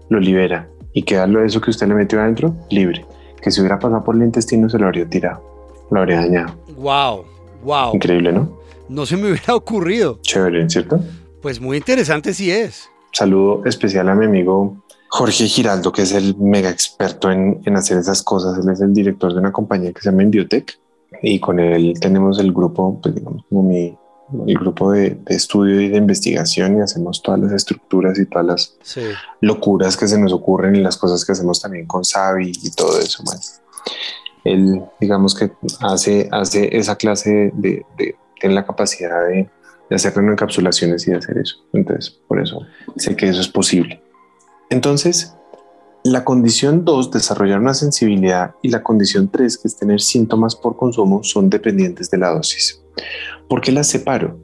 lo 0.08 0.20
libera 0.22 0.70
y 0.94 1.04
queda 1.04 1.28
lo 1.28 1.42
de 1.42 1.48
eso 1.48 1.60
que 1.60 1.70
usted 1.70 1.88
le 1.88 1.96
metió 1.96 2.22
adentro 2.22 2.56
libre. 2.70 3.06
Que 3.42 3.52
si 3.52 3.60
hubiera 3.60 3.78
pasado 3.78 4.04
por 4.04 4.16
el 4.16 4.24
intestino 4.24 4.70
se 4.70 4.80
lo 4.80 4.86
habría 4.86 5.10
tirado, 5.10 5.44
lo 5.92 6.00
habría 6.00 6.22
dañado. 6.22 6.56
Wow, 6.78 7.26
wow. 7.64 7.94
Increíble, 7.94 8.32
¿no? 8.32 8.58
No 8.88 9.06
se 9.06 9.18
me 9.18 9.32
hubiera 9.32 9.54
ocurrido. 9.54 10.20
Chévere, 10.22 10.70
¿cierto? 10.70 11.02
Pues 11.42 11.60
muy 11.60 11.76
interesante 11.76 12.34
sí 12.34 12.52
es. 12.52 12.90
Saludo 13.12 13.64
especial 13.66 14.08
a 14.08 14.16
mi 14.16 14.26
amigo 14.26 14.78
Jorge 15.10 15.46
Giraldo, 15.46 15.92
que 15.92 16.04
es 16.04 16.14
el 16.14 16.38
mega 16.38 16.70
experto 16.70 17.30
en, 17.32 17.62
hacer 17.76 17.98
esas 17.98 18.24
cosas. 18.24 18.58
Él 18.64 18.72
es 18.72 18.80
el 18.80 18.94
director 18.94 19.34
de 19.34 19.40
una 19.40 19.52
compañía 19.52 19.92
que 19.92 20.02
se 20.02 20.10
llama 20.10 20.24
Enbiotech 20.24 20.80
y 21.22 21.40
con 21.40 21.60
él 21.60 21.94
tenemos 22.00 22.40
el 22.40 22.52
grupo, 22.54 23.00
pues 23.02 23.16
digamos, 23.16 23.44
como 23.50 23.64
mi, 23.64 23.98
el 24.48 24.58
grupo 24.58 24.92
de, 24.92 25.18
estudio 25.28 25.82
y 25.82 25.90
de 25.90 25.98
investigación 25.98 26.78
y 26.78 26.82
hacemos 26.82 27.22
todas 27.22 27.40
las 27.40 27.52
estructuras 27.52 28.18
y 28.20 28.26
todas 28.26 28.46
las 28.46 28.78
locuras 29.42 29.98
que 29.98 30.08
se 30.08 30.20
nos 30.20 30.34
ocurren 30.34 30.76
y 30.76 30.82
las 30.82 30.98
cosas 30.98 31.26
que 31.26 31.32
hacemos 31.32 31.62
también 31.62 31.86
con 31.86 32.06
Savi 32.06 32.52
y 32.64 32.72
todo 32.72 33.00
eso. 33.00 33.24
más 33.24 33.62
Él, 34.44 34.84
digamos 35.00 35.36
que 35.36 35.52
hace, 35.82 36.30
hace 36.32 36.78
esa 36.78 36.96
clase 36.96 37.52
de, 37.54 37.86
de 37.98 38.16
tiene 38.40 38.56
la 38.56 38.66
capacidad 38.66 39.28
de, 39.28 39.50
de 39.90 39.96
hacer 39.96 40.14
encapsulaciones 40.18 41.08
y 41.08 41.12
de 41.12 41.18
hacer 41.18 41.38
eso. 41.38 41.58
Entonces, 41.74 42.18
por 42.28 42.40
eso 42.40 42.62
sé 42.96 43.16
que 43.16 43.28
eso 43.28 43.42
es 43.42 43.48
posible. 43.48 44.02
Entonces, 44.70 45.36
la 46.12 46.26
condición 46.26 46.86
2, 46.86 47.12
desarrollar 47.12 47.60
una 47.60 47.74
sensibilidad, 47.74 48.56
y 48.62 48.70
la 48.70 48.82
condición 48.82 49.30
3, 49.30 49.58
que 49.58 49.68
es 49.68 49.78
tener 49.78 50.02
síntomas 50.02 50.56
por 50.56 50.76
consumo, 50.76 51.24
son 51.24 51.50
dependientes 51.50 52.10
de 52.10 52.18
la 52.18 52.32
dosis. 52.32 52.82
¿Por 53.48 53.62
qué 53.62 53.72
las 53.72 53.88
separo? 53.88 54.38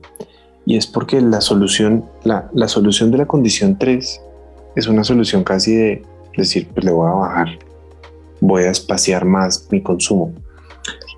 Y 0.65 0.77
es 0.77 0.85
porque 0.85 1.21
la 1.21 1.41
solución, 1.41 2.05
la, 2.23 2.49
la 2.53 2.67
solución 2.67 3.11
de 3.11 3.17
la 3.17 3.25
condición 3.25 3.77
3 3.77 4.21
es 4.75 4.87
una 4.87 5.03
solución 5.03 5.43
casi 5.43 5.75
de 5.75 6.03
decir, 6.37 6.67
pues 6.73 6.85
le 6.85 6.91
voy 6.91 7.09
a 7.09 7.13
bajar, 7.13 7.47
voy 8.41 8.63
a 8.63 8.71
espaciar 8.71 9.25
más 9.25 9.67
mi 9.71 9.81
consumo. 9.81 10.33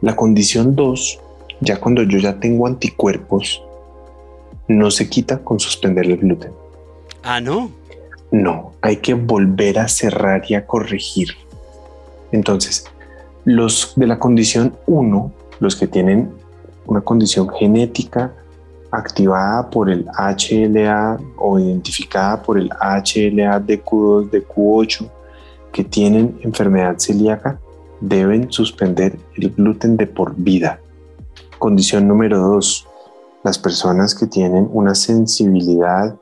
La 0.02 0.16
condición 0.16 0.76
2, 0.76 1.20
ya 1.62 1.80
cuando 1.80 2.04
yo 2.04 2.20
ya 2.20 2.40
tengo 2.40 2.68
anticuerpos, 2.68 3.62
no 4.68 4.92
se 4.92 5.10
quita 5.10 5.40
con 5.40 5.60
suspender 5.60 6.06
el 6.06 6.18
gluten. 6.18 6.52
Ah, 7.24 7.42
no. 7.42 7.72
No, 8.32 8.74
hay 8.82 8.98
que 8.98 9.14
volver 9.14 9.80
a 9.80 9.88
cerrar 9.88 10.44
y 10.50 10.56
a 10.56 10.66
corregir. 10.66 11.30
Entonces, 12.32 12.86
los 13.46 13.94
de 13.96 14.08
la 14.08 14.20
condición 14.20 14.76
1, 14.86 15.32
los 15.60 15.76
que 15.76 15.88
tienen 15.88 16.30
una 16.86 17.02
condición 17.02 17.50
genética 17.50 18.34
activada 18.92 19.70
por 19.70 19.90
el 19.90 20.06
HLA 20.08 21.18
o 21.38 21.60
identificada 21.60 22.42
por 22.42 22.58
el 22.58 22.70
HLA 22.70 23.60
de 23.60 23.84
Q2, 23.84 24.30
de 24.30 24.46
Q8, 24.46 25.10
que 25.72 25.84
tienen 25.84 26.38
enfermedad 26.44 26.98
celíaca, 26.98 27.60
deben 28.02 28.52
suspender 28.52 29.18
el 29.36 29.52
gluten 29.52 29.98
de 29.98 30.08
por 30.08 30.36
vida. 30.36 30.80
Condición 31.60 32.08
número 32.08 32.40
2, 32.40 32.88
las 33.44 33.58
personas 33.58 34.14
que 34.14 34.28
tienen 34.28 34.68
una 34.72 34.96
sensibilidad 34.96 36.16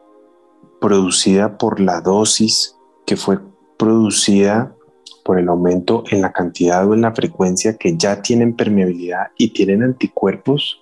producida 0.86 1.58
por 1.58 1.80
la 1.80 2.00
dosis 2.00 2.76
que 3.08 3.18
fue 3.18 3.40
producida 3.76 4.76
por 5.24 5.40
el 5.40 5.50
aumento 5.50 6.04
en 6.12 6.22
la 6.22 6.32
cantidad 6.32 6.88
o 6.88 6.94
en 6.94 7.02
la 7.02 7.12
frecuencia 7.12 7.76
que 7.76 7.98
ya 7.98 8.22
tienen 8.22 8.56
permeabilidad 8.56 9.30
y 9.36 9.50
tienen 9.50 9.82
anticuerpos, 9.82 10.80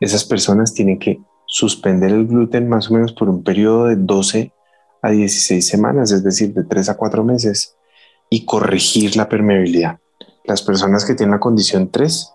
esas 0.00 0.24
personas 0.24 0.72
tienen 0.72 0.98
que 0.98 1.20
suspender 1.44 2.12
el 2.12 2.28
gluten 2.28 2.66
más 2.66 2.90
o 2.90 2.94
menos 2.94 3.12
por 3.12 3.28
un 3.28 3.44
periodo 3.44 3.84
de 3.84 3.96
12 3.96 4.54
a 5.02 5.10
16 5.10 5.66
semanas, 5.68 6.12
es 6.12 6.24
decir, 6.24 6.54
de 6.54 6.64
3 6.64 6.88
a 6.88 6.96
4 6.96 7.22
meses, 7.22 7.76
y 8.30 8.46
corregir 8.46 9.16
la 9.16 9.28
permeabilidad. 9.28 9.98
Las 10.44 10.62
personas 10.62 11.04
que 11.04 11.14
tienen 11.14 11.32
la 11.32 11.40
condición 11.40 11.90
3, 11.90 12.32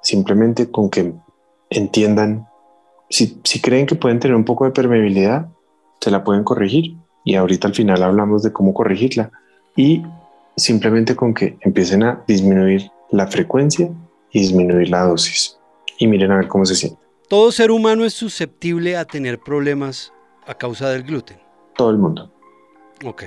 simplemente 0.00 0.70
con 0.70 0.90
que 0.90 1.12
entiendan 1.70 2.46
si, 3.08 3.60
creen 3.60 3.86
que 3.86 3.96
pueden 3.96 4.20
tener 4.20 4.36
un 4.36 4.44
poco 4.44 4.64
de 4.64 4.70
permeabilidad, 4.70 5.48
se 6.00 6.10
la 6.10 6.24
pueden 6.24 6.44
corregir. 6.44 6.96
Y 7.24 7.34
ahorita 7.34 7.68
al 7.68 7.74
final 7.74 8.02
hablamos 8.02 8.42
de 8.42 8.52
cómo 8.52 8.72
corregirla. 8.74 9.30
Y 9.76 10.02
simplemente 10.56 11.16
con 11.16 11.34
que 11.34 11.58
empiecen 11.60 12.02
a 12.02 12.22
disminuir 12.26 12.90
la 13.10 13.26
frecuencia 13.26 13.90
y 14.32 14.40
disminuir 14.40 14.90
la 14.90 15.04
dosis. 15.04 15.58
Y 15.98 16.06
miren 16.06 16.32
a 16.32 16.36
ver 16.38 16.48
cómo 16.48 16.64
se 16.64 16.74
siente. 16.74 16.98
Todo 17.28 17.52
ser 17.52 17.70
humano 17.70 18.04
es 18.04 18.14
susceptible 18.14 18.96
a 18.96 19.04
tener 19.04 19.38
problemas 19.38 20.12
a 20.46 20.54
causa 20.54 20.88
del 20.90 21.04
gluten. 21.04 21.38
Todo 21.76 21.90
el 21.90 21.98
mundo. 21.98 22.32
Ok. 23.04 23.24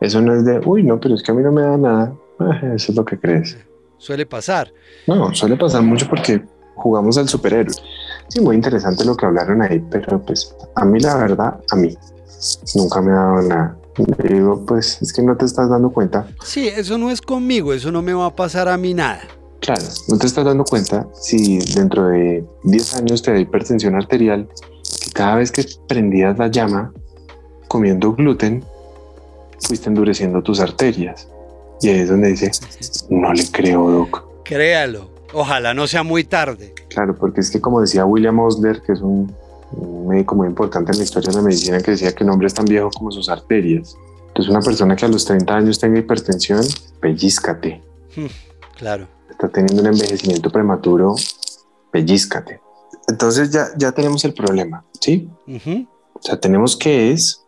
Eso 0.00 0.20
no 0.20 0.34
es 0.34 0.44
de, 0.44 0.60
uy, 0.64 0.82
no, 0.82 0.98
pero 0.98 1.14
es 1.14 1.22
que 1.22 1.32
a 1.32 1.34
mí 1.34 1.42
no 1.42 1.52
me 1.52 1.62
da 1.62 1.76
nada. 1.76 2.14
Ah, 2.38 2.60
eso 2.74 2.92
es 2.92 2.96
lo 2.96 3.04
que 3.04 3.18
crees. 3.18 3.58
Suele 3.98 4.24
pasar. 4.24 4.72
No, 5.06 5.34
suele 5.34 5.56
pasar 5.56 5.82
mucho 5.82 6.08
porque 6.08 6.42
jugamos 6.74 7.18
al 7.18 7.28
superhéroe. 7.28 7.74
Sí, 8.30 8.40
muy 8.40 8.56
interesante 8.56 9.04
lo 9.04 9.16
que 9.16 9.26
hablaron 9.26 9.60
ahí, 9.60 9.84
pero 9.90 10.22
pues 10.22 10.54
a 10.76 10.84
mí 10.84 11.00
la 11.00 11.16
verdad, 11.16 11.60
a 11.70 11.76
mí 11.76 11.96
nunca 12.74 13.02
me 13.02 13.10
ha 13.10 13.16
dado 13.16 13.42
nada. 13.42 13.76
digo, 14.22 14.64
pues 14.64 15.02
es 15.02 15.12
que 15.12 15.22
no 15.22 15.36
te 15.36 15.44
estás 15.44 15.68
dando 15.68 15.90
cuenta. 15.90 16.26
Sí, 16.44 16.68
eso 16.68 16.96
no 16.96 17.10
es 17.10 17.20
conmigo, 17.20 17.72
eso 17.72 17.90
no 17.90 18.02
me 18.02 18.14
va 18.14 18.26
a 18.26 18.36
pasar 18.36 18.68
a 18.68 18.76
mí 18.76 18.94
nada. 18.94 19.20
Claro, 19.60 19.82
no 20.08 20.16
te 20.16 20.26
estás 20.26 20.44
dando 20.44 20.64
cuenta 20.64 21.06
si 21.20 21.58
dentro 21.74 22.06
de 22.06 22.44
10 22.64 22.96
años 22.96 23.20
te 23.20 23.32
da 23.32 23.38
hipertensión 23.38 23.94
arterial, 23.94 24.48
que 25.04 25.10
cada 25.10 25.34
vez 25.34 25.50
que 25.50 25.66
prendías 25.86 26.38
la 26.38 26.48
llama 26.48 26.92
comiendo 27.68 28.12
gluten, 28.14 28.64
fuiste 29.60 29.88
endureciendo 29.88 30.42
tus 30.42 30.60
arterias. 30.60 31.28
Y 31.80 31.88
ahí 31.88 32.00
es 32.00 32.08
donde 32.08 32.28
dice, 32.28 32.50
no 33.10 33.32
le 33.32 33.44
creo, 33.50 33.90
Doc. 33.90 34.24
Créalo. 34.44 35.10
Ojalá 35.32 35.74
no 35.74 35.86
sea 35.86 36.02
muy 36.02 36.24
tarde. 36.24 36.74
Claro, 36.88 37.14
porque 37.16 37.40
es 37.40 37.50
que 37.50 37.60
como 37.60 37.80
decía 37.80 38.04
William 38.04 38.38
Osler, 38.38 38.82
que 38.82 38.92
es 38.92 39.00
un, 39.00 39.32
un 39.72 40.08
médico 40.08 40.34
muy 40.34 40.48
importante 40.48 40.92
en 40.92 40.98
la 40.98 41.04
historia 41.04 41.30
de 41.30 41.36
la 41.36 41.42
medicina, 41.42 41.80
que 41.80 41.92
decía 41.92 42.12
que 42.14 42.24
un 42.24 42.30
hombre 42.30 42.46
es 42.46 42.54
tan 42.54 42.64
viejo 42.64 42.90
como 42.90 43.10
sus 43.10 43.28
arterias. 43.28 43.96
Entonces 44.28 44.50
una 44.50 44.60
persona 44.60 44.96
que 44.96 45.04
a 45.04 45.08
los 45.08 45.24
30 45.24 45.54
años 45.54 45.78
tenga 45.78 45.98
hipertensión, 45.98 46.64
pellizcate. 47.00 47.82
Claro. 48.76 49.08
Está 49.30 49.48
teniendo 49.48 49.82
un 49.82 49.88
envejecimiento 49.88 50.50
prematuro, 50.50 51.14
pellizcate. 51.90 52.60
Entonces 53.08 53.50
ya, 53.50 53.68
ya 53.76 53.92
tenemos 53.92 54.24
el 54.24 54.34
problema, 54.34 54.84
¿sí? 55.00 55.28
Ujú. 55.46 55.86
O 56.12 56.22
sea, 56.22 56.38
tenemos 56.38 56.76
que 56.76 57.12
es 57.12 57.44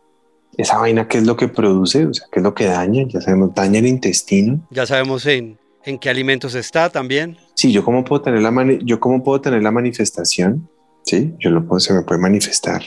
esa 0.56 0.78
vaina, 0.78 1.08
qué 1.08 1.18
es 1.18 1.24
lo 1.24 1.36
que 1.36 1.48
produce, 1.48 2.06
o 2.06 2.14
sea, 2.14 2.26
qué 2.30 2.40
es 2.40 2.42
lo 2.42 2.54
que 2.54 2.66
daña, 2.66 3.04
ya 3.06 3.20
sabemos, 3.20 3.54
daña 3.54 3.78
el 3.78 3.86
intestino. 3.86 4.60
Ya 4.70 4.86
sabemos 4.86 5.24
en, 5.26 5.58
en 5.84 5.98
qué 5.98 6.10
alimentos 6.10 6.54
está 6.54 6.90
también. 6.90 7.36
Sí, 7.54 7.72
yo 7.72 7.84
cómo 7.84 8.04
puedo 8.04 8.22
tener 8.22 8.40
la 8.42 8.50
mani- 8.50 8.80
yo 8.84 9.00
cómo 9.00 9.22
puedo 9.22 9.40
tener 9.40 9.62
la 9.62 9.70
manifestación, 9.70 10.68
sí, 11.04 11.34
yo 11.38 11.50
lo 11.50 11.64
puedo, 11.66 11.80
se 11.80 11.92
me 11.92 12.02
puede 12.02 12.20
manifestar 12.20 12.82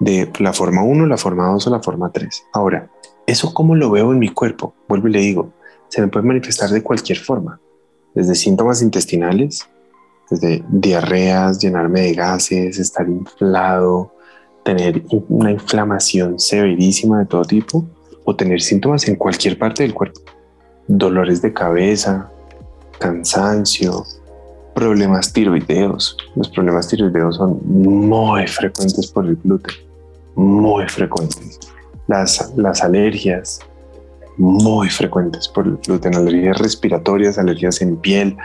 de 0.00 0.30
la 0.38 0.52
forma 0.52 0.82
1, 0.82 1.06
la 1.06 1.16
forma 1.16 1.48
2 1.48 1.66
o 1.66 1.70
la 1.70 1.80
forma 1.82 2.10
3. 2.12 2.44
Ahora, 2.52 2.90
eso 3.26 3.52
cómo 3.52 3.74
lo 3.74 3.90
veo 3.90 4.12
en 4.12 4.18
mi 4.18 4.28
cuerpo, 4.28 4.74
vuelvo 4.88 5.08
y 5.08 5.12
le 5.12 5.20
digo, 5.20 5.52
se 5.88 6.00
me 6.00 6.08
puede 6.08 6.26
manifestar 6.26 6.70
de 6.70 6.82
cualquier 6.82 7.18
forma, 7.18 7.60
desde 8.14 8.34
síntomas 8.34 8.82
intestinales, 8.82 9.68
desde 10.30 10.62
diarreas, 10.68 11.58
llenarme 11.58 12.02
de 12.02 12.14
gases, 12.14 12.78
estar 12.78 13.08
inflado, 13.08 14.12
tener 14.64 15.02
una 15.28 15.50
inflamación 15.50 16.38
severísima 16.38 17.20
de 17.20 17.26
todo 17.26 17.42
tipo 17.44 17.88
o 18.24 18.36
tener 18.36 18.60
síntomas 18.60 19.08
en 19.08 19.16
cualquier 19.16 19.58
parte 19.58 19.82
del 19.82 19.94
cuerpo. 19.94 20.20
Dolores 20.88 21.42
de 21.42 21.52
cabeza, 21.52 22.30
cansancio, 22.98 24.04
problemas 24.74 25.32
tiroideos. 25.32 26.16
Los 26.34 26.48
problemas 26.48 26.88
tiroideos 26.88 27.36
son 27.36 27.60
muy 27.64 28.46
frecuentes 28.46 29.06
por 29.08 29.26
el 29.26 29.36
gluten, 29.36 29.74
muy 30.34 30.88
frecuentes. 30.88 31.58
Las, 32.06 32.52
las 32.56 32.82
alergias, 32.82 33.60
muy 34.38 34.88
frecuentes 34.88 35.48
por 35.48 35.66
el 35.66 35.76
gluten, 35.76 36.14
alergias 36.14 36.58
respiratorias, 36.58 37.38
alergias 37.38 37.82
en 37.82 37.96
piel, 37.96 38.36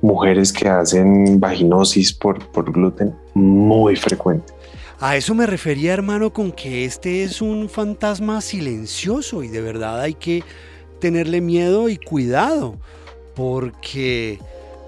mujeres 0.00 0.52
que 0.52 0.68
hacen 0.68 1.38
vaginosis 1.40 2.12
por, 2.12 2.38
por 2.50 2.72
gluten, 2.72 3.14
muy 3.34 3.96
frecuente. 3.96 4.52
A 5.00 5.16
eso 5.16 5.34
me 5.34 5.46
refería, 5.46 5.92
hermano, 5.92 6.32
con 6.32 6.50
que 6.50 6.84
este 6.84 7.22
es 7.22 7.40
un 7.40 7.68
fantasma 7.68 8.40
silencioso 8.40 9.42
y 9.42 9.48
de 9.48 9.60
verdad 9.60 10.00
hay 10.00 10.14
que 10.14 10.42
tenerle 11.00 11.40
miedo 11.40 11.88
y 11.88 11.96
cuidado, 11.96 12.76
porque 13.34 14.38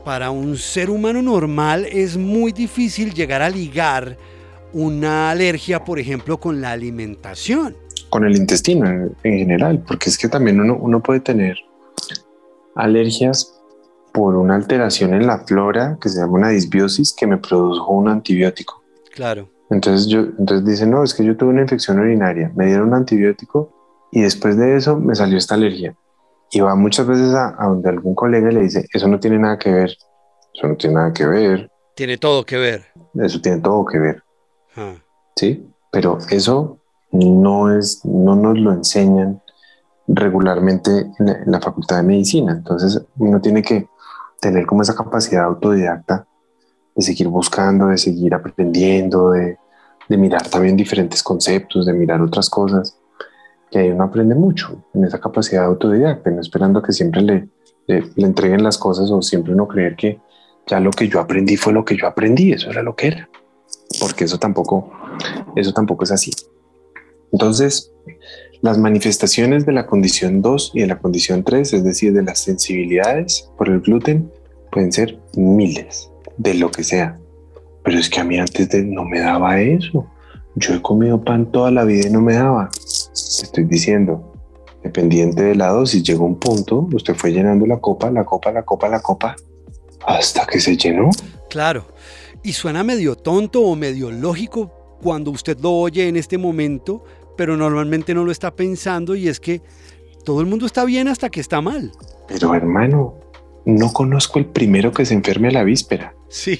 para 0.04 0.30
un 0.30 0.56
ser 0.56 0.90
humano 0.90 1.22
normal 1.22 1.86
es 1.90 2.16
muy 2.16 2.52
difícil 2.52 3.12
llegar 3.14 3.42
a 3.42 3.50
ligar 3.50 4.16
una 4.72 5.30
alergia, 5.30 5.84
por 5.84 5.98
ejemplo, 5.98 6.38
con 6.38 6.60
la 6.60 6.72
alimentación. 6.72 7.76
con 8.08 8.24
el 8.24 8.36
intestino 8.36 8.86
en, 8.86 9.16
en 9.22 9.38
general, 9.38 9.84
porque 9.86 10.10
es 10.10 10.18
que 10.18 10.28
también 10.28 10.60
uno, 10.60 10.76
uno 10.80 11.00
puede 11.00 11.20
tener 11.20 11.56
alergias 12.74 13.60
por 14.12 14.34
una 14.36 14.56
alteración 14.56 15.14
en 15.14 15.26
la 15.26 15.38
flora 15.38 15.96
que 16.00 16.08
se 16.08 16.20
llama 16.20 16.32
una 16.32 16.48
disbiosis 16.48 17.12
que 17.12 17.26
me 17.26 17.38
produjo 17.38 17.92
un 17.92 18.08
antibiótico. 18.08 18.82
Claro. 19.14 19.48
Entonces 19.70 20.08
yo, 20.08 20.20
entonces 20.38 20.64
dicen, 20.64 20.90
no, 20.90 21.04
es 21.04 21.14
que 21.14 21.24
yo 21.24 21.36
tuve 21.36 21.50
una 21.50 21.62
infección 21.62 22.00
urinaria, 22.00 22.50
me 22.56 22.66
dieron 22.66 22.88
un 22.88 22.94
antibiótico 22.94 23.70
y 24.10 24.22
después 24.22 24.56
de 24.56 24.76
eso 24.76 24.98
me 24.98 25.14
salió 25.14 25.38
esta 25.38 25.54
alergia. 25.54 25.94
Y 26.50 26.60
va 26.60 26.74
muchas 26.74 27.06
veces 27.06 27.32
a, 27.34 27.54
a 27.58 27.68
donde 27.68 27.88
algún 27.88 28.14
colega 28.14 28.50
le 28.50 28.62
dice, 28.62 28.86
eso 28.92 29.06
no 29.08 29.20
tiene 29.20 29.38
nada 29.38 29.58
que 29.58 29.70
ver, 29.70 29.90
eso 30.54 30.66
no 30.66 30.76
tiene 30.76 30.96
nada 30.96 31.12
que 31.12 31.26
ver, 31.26 31.70
Tiene 31.94 32.18
todo 32.18 32.44
que 32.44 32.56
ver. 32.56 32.86
eso 33.14 33.40
tiene 33.40 33.60
todo 33.60 33.84
que 33.84 33.98
ver. 33.98 34.22
Ah, 34.76 34.94
¿sí? 35.36 35.66
Pero 35.92 36.18
eso 36.30 36.78
no 37.12 37.76
es, 37.76 38.04
no 38.04 38.34
nos 38.36 38.58
lo 38.58 38.72
enseñan 38.72 39.40
regularmente 40.06 40.90
en 41.18 41.26
la, 41.26 41.32
en 41.32 41.50
la 41.52 41.60
facultad 41.60 41.96
de 41.98 42.02
medicina. 42.02 42.52
Entonces 42.52 43.00
uno 43.18 43.40
tiene 43.40 43.62
que 43.62 43.88
tener 44.40 44.66
como 44.66 44.82
esa 44.82 44.94
capacidad 44.94 45.44
autodidacta 45.44 46.26
de 46.94 47.02
seguir 47.02 47.28
buscando, 47.28 47.86
de 47.86 47.98
seguir 47.98 48.34
aprendiendo, 48.34 49.30
de, 49.30 49.56
de 50.08 50.16
mirar 50.16 50.48
también 50.48 50.76
diferentes 50.76 51.22
conceptos, 51.22 51.86
de 51.86 51.92
mirar 51.92 52.20
otras 52.20 52.50
cosas, 52.50 52.96
que 53.70 53.92
uno 53.92 54.04
aprende 54.04 54.34
mucho 54.34 54.84
en 54.94 55.04
esa 55.04 55.20
capacidad 55.20 55.64
autodidacta, 55.64 56.30
no 56.30 56.40
esperando 56.40 56.82
que 56.82 56.92
siempre 56.92 57.22
le, 57.22 57.48
le, 57.86 58.04
le 58.14 58.26
entreguen 58.26 58.62
las 58.62 58.78
cosas 58.78 59.10
o 59.10 59.22
siempre 59.22 59.52
uno 59.52 59.68
creer 59.68 59.96
que 59.96 60.20
ya 60.66 60.80
lo 60.80 60.90
que 60.90 61.08
yo 61.08 61.20
aprendí 61.20 61.56
fue 61.56 61.72
lo 61.72 61.84
que 61.84 61.96
yo 61.96 62.06
aprendí, 62.06 62.52
eso 62.52 62.70
era 62.70 62.82
lo 62.82 62.94
que 62.94 63.08
era, 63.08 63.28
porque 63.98 64.24
eso 64.24 64.38
tampoco, 64.38 64.90
eso 65.56 65.72
tampoco 65.72 66.04
es 66.04 66.12
así. 66.12 66.30
Entonces, 67.32 67.92
las 68.62 68.78
manifestaciones 68.78 69.64
de 69.66 69.72
la 69.72 69.86
condición 69.86 70.42
2 70.42 70.72
y 70.74 70.80
de 70.80 70.86
la 70.86 70.98
condición 70.98 71.44
3, 71.44 71.72
es 71.72 71.84
decir, 71.84 72.12
de 72.12 72.22
las 72.22 72.40
sensibilidades 72.40 73.50
por 73.56 73.68
el 73.68 73.80
gluten, 73.80 74.30
pueden 74.70 74.92
ser 74.92 75.18
miles, 75.36 76.10
de 76.36 76.54
lo 76.54 76.70
que 76.70 76.84
sea. 76.84 77.18
Pero 77.82 77.98
es 77.98 78.10
que 78.10 78.20
a 78.20 78.24
mí 78.24 78.38
antes 78.38 78.68
de 78.68 78.82
no 78.84 79.04
me 79.04 79.20
daba 79.20 79.60
eso. 79.60 80.06
Yo 80.56 80.74
he 80.74 80.82
comido 80.82 81.22
pan 81.22 81.50
toda 81.50 81.70
la 81.70 81.84
vida 81.84 82.08
y 82.08 82.10
no 82.10 82.20
me 82.20 82.34
daba. 82.34 82.70
Estoy 83.12 83.64
diciendo, 83.64 84.32
dependiente 84.82 85.42
de 85.42 85.54
la 85.54 85.68
dosis, 85.68 86.02
llegó 86.02 86.24
un 86.24 86.38
punto, 86.38 86.88
usted 86.92 87.14
fue 87.14 87.32
llenando 87.32 87.66
la 87.66 87.78
copa, 87.78 88.10
la 88.10 88.24
copa, 88.24 88.52
la 88.52 88.62
copa, 88.62 88.88
la 88.88 89.00
copa, 89.00 89.36
hasta 90.06 90.46
que 90.46 90.60
se 90.60 90.76
llenó. 90.76 91.10
claro. 91.48 91.84
Y 92.42 92.54
suena 92.54 92.82
medio 92.82 93.16
tonto 93.16 93.60
o 93.60 93.76
medio 93.76 94.10
lógico 94.10 94.72
cuando 95.02 95.30
usted 95.30 95.58
lo 95.60 95.72
oye 95.72 96.08
en 96.08 96.16
este 96.16 96.38
momento, 96.38 97.04
pero 97.36 97.54
normalmente 97.54 98.14
no 98.14 98.24
lo 98.24 98.32
está 98.32 98.56
pensando 98.56 99.14
y 99.14 99.28
es 99.28 99.40
que 99.40 99.60
todo 100.24 100.40
el 100.40 100.46
mundo 100.46 100.64
está 100.64 100.86
bien 100.86 101.08
hasta 101.08 101.28
que 101.28 101.40
está 101.40 101.60
mal. 101.60 101.92
Pero 102.28 102.54
hermano, 102.54 103.14
no 103.66 103.92
conozco 103.92 104.38
el 104.38 104.46
primero 104.46 104.92
que 104.92 105.04
se 105.04 105.12
enferme 105.12 105.48
a 105.48 105.52
la 105.52 105.64
víspera. 105.64 106.14
Sí. 106.28 106.58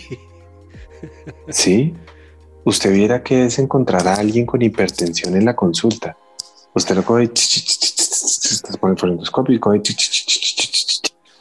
Sí, 1.48 1.94
usted 2.64 2.92
viera 2.92 3.22
que 3.22 3.46
es 3.46 3.59
encontrar 3.59 4.07
a 4.07 4.16
alguien 4.16 4.44
con 4.44 4.61
hipertensión 4.61 5.34
en 5.34 5.46
la 5.46 5.57
consulta. 5.57 6.18
Usted 6.72 6.94
lo 6.94 7.04
coge, 7.04 7.24
estás 7.24 8.76
con 8.78 8.96
el 8.96 9.20
y 9.48 9.58
coge, 9.58 9.82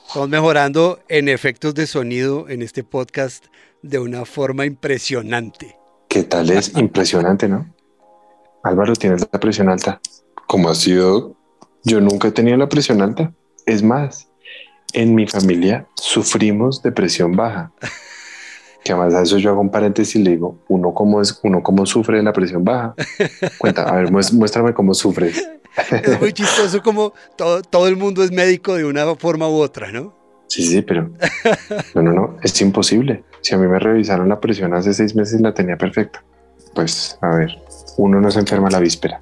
Estamos 0.07 0.29
mejorando 0.29 0.99
en 1.07 1.29
efectos 1.29 1.75
de 1.75 1.85
sonido 1.85 2.49
en 2.49 2.63
este 2.63 2.83
podcast 2.83 3.45
de 3.83 3.99
una 3.99 4.25
forma 4.25 4.65
impresionante. 4.65 5.77
¿Qué 6.07 6.23
tal 6.23 6.49
es? 6.49 6.75
Impresionante, 6.75 7.47
¿no? 7.47 7.71
Álvaro, 8.63 8.95
tienes 8.95 9.27
la 9.31 9.39
presión 9.39 9.69
alta. 9.69 10.01
¿Cómo 10.47 10.69
ha 10.69 10.75
sido? 10.75 11.35
Yo 11.83 12.01
nunca 12.01 12.29
he 12.29 12.31
tenido 12.31 12.57
la 12.57 12.67
presión 12.67 13.03
alta. 13.03 13.31
Es 13.67 13.83
más, 13.83 14.27
en 14.93 15.13
mi 15.13 15.27
familia 15.27 15.87
sufrimos 15.93 16.81
de 16.81 16.91
presión 16.91 17.35
baja. 17.35 17.71
Que 18.89 18.93
además 18.93 19.13
a 19.13 19.21
eso 19.21 19.37
yo 19.37 19.51
hago 19.51 19.61
un 19.61 19.69
paréntesis 19.69 20.15
y 20.15 20.23
le 20.23 20.31
digo, 20.31 20.57
uno 20.67 20.95
cómo 20.95 21.21
es, 21.21 21.39
uno 21.43 21.61
cómo 21.61 21.85
sufre 21.85 22.17
de 22.17 22.23
la 22.23 22.33
presión 22.33 22.63
baja. 22.65 22.95
Cuenta, 23.59 23.83
a 23.83 23.95
ver, 23.97 24.09
mués- 24.11 24.33
muéstrame 24.33 24.73
cómo 24.73 24.95
sufres. 24.95 25.47
Es 25.91 26.19
muy 26.19 26.33
chistoso 26.33 26.81
como 26.81 27.13
todo, 27.37 27.61
todo 27.61 27.87
el 27.87 27.95
mundo 27.97 28.23
es 28.23 28.31
médico 28.31 28.73
de 28.73 28.85
una 28.85 29.15
forma 29.15 29.47
u 29.47 29.57
otra, 29.61 29.91
¿no? 29.91 30.15
Sí, 30.47 30.63
sí, 30.63 30.81
pero 30.81 31.11
no, 31.93 32.01
no, 32.01 32.11
no, 32.13 32.37
es 32.41 32.59
imposible. 32.61 33.23
Si 33.41 33.53
a 33.53 33.59
mí 33.59 33.67
me 33.67 33.77
revisaron 33.77 34.27
la 34.27 34.39
presión 34.39 34.73
hace 34.73 34.91
seis 34.95 35.15
meses 35.15 35.39
la 35.39 35.53
tenía 35.53 35.77
perfecta. 35.77 36.23
Pues, 36.73 37.15
a 37.21 37.29
ver, 37.35 37.59
uno 37.97 38.19
no 38.19 38.31
se 38.31 38.39
enferma 38.39 38.71
la 38.71 38.79
víspera 38.79 39.21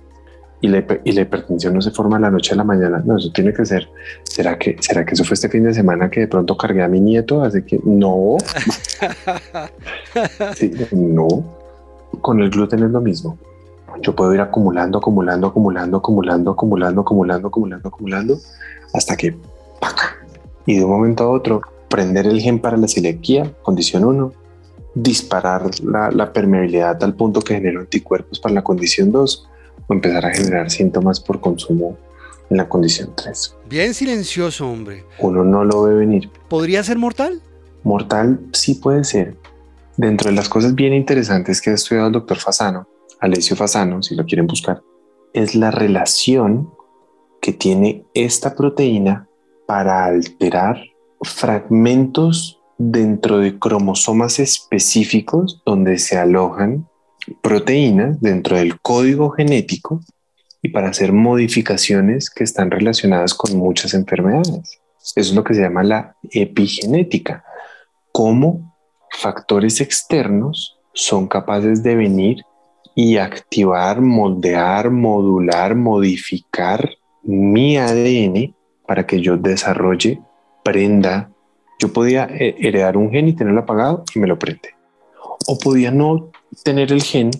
y 0.60 0.68
la, 0.70 0.80
hiper- 0.80 1.02
y 1.04 1.12
la 1.12 1.22
hipertensión 1.22 1.74
no 1.74 1.82
se 1.82 1.92
forma 1.92 2.20
la 2.20 2.32
noche 2.32 2.54
a 2.54 2.58
la 2.58 2.64
mañana. 2.64 3.02
No, 3.06 3.18
eso 3.18 3.32
tiene 3.32 3.54
que 3.54 3.66
ser. 3.66 3.88
¿Será 4.24 4.58
que, 4.58 4.76
¿Será 4.80 5.06
que 5.06 5.14
eso 5.14 5.24
fue 5.24 5.36
este 5.36 5.50
fin 5.50 5.64
de 5.64 5.74
semana 5.74 6.10
que 6.10 6.22
de 6.22 6.28
pronto 6.28 6.58
cargué 6.58 6.82
a 6.84 6.88
mi 6.88 7.00
nieto? 7.00 7.44
Así 7.44 7.62
que 7.64 7.80
no. 7.84 8.38
Sí, 10.56 10.72
no. 10.92 11.28
Con 12.22 12.42
el 12.42 12.50
gluten 12.50 12.84
es 12.84 12.90
lo 12.92 13.02
mismo. 13.02 13.38
Yo 14.02 14.16
puedo 14.16 14.34
ir 14.34 14.42
acumulando, 14.42 14.98
acumulando, 14.98 15.48
acumulando, 15.48 15.98
acumulando, 15.98 16.52
acumulando, 16.52 17.02
acumulando, 17.02 17.48
acumulando, 17.48 17.88
acumulando, 17.88 18.38
hasta 18.94 19.16
que 19.16 19.36
¡pac! 19.80 20.18
y 20.66 20.76
de 20.78 20.84
un 20.84 20.92
momento 20.92 21.24
a 21.24 21.30
otro 21.30 21.62
prender 21.88 22.28
el 22.28 22.40
gen 22.42 22.60
para 22.60 22.78
la 22.78 22.88
celiaquía, 22.88 23.52
condición 23.64 24.04
1, 24.04 24.34
disparar 24.96 25.70
la, 25.84 26.12
la 26.12 26.34
permeabilidad 26.34 26.90
a 26.92 26.98
tal 26.98 27.14
punto 27.16 27.42
que 27.42 27.56
genera 27.56 27.80
anticuerpos 27.80 28.40
para 28.40 28.56
la 28.56 28.64
condición 28.64 29.12
2 29.12 29.48
o 29.88 29.94
empezar 29.94 30.26
a 30.26 30.34
generar 30.34 30.70
síntomas 30.70 31.20
por 31.20 31.40
consumo 31.42 31.98
en 32.50 32.58
la 32.58 32.70
condición 32.70 33.14
3. 33.16 33.56
Bien 33.70 33.94
silencioso, 33.94 34.70
hombre. 34.70 35.06
Uno 35.20 35.44
no 35.44 35.64
lo 35.64 35.84
ve 35.84 35.96
venir. 35.96 36.30
¿Podría 36.50 36.84
ser 36.84 36.98
mortal? 36.98 37.42
Mortal 37.84 38.40
sí 38.54 38.76
puede 38.76 39.04
ser. 39.04 39.36
Dentro 39.98 40.30
de 40.30 40.36
las 40.36 40.50
cosas 40.50 40.76
bien 40.76 40.94
interesantes 40.94 41.62
que 41.62 41.72
ha 41.72 41.74
estudiado 41.74 42.08
el 42.08 42.14
doctor 42.14 42.38
Fasano, 42.38 42.88
Alessio 43.20 43.56
Fasano, 43.56 44.04
si 44.04 44.16
lo 44.16 44.26
quieren 44.26 44.48
buscar, 44.48 44.82
es 45.34 45.56
la 45.56 45.72
relación 45.72 46.70
que 47.42 47.54
tiene 47.54 48.06
esta 48.14 48.56
proteína 48.56 49.28
para 49.66 50.06
alterar 50.06 50.82
fragmentos 51.22 52.62
dentro 52.78 53.40
de 53.40 53.58
cromosomas 53.58 54.40
específicos 54.40 55.62
donde 55.66 55.98
se 55.98 56.18
alojan 56.18 56.88
proteínas 57.42 58.20
dentro 58.22 58.58
del 58.58 58.80
código 58.80 59.30
genético 59.30 60.02
y 60.62 60.70
para 60.70 60.90
hacer 60.90 61.14
modificaciones 61.14 62.30
que 62.30 62.44
están 62.44 62.72
relacionadas 62.72 63.34
con 63.34 63.58
muchas 63.58 63.94
enfermedades. 63.94 64.80
Eso 65.16 65.32
es 65.32 65.34
lo 65.34 65.44
que 65.44 65.54
se 65.54 65.62
llama 65.62 65.84
la 65.84 66.16
epigenética, 66.32 67.44
cómo 68.12 68.76
factores 69.12 69.80
externos 69.82 70.78
son 70.94 71.28
capaces 71.28 71.84
de 71.84 71.96
venir 71.96 72.44
y 72.96 73.18
activar, 73.18 74.02
moldear, 74.02 74.90
modular, 74.90 75.76
modificar 75.76 76.90
mi 77.24 77.78
ADN 77.78 78.56
para 78.88 79.06
que 79.06 79.22
yo 79.22 79.38
desarrolle, 79.38 80.20
prenda. 80.64 81.30
Yo 81.80 81.94
podía 81.94 82.26
eh, 82.26 82.56
heredar 82.60 82.98
un 82.98 83.12
gen 83.12 83.28
y 83.28 83.34
tenerlo 83.34 83.62
apagado 83.62 84.04
y 84.16 84.20
me 84.20 84.28
lo 84.28 84.40
prende. 84.40 84.70
O 85.48 85.60
podía 85.60 85.92
no 85.92 86.32
tener 86.64 86.92
el 86.92 87.02
gen, 87.02 87.32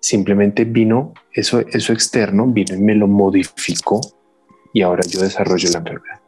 simplemente 0.00 0.64
vino 0.64 1.12
eso, 1.32 1.60
eso 1.60 1.92
externo, 1.92 2.46
vino 2.46 2.74
y 2.74 2.78
me 2.78 2.94
lo 2.94 3.06
modificó 3.06 4.00
y 4.72 4.82
ahora 4.82 5.02
yo 5.08 5.20
desarrollo 5.20 5.70
la 5.70 5.78
enfermedad. 5.78 6.20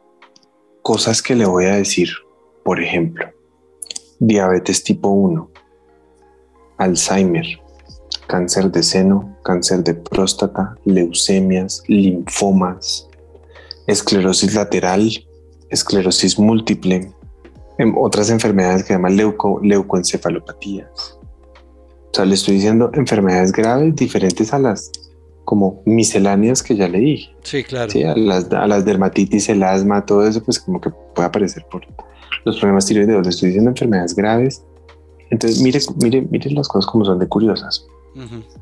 Cosas 0.81 1.21
que 1.21 1.35
le 1.35 1.45
voy 1.45 1.65
a 1.65 1.75
decir, 1.75 2.09
por 2.63 2.79
ejemplo, 2.79 3.25
diabetes 4.19 4.83
tipo 4.83 5.09
1, 5.09 5.51
Alzheimer, 6.77 7.45
cáncer 8.27 8.71
de 8.71 8.83
seno, 8.83 9.37
cáncer 9.43 9.83
de 9.83 9.93
próstata, 9.93 10.75
leucemias, 10.85 11.83
linfomas, 11.87 13.07
esclerosis 13.87 14.55
lateral, 14.55 15.09
esclerosis 15.69 16.39
múltiple, 16.39 17.11
em, 17.77 17.97
otras 17.97 18.29
enfermedades 18.29 18.83
que 18.83 18.93
llaman 18.93 19.15
leuco, 19.15 19.59
leucoencefalopatías. 19.61 21.14
O 22.15 22.19
sea, 22.19 22.23
le 22.23 22.35
estoy 22.35 22.53
diciendo 22.53 22.91
enfermedades 22.93 23.51
graves 23.51 23.93
diferentes 23.93 24.53
a 24.53 24.57
las 24.57 24.89
como 25.43 25.81
misceláneas 25.85 26.63
que 26.63 26.77
ya 26.77 26.87
le 26.87 26.99
dije. 26.99 27.35
Sí, 27.43 27.61
claro. 27.65 27.91
Sí, 27.91 28.03
a 28.03 28.15
las, 28.15 28.49
a 28.53 28.65
las 28.67 28.85
dermatitis, 28.85 29.49
el 29.49 29.61
asma, 29.63 30.05
todo 30.05 30.25
eso, 30.25 30.41
pues 30.41 30.61
como 30.61 30.79
que 30.79 30.91
puede 31.13 31.27
aparecer 31.27 31.65
por 31.69 31.81
los 32.45 32.57
problemas 32.57 32.85
tiroideos. 32.85 33.21
Le 33.21 33.29
estoy 33.31 33.47
diciendo 33.47 33.71
enfermedades 33.71 34.15
graves. 34.15 34.63
Entonces, 35.29 35.61
mire, 35.61 35.79
mire, 36.01 36.21
mire 36.21 36.51
las 36.51 36.69
cosas 36.69 36.89
como 36.89 37.03
son 37.03 37.19
de 37.19 37.27
curiosas. 37.27 37.85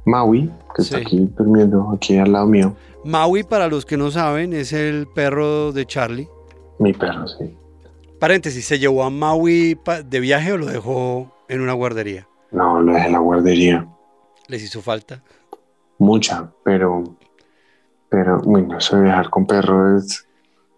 Maui, 0.04 0.50
que 0.76 0.82
está 0.82 0.98
aquí 0.98 1.30
durmiendo 1.38 1.92
aquí 1.96 2.18
al 2.18 2.32
lado 2.32 2.48
mío. 2.48 2.76
Maui, 3.06 3.44
para 3.44 3.68
los 3.68 3.86
que 3.86 3.98
no 3.98 4.10
saben, 4.10 4.54
es 4.54 4.74
el 4.74 5.06
perro 5.14 5.72
de 5.74 5.86
Charlie. 5.86 6.28
Mi 6.80 6.92
perro, 6.92 7.28
sí. 7.28 7.56
Paréntesis, 8.18 8.66
¿se 8.66 8.80
llevó 8.80 9.04
a 9.04 9.12
Maui 9.12 9.78
de 10.06 10.20
viaje 10.20 10.54
o 10.54 10.58
lo 10.58 10.66
dejó 10.66 11.32
en 11.48 11.62
una 11.62 11.74
guardería? 11.74 12.28
No, 12.54 12.82
lo 12.82 12.94
dejé 12.94 13.08
en 13.08 13.14
la 13.14 13.20
guardería. 13.20 13.88
¿Les 14.48 14.64
hizo 14.64 14.82
falta? 14.82 15.24
Mucha, 15.98 16.52
pero, 16.64 17.04
pero, 18.10 18.42
uy, 18.46 18.62
no 18.64 18.80
sé, 18.80 19.00
viajar 19.00 19.30
con 19.30 19.48
perro 19.48 19.98
es, 19.98 20.26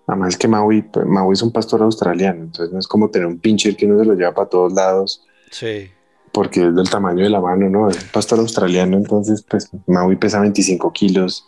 además 0.07 0.29
es 0.29 0.37
que 0.37 0.47
Maui, 0.47 0.89
Maui 1.05 1.33
es 1.33 1.41
un 1.41 1.51
pastor 1.51 1.81
australiano, 1.81 2.43
entonces 2.43 2.71
no 2.71 2.79
es 2.79 2.87
como 2.87 3.09
tener 3.09 3.27
un 3.27 3.39
pincher 3.39 3.75
que 3.75 3.85
uno 3.85 3.99
se 3.99 4.05
lo 4.05 4.13
lleva 4.13 4.33
para 4.33 4.49
todos 4.49 4.73
lados. 4.73 5.25
Sí. 5.51 5.89
Porque 6.31 6.67
es 6.67 6.75
del 6.75 6.89
tamaño 6.89 7.23
de 7.23 7.29
la 7.29 7.41
mano, 7.41 7.69
¿no? 7.69 7.89
Es 7.89 8.01
un 8.01 8.09
pastor 8.09 8.39
australiano, 8.39 8.97
entonces, 8.97 9.43
pues, 9.49 9.69
Maui 9.87 10.15
pesa 10.15 10.39
25 10.39 10.91
kilos. 10.93 11.45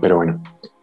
Pero 0.00 0.16
bueno, 0.16 0.42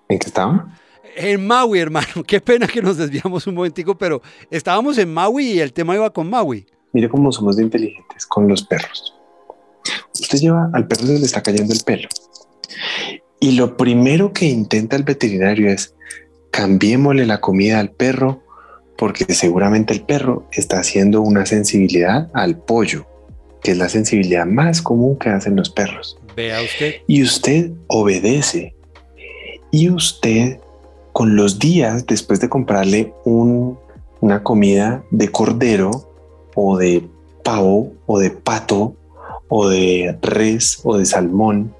¿en 0.09 0.19
qué 0.19 0.27
estaba? 0.27 0.67
En 1.15 1.45
Maui, 1.47 1.79
hermano. 1.79 2.07
Qué 2.27 2.41
pena 2.41 2.67
que 2.67 2.81
nos 2.81 2.97
desviamos 2.97 3.47
un 3.47 3.55
momentico, 3.55 3.97
pero 3.97 4.21
estábamos 4.49 4.97
en 4.97 5.13
Maui 5.13 5.53
y 5.53 5.59
el 5.59 5.73
tema 5.73 5.95
iba 5.95 6.11
con 6.11 6.29
Maui. 6.29 6.65
Mire 6.95 7.09
cómo 7.09 7.29
somos 7.33 7.57
de 7.57 7.63
inteligentes 7.63 8.25
con 8.25 8.47
los 8.47 8.63
perros. 8.63 9.13
Usted 10.17 10.39
lleva 10.39 10.69
al 10.71 10.87
perro 10.87 11.07
se 11.07 11.19
le 11.19 11.25
está 11.25 11.43
cayendo 11.43 11.73
el 11.73 11.81
pelo. 11.81 12.07
Y 13.41 13.51
lo 13.51 13.75
primero 13.75 14.31
que 14.31 14.45
intenta 14.45 14.95
el 14.95 15.03
veterinario 15.03 15.69
es 15.69 15.93
cambiémosle 16.51 17.25
la 17.25 17.41
comida 17.41 17.81
al 17.81 17.91
perro 17.91 18.43
porque 18.97 19.25
seguramente 19.33 19.93
el 19.93 20.03
perro 20.03 20.47
está 20.53 20.79
haciendo 20.79 21.19
una 21.19 21.45
sensibilidad 21.45 22.29
al 22.33 22.55
pollo, 22.57 23.05
que 23.61 23.71
es 23.71 23.77
la 23.77 23.89
sensibilidad 23.89 24.45
más 24.45 24.81
común 24.81 25.17
que 25.19 25.27
hacen 25.27 25.57
los 25.57 25.69
perros. 25.69 26.17
Vea 26.33 26.61
usted. 26.61 26.95
Y 27.07 27.23
usted 27.23 27.71
obedece. 27.87 28.73
Y 29.69 29.89
usted, 29.89 30.61
con 31.11 31.35
los 31.35 31.59
días 31.59 32.05
después 32.05 32.39
de 32.39 32.47
comprarle 32.47 33.13
una 33.25 34.43
comida 34.43 35.03
de 35.11 35.27
cordero 35.27 36.14
o 36.55 36.77
de 36.77 37.07
pavo 37.43 37.93
o 38.07 38.19
de 38.19 38.31
pato 38.31 38.95
o 39.47 39.69
de 39.69 40.17
res 40.21 40.81
o 40.83 40.97
de 40.97 41.05
salmón 41.05 41.73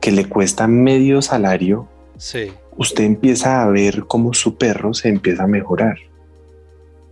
que 0.00 0.10
le 0.10 0.28
cuesta 0.28 0.66
medio 0.66 1.22
salario, 1.22 1.88
sí. 2.16 2.50
usted 2.76 3.04
empieza 3.04 3.62
a 3.62 3.68
ver 3.68 4.04
cómo 4.04 4.34
su 4.34 4.56
perro 4.56 4.94
se 4.94 5.08
empieza 5.08 5.44
a 5.44 5.46
mejorar. 5.46 5.96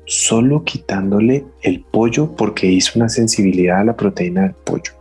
Solo 0.05 0.63
quitándole 0.65 1.45
el 1.63 1.83
pollo 1.83 2.35
porque 2.37 2.67
hizo 2.67 2.93
una 2.97 3.09
sensibilidad 3.09 3.81
a 3.81 3.85
la 3.85 3.97
proteína 3.97 4.43
del 4.43 4.55
pollo. 4.55 4.93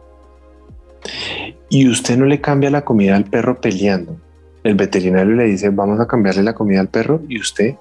Y 1.70 1.88
usted 1.88 2.18
no 2.18 2.26
le 2.26 2.42
cambia 2.42 2.72
la 2.72 2.84
comida 2.84 3.16
al 3.16 3.26
perro 3.26 3.62
peleando. 3.62 4.18
El 4.64 4.74
veterinario 4.74 5.36
le 5.36 5.44
dice, 5.44 5.70
vamos 5.70 6.00
a 6.00 6.08
cambiarle 6.08 6.42
la 6.42 6.56
comida 6.56 6.80
al 6.80 6.88
perro 6.88 7.22
y 7.28 7.40
usted 7.40 7.76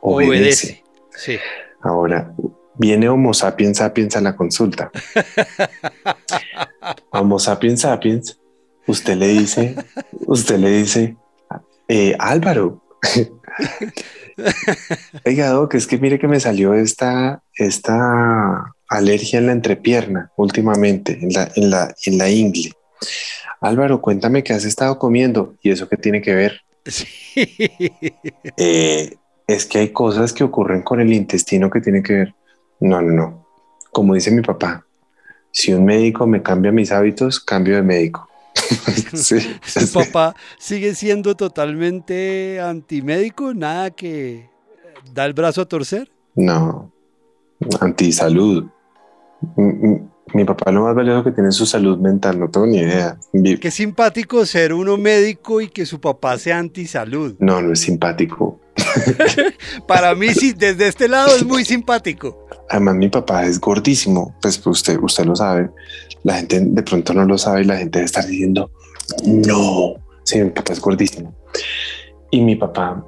obedece. 0.00 0.30
obedece. 0.30 0.84
Sí. 1.10 1.38
Ahora, 1.82 2.32
viene 2.80 3.08
Homo 3.10 3.34
sapiens 3.34 3.78
sapiens 3.78 4.16
a 4.16 4.22
la 4.22 4.34
consulta. 4.34 4.90
Homo 7.10 7.38
sapiens 7.38 7.82
sapiens, 7.82 8.40
usted 8.86 9.16
le 9.16 9.28
dice, 9.28 9.76
usted 10.26 10.58
le 10.58 10.70
dice, 10.70 11.16
eh, 11.88 12.16
Álvaro, 12.18 12.82
oiga, 15.26 15.68
que 15.68 15.76
es 15.76 15.86
que 15.86 15.98
mire 15.98 16.18
que 16.18 16.26
me 16.26 16.40
salió 16.40 16.72
esta, 16.72 17.42
esta 17.54 18.74
alergia 18.88 19.38
en 19.38 19.46
la 19.46 19.52
entrepierna 19.52 20.32
últimamente, 20.36 21.18
en 21.20 21.34
la, 21.34 21.52
en 21.54 21.70
la, 21.70 21.94
en 22.06 22.18
la 22.18 22.30
ingle. 22.30 22.72
Álvaro, 23.60 24.00
cuéntame 24.00 24.42
qué 24.42 24.54
has 24.54 24.64
estado 24.64 24.98
comiendo 24.98 25.54
y 25.62 25.70
eso 25.70 25.86
qué 25.86 25.98
tiene 25.98 26.22
que 26.22 26.34
ver. 26.34 26.62
Sí. 26.86 27.06
Eh, 28.56 29.16
es 29.46 29.66
que 29.66 29.78
hay 29.80 29.88
cosas 29.90 30.32
que 30.32 30.44
ocurren 30.44 30.80
con 30.80 31.00
el 31.00 31.12
intestino 31.12 31.68
que 31.68 31.80
tienen 31.82 32.02
que 32.02 32.12
ver. 32.14 32.34
No, 32.80 33.00
no, 33.02 33.12
no. 33.12 33.46
Como 33.92 34.14
dice 34.14 34.30
mi 34.30 34.42
papá, 34.42 34.84
si 35.52 35.72
un 35.72 35.84
médico 35.84 36.26
me 36.26 36.42
cambia 36.42 36.72
mis 36.72 36.92
hábitos, 36.92 37.40
cambio 37.40 37.76
de 37.76 37.82
médico. 37.82 38.28
sí, 39.14 39.38
Su 39.66 39.92
papá 39.92 40.34
sigue 40.58 40.94
siendo 40.94 41.34
totalmente 41.36 42.60
antimédico, 42.60 43.54
nada 43.54 43.90
que 43.90 44.48
da 45.12 45.24
el 45.24 45.34
brazo 45.34 45.62
a 45.62 45.66
torcer. 45.66 46.10
No, 46.34 46.92
antisalud. 47.80 48.66
Mi 50.32 50.44
papá 50.44 50.70
lo 50.70 50.82
más 50.82 50.94
valioso 50.94 51.24
que 51.24 51.32
tiene 51.32 51.48
es 51.48 51.56
su 51.56 51.66
salud 51.66 51.98
mental, 51.98 52.38
no 52.38 52.48
tengo 52.48 52.66
ni 52.66 52.78
idea. 52.78 53.18
Qué 53.60 53.70
simpático 53.70 54.46
ser 54.46 54.72
uno 54.72 54.96
médico 54.96 55.60
y 55.60 55.68
que 55.68 55.86
su 55.86 56.00
papá 56.00 56.38
sea 56.38 56.58
antisalud. 56.58 57.34
No, 57.40 57.60
no 57.60 57.72
es 57.72 57.80
simpático. 57.80 58.60
Para 59.88 60.14
mí 60.14 60.28
sí, 60.28 60.52
desde 60.52 60.88
este 60.88 61.08
lado 61.08 61.34
es 61.34 61.44
muy 61.44 61.64
simpático. 61.64 62.46
Además, 62.68 62.94
mi 62.94 63.08
papá 63.08 63.44
es 63.44 63.60
gordísimo, 63.60 64.36
pues 64.40 64.64
usted, 64.64 64.98
usted 65.00 65.24
lo 65.24 65.34
sabe. 65.34 65.70
La 66.22 66.34
gente 66.34 66.60
de 66.60 66.82
pronto 66.82 67.12
no 67.12 67.24
lo 67.24 67.36
sabe 67.36 67.62
y 67.62 67.64
la 67.64 67.76
gente 67.76 67.98
debe 67.98 68.06
estar 68.06 68.24
diciendo, 68.24 68.70
no, 69.24 69.94
sí, 70.22 70.40
mi 70.40 70.50
papá 70.50 70.72
es 70.72 70.80
gordísimo. 70.80 71.34
Y 72.30 72.40
mi 72.42 72.54
papá, 72.54 73.04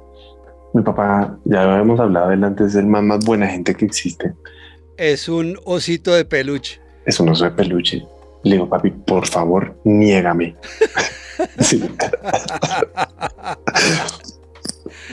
mi 0.73 0.83
papá, 0.83 1.37
ya 1.45 1.63
habíamos 1.63 1.99
hablado 1.99 2.29
de 2.29 2.35
él 2.35 2.43
antes, 2.43 2.67
es 2.67 2.75
el 2.75 2.87
más, 2.87 3.03
más 3.03 3.23
buena 3.23 3.47
gente 3.47 3.73
que 3.75 3.85
existe. 3.85 4.33
Es 4.97 5.29
un 5.29 5.57
osito 5.63 6.13
de 6.13 6.25
peluche. 6.25 6.82
Es 7.05 7.19
un 7.19 7.29
oso 7.29 7.45
de 7.45 7.51
peluche. 7.51 8.05
Le 8.43 8.55
digo, 8.55 8.67
papi, 8.69 8.91
por 8.91 9.27
favor, 9.27 9.75
niégame. 9.83 10.55
sí. 11.59 11.83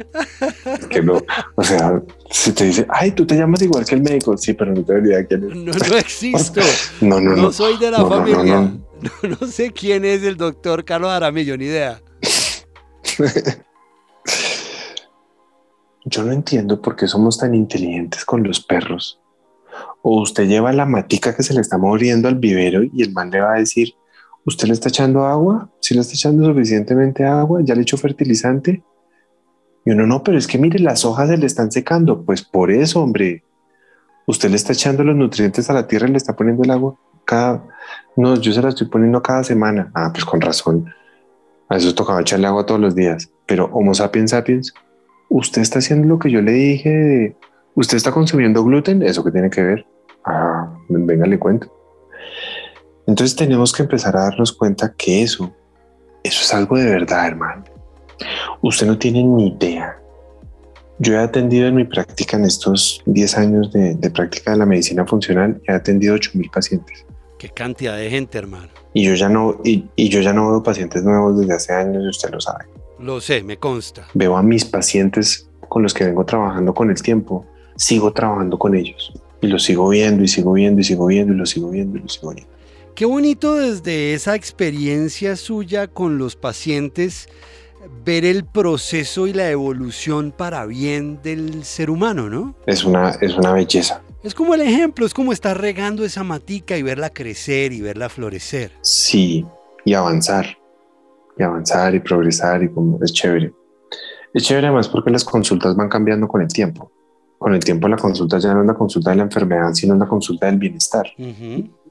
que 0.91 1.03
no, 1.03 1.23
o 1.55 1.65
sea, 1.65 2.03
si 2.31 2.53
te 2.53 2.65
dice, 2.65 2.87
ay, 2.89 3.13
tú 3.13 3.27
te 3.27 3.37
llamas 3.37 3.63
igual 3.63 3.85
que 3.85 3.95
el 3.95 4.03
médico, 4.03 4.37
sí, 4.37 4.55
pero 4.55 4.73
no 4.73 4.85
te 4.85 4.99
idea 4.99 5.25
quién 5.25 5.45
es. 5.45 5.57
No, 5.57 5.73
no 5.73 5.97
existo. 5.97 6.61
no, 7.01 7.21
no, 7.21 7.37
no. 7.37 7.43
No 7.43 7.53
soy 7.53 7.79
de 7.79 7.91
la 7.91 8.05
familia. 8.05 8.61
No, 8.61 9.37
no, 9.41 9.47
sé 9.47 9.73
quién 9.73 10.05
es 10.05 10.23
el 10.23 10.37
doctor 10.37 10.85
Carlos 10.85 11.11
Aramillo, 11.11 11.57
ni 11.57 11.67
idea. 11.67 12.03
Yo 16.05 16.23
no 16.23 16.33
entiendo 16.33 16.81
por 16.81 16.97
qué 16.97 17.07
somos 17.07 17.39
tan 17.39 17.55
inteligentes 17.55 18.25
con 18.25 18.43
los 18.43 18.61
perros. 18.61 19.21
O 20.03 20.21
usted 20.23 20.49
lleva 20.49 20.73
la 20.73 20.87
matica 20.87 21.35
que 21.35 21.43
se 21.43 21.55
le 21.55 21.61
está 21.61 21.79
muriendo 21.79 22.29
al 22.29 22.37
vivero 22.37 22.83
y 22.83 23.03
el 23.03 23.13
man 23.13 23.31
le 23.31 23.41
va 23.41 23.55
a 23.55 23.59
decir, 23.59 23.95
¿usted 24.47 24.69
le 24.69 24.75
está 24.75 24.89
echando 24.89 25.25
agua? 25.25 25.71
¿Si 25.81 25.95
le 25.95 26.01
está 26.01 26.15
echando 26.15 26.47
suficientemente 26.47 27.25
agua? 27.25 27.61
¿Ya 27.63 27.75
le 27.75 27.83
echó 27.83 27.97
fertilizante? 27.97 28.83
Y 29.85 29.91
uno 29.91 30.07
no, 30.07 30.23
pero 30.23 30.39
es 30.39 30.47
que 30.47 30.59
mire, 30.59 30.79
las 30.79 31.05
hojas 31.05 31.29
se 31.29 31.37
le 31.37 31.47
están 31.47 31.71
secando. 31.71 32.25
Pues 32.25 32.43
por 32.43 32.71
eso, 32.71 33.03
hombre, 33.03 33.43
usted 34.27 34.51
le 34.51 34.57
está 34.57 34.73
echando 34.73 35.05
los 35.05 35.17
nutrientes 35.17 35.69
a 35.71 35.75
la 35.75 35.87
tierra 35.87 36.09
y 36.09 36.13
le 36.13 36.17
está 36.17 36.35
poniendo 36.35 36.63
el 36.63 36.71
agua 36.71 36.97
cada... 37.25 37.65
No, 38.17 38.37
yo 38.37 38.53
se 38.53 38.61
la 38.61 38.71
estoy 38.71 38.89
poniendo 38.89 39.23
cada 39.23 39.45
semana. 39.45 39.91
Ah, 39.95 40.11
pues 40.13 40.25
con 40.25 40.41
razón. 40.41 40.93
A 41.69 41.77
eso 41.77 41.95
tocaba 41.95 42.21
echarle 42.21 42.47
agua 42.47 42.67
todos 42.67 42.81
los 42.81 42.95
días. 42.95 43.31
Pero 43.47 43.67
Homo 43.73 43.95
sapiens 43.95 44.33
sapiens, 44.33 44.75
usted 45.29 45.63
está 45.63 45.79
haciendo 45.79 46.09
lo 46.09 46.19
que 46.19 46.31
yo 46.31 46.43
le 46.43 46.53
dije. 46.53 47.37
Usted 47.75 47.97
está 47.97 48.13
consumiendo 48.13 48.65
gluten. 48.65 49.03
¿Eso 49.03 49.25
que 49.25 49.31
tiene 49.31 49.51
que 49.51 49.63
ver? 49.63 49.87
Ah, 50.25 50.69
venga, 50.89 51.27
le 51.27 51.39
cuento. 51.39 51.73
Entonces 53.07 53.35
tenemos 53.37 53.73
que 53.73 53.83
empezar 53.83 54.17
a 54.17 54.23
darnos 54.23 54.53
cuenta 54.53 54.95
que 54.97 55.23
eso, 55.23 55.53
eso 56.23 56.43
es 56.43 56.55
algo 56.55 56.77
de 56.77 56.85
verdad, 56.85 57.27
hermano. 57.27 57.65
Usted 58.63 58.87
no 58.87 58.99
tiene 58.99 59.25
ni 59.25 59.49
idea. 59.49 59.97
Yo 60.99 61.15
he 61.15 61.19
atendido 61.19 61.67
en 61.67 61.77
mi 61.77 61.85
práctica, 61.85 62.37
en 62.37 62.45
estos 62.45 63.03
10 63.07 63.39
años 63.39 63.73
de, 63.73 64.11
práctica 64.11 64.51
de 64.51 64.59
la 64.59 64.67
medicina 64.67 65.07
funcional, 65.07 65.61
he 65.67 65.73
atendido 65.73 66.15
8.000 66.15 66.51
pacientes. 66.51 67.07
Qué 67.39 67.49
cantidad 67.49 67.97
de 67.97 68.11
gente, 68.11 68.37
hermano. 68.37 68.69
Y 68.93 69.07
yo 69.07 69.15
ya 69.15 69.31
no, 69.31 69.61
y, 69.65 69.89
y, 69.97 70.11
yo 70.11 70.21
ya 70.21 70.35
no 70.35 70.51
veo 70.51 70.63
pacientes 70.63 71.03
nuevos 71.03 71.41
desde 71.41 71.55
hace 71.55 71.73
años, 71.73 72.05
y 72.05 72.09
usted 72.09 72.31
lo 72.31 72.41
sabe. 72.41 72.67
Lo 72.99 73.19
sé, 73.23 73.43
me 73.43 73.57
consta. 73.57 74.07
Veo 74.13 74.37
a 74.37 74.43
mis 74.43 74.67
pacientes 74.67 75.49
con 75.71 75.83
los 75.83 75.95
que 75.95 76.05
vengo 76.05 76.27
trabajando 76.27 76.75
con 76.75 76.91
el 76.91 77.01
tiempo, 77.01 77.47
sigo 77.81 78.13
trabajando 78.13 78.59
con 78.59 78.75
ellos 78.75 79.11
y 79.41 79.47
los 79.47 79.65
sigo 79.65 79.89
viendo 79.89 80.23
y 80.23 80.29
sigo 80.29 80.53
viendo 80.53 80.83
y 80.83 80.85
sigo 80.85 81.07
viendo 81.07 81.33
y 81.33 81.37
los 81.37 81.49
sigo 81.49 81.71
viendo 81.71 81.99
y 81.99 82.03
los 82.03 82.13
sigo 82.13 82.35
viendo. 82.35 82.53
Qué 82.95 83.07
bonito 83.07 83.57
desde 83.57 84.13
esa 84.13 84.35
experiencia 84.35 85.35
suya 85.37 85.87
con 85.89 86.19
los 86.19 86.37
pacientes 86.37 87.29
ver 88.05 88.27
el 88.27 88.45
proceso 88.45 89.27
y 89.27 89.33
la 89.33 89.49
evolución 89.49 90.31
para 90.31 90.67
bien 90.67 91.23
del 91.23 91.65
ser 91.65 91.89
humano, 91.89 92.29
¿no? 92.29 92.55
Es 92.67 92.85
una, 92.85 93.13
es 93.23 93.35
una 93.39 93.55
belleza. 93.55 94.03
Es 94.23 94.35
como 94.35 94.55
el 94.55 94.61
ejemplo, 94.61 95.07
es 95.07 95.15
como 95.15 95.33
estar 95.33 95.59
regando 95.59 96.05
esa 96.05 96.23
matica 96.23 96.77
y 96.77 96.83
verla 96.83 97.09
crecer 97.09 97.73
y 97.73 97.81
verla 97.81 98.11
florecer. 98.11 98.73
Sí, 98.83 99.47
y 99.87 99.95
avanzar, 99.95 100.59
y 101.39 101.43
avanzar 101.43 101.95
y 101.95 102.01
progresar 102.01 102.63
y 102.63 102.69
como 102.69 102.99
es 103.03 103.15
chévere. 103.15 103.55
Es 104.35 104.43
chévere 104.43 104.67
además 104.67 104.89
porque 104.89 105.11
las 105.11 105.25
consultas 105.25 105.75
van 105.75 105.89
cambiando 105.89 106.29
con 106.29 106.43
el 106.43 106.49
tiempo. 106.49 106.93
Con 107.41 107.55
el 107.55 107.65
tiempo 107.65 107.89
la 107.89 107.97
consulta 107.97 108.39
ya 108.39 108.53
no 108.53 108.61
es 108.61 108.67
la 108.67 108.75
consulta 108.75 109.09
de 109.09 109.17
la 109.17 109.23
enfermedad, 109.23 109.73
sino 109.73 109.95
la 109.95 110.07
consulta 110.07 110.45
del 110.45 110.59
bienestar. 110.59 111.11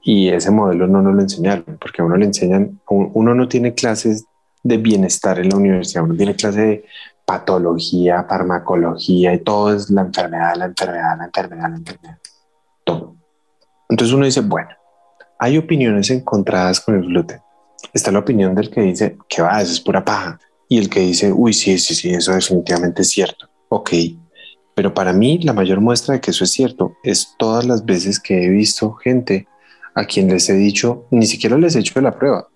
Y 0.03 0.29
ese 0.29 0.51
modelo 0.51 0.85
no 0.85 1.01
nos 1.01 1.15
lo 1.15 1.21
enseñaron, 1.21 1.65
porque 1.81 2.03
a 2.03 2.05
uno 2.05 2.17
le 2.17 2.25
enseñan, 2.25 2.79
uno 2.87 3.33
no 3.33 3.47
tiene 3.47 3.73
clases 3.73 4.25
de 4.61 4.77
bienestar 4.77 5.39
en 5.39 5.49
la 5.49 5.57
universidad, 5.57 6.03
uno 6.03 6.15
tiene 6.15 6.35
clase 6.35 6.61
de 6.61 6.85
patología, 7.25 8.25
farmacología 8.29 9.33
y 9.33 9.39
todo 9.39 9.73
es 9.73 9.89
la 9.89 10.01
enfermedad, 10.01 10.55
la 10.55 10.65
enfermedad, 10.65 11.17
la 11.17 11.25
enfermedad, 11.25 11.69
la 11.71 11.77
enfermedad, 11.77 12.17
todo. 12.83 13.15
Entonces 13.89 14.13
uno 14.13 14.25
dice, 14.25 14.41
bueno, 14.41 14.69
hay 15.39 15.57
opiniones 15.57 16.11
encontradas 16.11 16.79
con 16.79 16.93
el 16.93 17.07
gluten. 17.07 17.39
Está 17.91 18.11
la 18.11 18.19
opinión 18.19 18.53
del 18.53 18.69
que 18.69 18.81
dice 18.81 19.17
que 19.27 19.41
va, 19.41 19.59
eso 19.63 19.71
es 19.71 19.81
pura 19.81 20.05
paja. 20.05 20.39
Y 20.67 20.77
el 20.77 20.91
que 20.91 20.99
dice, 20.99 21.33
uy, 21.33 21.53
sí, 21.53 21.79
sí, 21.79 21.95
sí, 21.95 22.11
eso 22.11 22.33
definitivamente 22.33 23.01
es 23.01 23.09
cierto. 23.09 23.49
Ok. 23.69 23.89
Pero 24.79 24.93
para 24.93 25.11
mí 25.11 25.39
la 25.39 25.51
mayor 25.51 25.81
muestra 25.81 26.13
de 26.13 26.21
que 26.21 26.31
eso 26.31 26.45
es 26.45 26.51
cierto 26.51 26.95
es 27.03 27.35
todas 27.37 27.65
las 27.65 27.83
veces 27.83 28.17
que 28.17 28.45
he 28.45 28.47
visto 28.47 28.93
gente 28.93 29.45
a 29.93 30.05
quien 30.05 30.29
les 30.29 30.49
he 30.49 30.53
dicho, 30.53 31.05
ni 31.11 31.25
siquiera 31.25 31.57
les 31.57 31.75
he 31.75 31.79
hecho 31.79 31.99
la 31.99 32.17
prueba, 32.17 32.47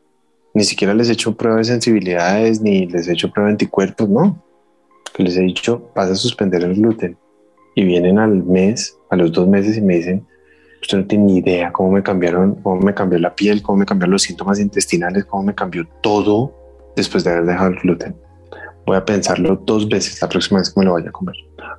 ni 0.53 0.63
siquiera 0.63 0.93
les 0.93 1.09
he 1.09 1.11
hecho 1.11 1.35
prueba 1.35 1.57
de 1.57 1.65
sensibilidades, 1.65 2.61
ni 2.61 2.87
les 2.87 3.09
he 3.09 3.11
hecho 3.11 3.29
prueba 3.29 3.47
de 3.47 3.55
anticuerpos, 3.55 4.07
no. 4.07 4.41
Que 5.13 5.21
les 5.21 5.35
he 5.35 5.41
dicho, 5.41 5.91
vas 5.93 6.11
a 6.11 6.15
suspender 6.15 6.63
el 6.63 6.75
gluten. 6.75 7.17
Y 7.75 7.83
vienen 7.83 8.17
al 8.17 8.41
mes, 8.41 8.97
a 9.09 9.17
los 9.17 9.33
dos 9.33 9.45
meses 9.45 9.75
y 9.75 9.81
me 9.81 9.97
dicen, 9.97 10.25
usted 10.81 10.99
no 10.99 11.05
tiene 11.05 11.25
ni 11.25 11.37
idea 11.39 11.73
cómo 11.73 11.91
me 11.91 12.03
cambiaron, 12.03 12.55
cómo 12.63 12.79
me 12.79 12.93
cambió 12.93 13.19
la 13.19 13.35
piel, 13.35 13.61
cómo 13.61 13.79
me 13.79 13.85
cambiaron 13.85 14.13
los 14.13 14.23
síntomas 14.23 14.61
intestinales, 14.61 15.25
cómo 15.25 15.43
me 15.43 15.55
cambió 15.55 15.85
todo 15.99 16.53
después 16.95 17.25
de 17.25 17.31
haber 17.31 17.47
dejado 17.47 17.71
el 17.71 17.79
gluten. 17.79 18.15
Voy 18.85 18.97
a 18.97 19.05
pensarlo 19.05 19.61
dos 19.65 19.87
veces 19.87 20.21
la 20.21 20.27
próxima 20.27 20.59
vez 20.59 20.69
que 20.69 20.79
me 20.79 20.85
lo 20.85 20.93
vaya 20.93 21.09
a 21.09 21.11
comer. 21.11 21.35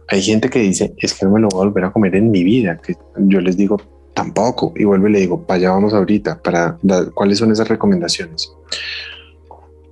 Hay 0.08 0.22
gente 0.22 0.48
que 0.48 0.60
dice, 0.60 0.94
es 0.98 1.14
que 1.14 1.26
no 1.26 1.32
me 1.32 1.40
lo 1.40 1.48
voy 1.48 1.62
a 1.62 1.64
volver 1.66 1.84
a 1.84 1.92
comer 1.92 2.16
en 2.16 2.30
mi 2.30 2.44
vida, 2.44 2.80
que 2.82 2.96
yo 3.16 3.40
les 3.40 3.56
digo, 3.56 3.80
tampoco. 4.14 4.72
Y 4.76 4.84
vuelvo 4.84 5.08
y 5.08 5.12
le 5.12 5.20
digo, 5.20 5.46
para 5.46 5.58
allá 5.58 5.70
vamos 5.70 5.92
ahorita, 5.92 6.40
para 6.42 6.78
cuáles 7.14 7.38
son 7.38 7.52
esas 7.52 7.68
recomendaciones. 7.68 8.50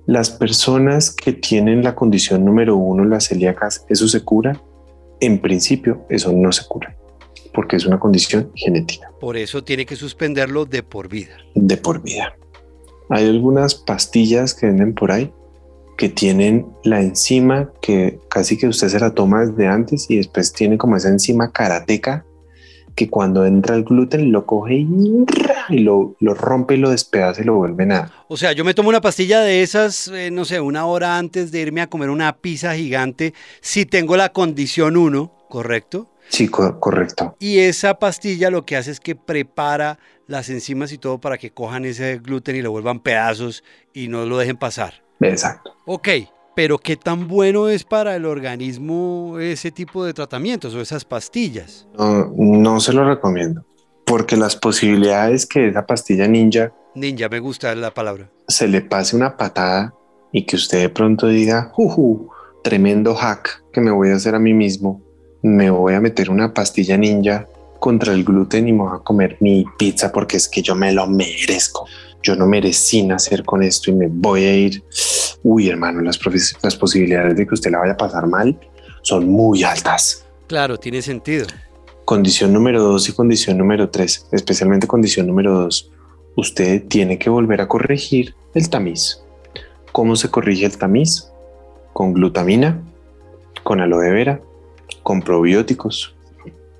Las 0.05 0.29
personas 0.29 1.11
que 1.11 1.33
tienen 1.33 1.83
la 1.83 1.95
condición 1.95 2.43
número 2.43 2.75
uno, 2.75 3.05
las 3.05 3.27
celíacas, 3.27 3.85
¿eso 3.89 4.07
se 4.07 4.23
cura? 4.23 4.61
En 5.19 5.39
principio, 5.39 6.05
eso 6.09 6.33
no 6.33 6.51
se 6.51 6.65
cura, 6.67 6.97
porque 7.53 7.77
es 7.77 7.85
una 7.85 7.99
condición 7.99 8.51
genética. 8.55 9.11
Por 9.19 9.37
eso 9.37 9.63
tiene 9.63 9.85
que 9.85 9.95
suspenderlo 9.95 10.65
de 10.65 10.83
por 10.83 11.07
vida. 11.07 11.37
De 11.55 11.77
por 11.77 12.01
vida. 12.01 12.35
Hay 13.09 13.29
algunas 13.29 13.75
pastillas 13.75 14.53
que 14.53 14.65
venden 14.65 14.93
por 14.93 15.11
ahí 15.11 15.31
que 15.97 16.09
tienen 16.09 16.65
la 16.83 17.01
enzima 17.01 17.71
que 17.81 18.19
casi 18.29 18.57
que 18.57 18.67
usted 18.67 18.89
se 18.89 18.99
la 18.99 19.13
toma 19.13 19.45
desde 19.45 19.67
antes 19.67 20.09
y 20.09 20.17
después 20.17 20.53
tiene 20.53 20.77
como 20.77 20.97
esa 20.97 21.09
enzima 21.09 21.51
karateca 21.51 22.25
que 22.95 23.09
cuando 23.09 23.45
entra 23.45 23.75
el 23.75 23.83
gluten 23.83 24.31
lo 24.31 24.45
coge 24.45 24.75
y, 24.75 25.79
lo, 25.79 26.15
rompe 26.19 26.75
y 26.75 26.77
lo 26.77 26.91
despedaza 26.91 27.41
y 27.41 27.45
lo 27.45 27.55
vuelve 27.55 27.85
nada. 27.85 28.11
O 28.27 28.37
sea, 28.37 28.53
yo 28.53 28.63
me 28.63 28.73
tomo 28.73 28.89
una 28.89 29.01
pastilla 29.01 29.41
de 29.41 29.63
esas, 29.63 30.07
eh, 30.09 30.29
no 30.31 30.45
sé, 30.45 30.59
una 30.59 30.85
hora 30.85 31.17
antes 31.17 31.51
de 31.51 31.61
irme 31.61 31.81
a 31.81 31.87
comer 31.87 32.09
una 32.09 32.37
pizza 32.37 32.75
gigante, 32.75 33.33
si 33.61 33.85
tengo 33.85 34.15
la 34.15 34.29
condición 34.29 34.97
1, 34.97 35.47
¿correcto? 35.49 36.09
Sí, 36.29 36.47
correcto. 36.47 37.35
Y 37.39 37.59
esa 37.59 37.99
pastilla 37.99 38.49
lo 38.49 38.65
que 38.65 38.77
hace 38.77 38.91
es 38.91 38.99
que 38.99 39.15
prepara 39.15 39.99
las 40.27 40.49
enzimas 40.49 40.91
y 40.91 40.97
todo 40.97 41.19
para 41.19 41.37
que 41.37 41.51
cojan 41.51 41.85
ese 41.85 42.19
gluten 42.19 42.55
y 42.55 42.61
lo 42.61 42.71
vuelvan 42.71 43.01
pedazos 43.01 43.63
y 43.93 44.07
no 44.07 44.25
lo 44.25 44.37
dejen 44.37 44.57
pasar. 44.57 45.02
Exacto. 45.19 45.73
Ok, 45.85 46.09
pero 46.55 46.77
¿qué 46.77 46.95
tan 46.95 47.27
bueno 47.27 47.69
es 47.69 47.83
para 47.83 48.15
el 48.15 48.25
organismo 48.25 49.39
ese 49.39 49.71
tipo 49.71 50.05
de 50.05 50.13
tratamientos 50.13 50.73
o 50.75 50.81
esas 50.81 51.05
pastillas? 51.05 51.87
No, 51.97 52.31
no 52.35 52.79
se 52.79 52.93
lo 52.93 53.07
recomiendo, 53.07 53.65
porque 54.05 54.37
las 54.37 54.55
posibilidades 54.55 55.45
que 55.45 55.67
esa 55.67 55.85
pastilla 55.85 56.27
ninja... 56.27 56.71
Ninja, 56.95 57.27
me 57.29 57.39
gusta 57.39 57.73
la 57.73 57.93
palabra. 57.93 58.29
Se 58.47 58.67
le 58.67 58.81
pase 58.81 59.15
una 59.15 59.35
patada 59.35 59.93
y 60.31 60.45
que 60.45 60.55
usted 60.55 60.81
de 60.81 60.89
pronto 60.89 61.27
diga, 61.27 61.71
Juju, 61.73 62.29
tremendo 62.63 63.15
hack 63.15 63.63
que 63.71 63.81
me 63.81 63.91
voy 63.91 64.09
a 64.09 64.15
hacer 64.15 64.35
a 64.35 64.39
mí 64.39 64.53
mismo, 64.53 65.01
me 65.41 65.69
voy 65.69 65.93
a 65.93 65.99
meter 65.99 66.29
una 66.29 66.53
pastilla 66.53 66.97
ninja 66.97 67.47
contra 67.79 68.13
el 68.13 68.23
gluten 68.23 68.67
y 68.67 68.73
me 68.73 68.83
voy 68.83 68.95
a 68.95 69.03
comer 69.03 69.37
mi 69.41 69.65
pizza 69.77 70.11
porque 70.11 70.37
es 70.37 70.47
que 70.47 70.61
yo 70.61 70.73
me 70.75 70.93
lo 70.93 71.05
merezco. 71.07 71.85
Yo 72.23 72.35
no 72.35 72.47
merecí 72.47 73.03
nacer 73.03 73.43
con 73.43 73.61
esto 73.61 73.91
y 73.91 73.93
me 73.93 74.07
voy 74.07 74.45
a 74.45 74.55
ir 74.55 74.83
uy, 75.43 75.69
hermano, 75.69 76.01
las, 76.01 76.19
las 76.61 76.75
posibilidades 76.75 77.35
de 77.35 77.45
que 77.45 77.53
usted 77.53 77.71
la 77.71 77.79
vaya 77.79 77.93
a 77.93 77.97
pasar 77.97 78.27
mal 78.27 78.57
son 79.01 79.27
muy 79.29 79.63
altas. 79.63 80.25
Claro, 80.47 80.77
tiene 80.77 81.01
sentido. 81.01 81.45
Condición 82.05 82.51
número 82.53 82.81
dos 82.81 83.07
y 83.09 83.13
condición 83.13 83.57
número 83.57 83.89
tres, 83.89 84.27
especialmente 84.31 84.87
condición 84.87 85.27
número 85.27 85.53
dos, 85.53 85.91
usted 86.35 86.83
tiene 86.87 87.17
que 87.17 87.29
volver 87.29 87.61
a 87.61 87.67
corregir 87.67 88.35
el 88.53 88.69
tamiz. 88.69 89.19
¿Cómo 89.91 90.15
se 90.15 90.29
corrige 90.29 90.65
el 90.65 90.77
tamiz? 90.77 91.29
Con 91.93 92.13
glutamina, 92.13 92.81
con 93.63 93.79
aloe 93.79 94.09
vera, 94.09 94.41
con 95.03 95.21
probióticos. 95.21 96.15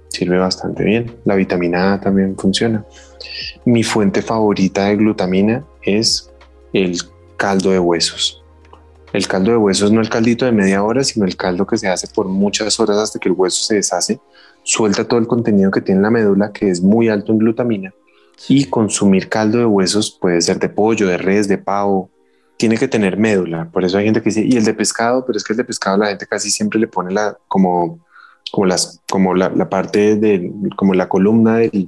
Sirve 0.10 0.38
bastante 0.38 0.84
bien. 0.84 1.16
La 1.26 1.36
vitamina 1.36 1.94
A 1.94 2.02
también 2.02 2.38
funciona. 2.38 2.86
Mi 3.66 3.84
fuente 3.84 4.22
favorita 4.22 4.86
de 4.86 4.98
glutamina 4.98 5.66
es 5.82 6.32
el 6.74 6.98
caldo 7.38 7.72
de 7.72 7.80
huesos. 7.80 8.44
El 9.14 9.28
caldo 9.28 9.52
de 9.52 9.58
huesos 9.58 9.92
no 9.92 10.02
el 10.02 10.10
caldito 10.10 10.46
de 10.46 10.52
media 10.52 10.84
hora, 10.84 11.04
sino 11.04 11.26
el 11.26 11.38
caldo 11.38 11.68
que 11.68 11.78
se 11.78 11.88
hace 11.88 12.08
por 12.08 12.28
muchas 12.28 12.80
horas 12.80 12.98
hasta 12.98 13.20
que 13.20 13.30
el 13.30 13.36
hueso 13.38 13.64
se 13.64 13.76
deshace, 13.76 14.20
suelta 14.64 15.08
todo 15.08 15.20
el 15.20 15.28
contenido 15.28 15.70
que 15.70 15.82
tiene 15.82 16.02
la 16.02 16.10
médula, 16.10 16.52
que 16.52 16.70
es 16.70 16.82
muy 16.82 17.10
alto 17.10 17.32
en 17.32 17.38
glutamina, 17.38 17.94
y 18.50 18.66
consumir 18.66 19.30
caldo 19.30 19.60
de 19.60 19.66
huesos 19.66 20.18
puede 20.20 20.42
ser 20.42 20.58
de 20.60 20.70
pollo, 20.70 21.08
de 21.08 21.18
res, 21.18 21.48
de 21.48 21.60
pavo, 21.60 22.10
tiene 22.58 22.78
que 22.78 22.88
tener 22.88 23.18
médula. 23.18 23.70
Por 23.72 23.84
eso 23.84 23.98
hay 23.98 24.06
gente 24.06 24.22
que 24.22 24.30
dice, 24.30 24.46
y 24.46 24.58
el 24.58 24.66
de 24.66 24.74
pescado, 24.74 25.26
pero 25.26 25.38
es 25.38 25.44
que 25.44 25.54
el 25.54 25.58
de 25.58 25.64
pescado 25.64 25.98
la 25.98 26.08
gente 26.08 26.26
casi 26.26 26.50
siempre 26.50 26.80
le 26.80 26.88
pone 26.88 27.14
la, 27.14 27.38
como, 27.48 28.00
como, 28.52 28.66
las, 28.66 29.00
como 29.10 29.36
la, 29.36 29.70
parte 29.70 30.16
de, 30.16 30.52
como 30.76 30.94
la 30.94 31.08
columna 31.08 31.58
del, 31.58 31.88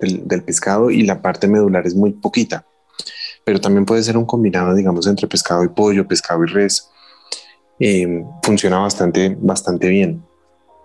del 0.00 0.42
pescado 0.42 0.90
y 0.90 1.02
la 1.02 1.22
parte 1.22 1.46
medular 1.46 1.86
es 1.86 1.94
muy 1.94 2.12
poquita 2.12 2.64
pero 3.44 3.60
también 3.60 3.84
puede 3.84 4.02
ser 4.02 4.16
un 4.16 4.26
combinado, 4.26 4.74
digamos, 4.74 5.06
entre 5.06 5.26
pescado 5.26 5.64
y 5.64 5.68
pollo, 5.68 6.06
pescado 6.06 6.44
y 6.44 6.48
res. 6.48 6.88
Eh, 7.78 8.22
funciona 8.42 8.78
bastante, 8.78 9.36
bastante 9.40 9.88
bien. 9.88 10.22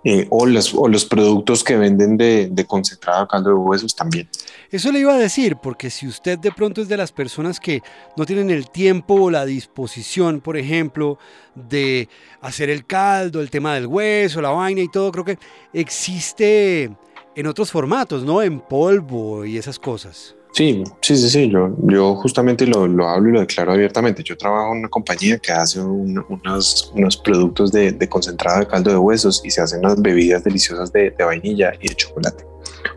Eh, 0.04 0.28
o, 0.30 0.46
los, 0.46 0.74
los 0.74 1.06
productos 1.06 1.64
que 1.64 1.76
venden 1.78 2.16
de, 2.16 2.48
de 2.52 2.66
concentrado 2.66 3.28
caldo 3.28 3.50
de 3.50 3.56
huesos 3.56 3.96
también. 3.96 4.30
Eso 4.70 4.92
le 4.92 5.00
iba 5.00 5.14
a 5.14 5.18
decir, 5.18 5.58
porque 5.58 5.90
si 5.90 6.08
usted 6.08 6.38
de 6.38 6.52
pronto 6.52 6.82
es 6.84 6.88
de 6.88 6.96
las 6.96 7.12
personas 7.12 7.60
que 7.60 7.82
no 8.16 8.26
tienen 8.26 8.52
el 8.52 8.70
tiempo 8.70 9.16
o 9.16 9.32
la 9.32 9.46
disposición, 9.46 10.42
por 10.42 10.58
ejemplo, 10.58 11.18
de 11.56 12.08
hacer 12.42 12.70
el 12.70 12.86
caldo, 12.86 13.42
el 13.42 13.50
tema 13.50 13.74
del 13.74 13.88
hueso, 13.88 14.42
la 14.42 14.50
vaina 14.50 14.82
y 14.82 14.90
todo, 14.90 15.12
creo 15.12 15.26
que 15.26 15.40
existe 15.74 16.92
en 17.36 17.48
otros 17.48 17.72
formatos, 17.72 18.24
¿no? 18.24 18.42
En 18.42 18.60
polvo 18.60 19.46
y 19.46 19.58
esas 19.58 19.78
cosas. 19.78 20.36
Sí, 20.54 20.86
sí, 21.02 21.18
sí, 21.18 21.30
sí. 21.30 21.50
Yo, 21.50 21.76
yo 21.80 22.16
justamente 22.16 22.66
lo, 22.66 22.88
lo, 22.88 23.10
hablo 23.10 23.30
y 23.30 23.34
lo 23.34 23.40
declaro 23.42 23.74
abiertamente. 23.74 24.24
Yo 24.24 24.38
trabajo 24.38 24.72
en 24.72 24.80
una 24.80 24.88
compañía 24.88 25.38
que 25.38 25.52
hace 25.52 25.82
unos, 25.82 26.94
unos, 26.96 27.18
productos 27.18 27.74
de, 27.74 27.92
de, 27.92 28.08
concentrado 28.08 28.62
de 28.62 28.68
caldo 28.68 28.90
de 28.90 28.98
huesos 28.98 29.42
y 29.44 29.52
se 29.52 29.60
hacen 29.60 29.80
unas 29.80 30.02
bebidas 30.02 30.46
deliciosas 30.46 30.94
de, 30.94 31.12
de, 31.12 31.24
vainilla 31.26 31.74
y 31.82 31.90
de 31.90 31.96
chocolate, 31.96 32.46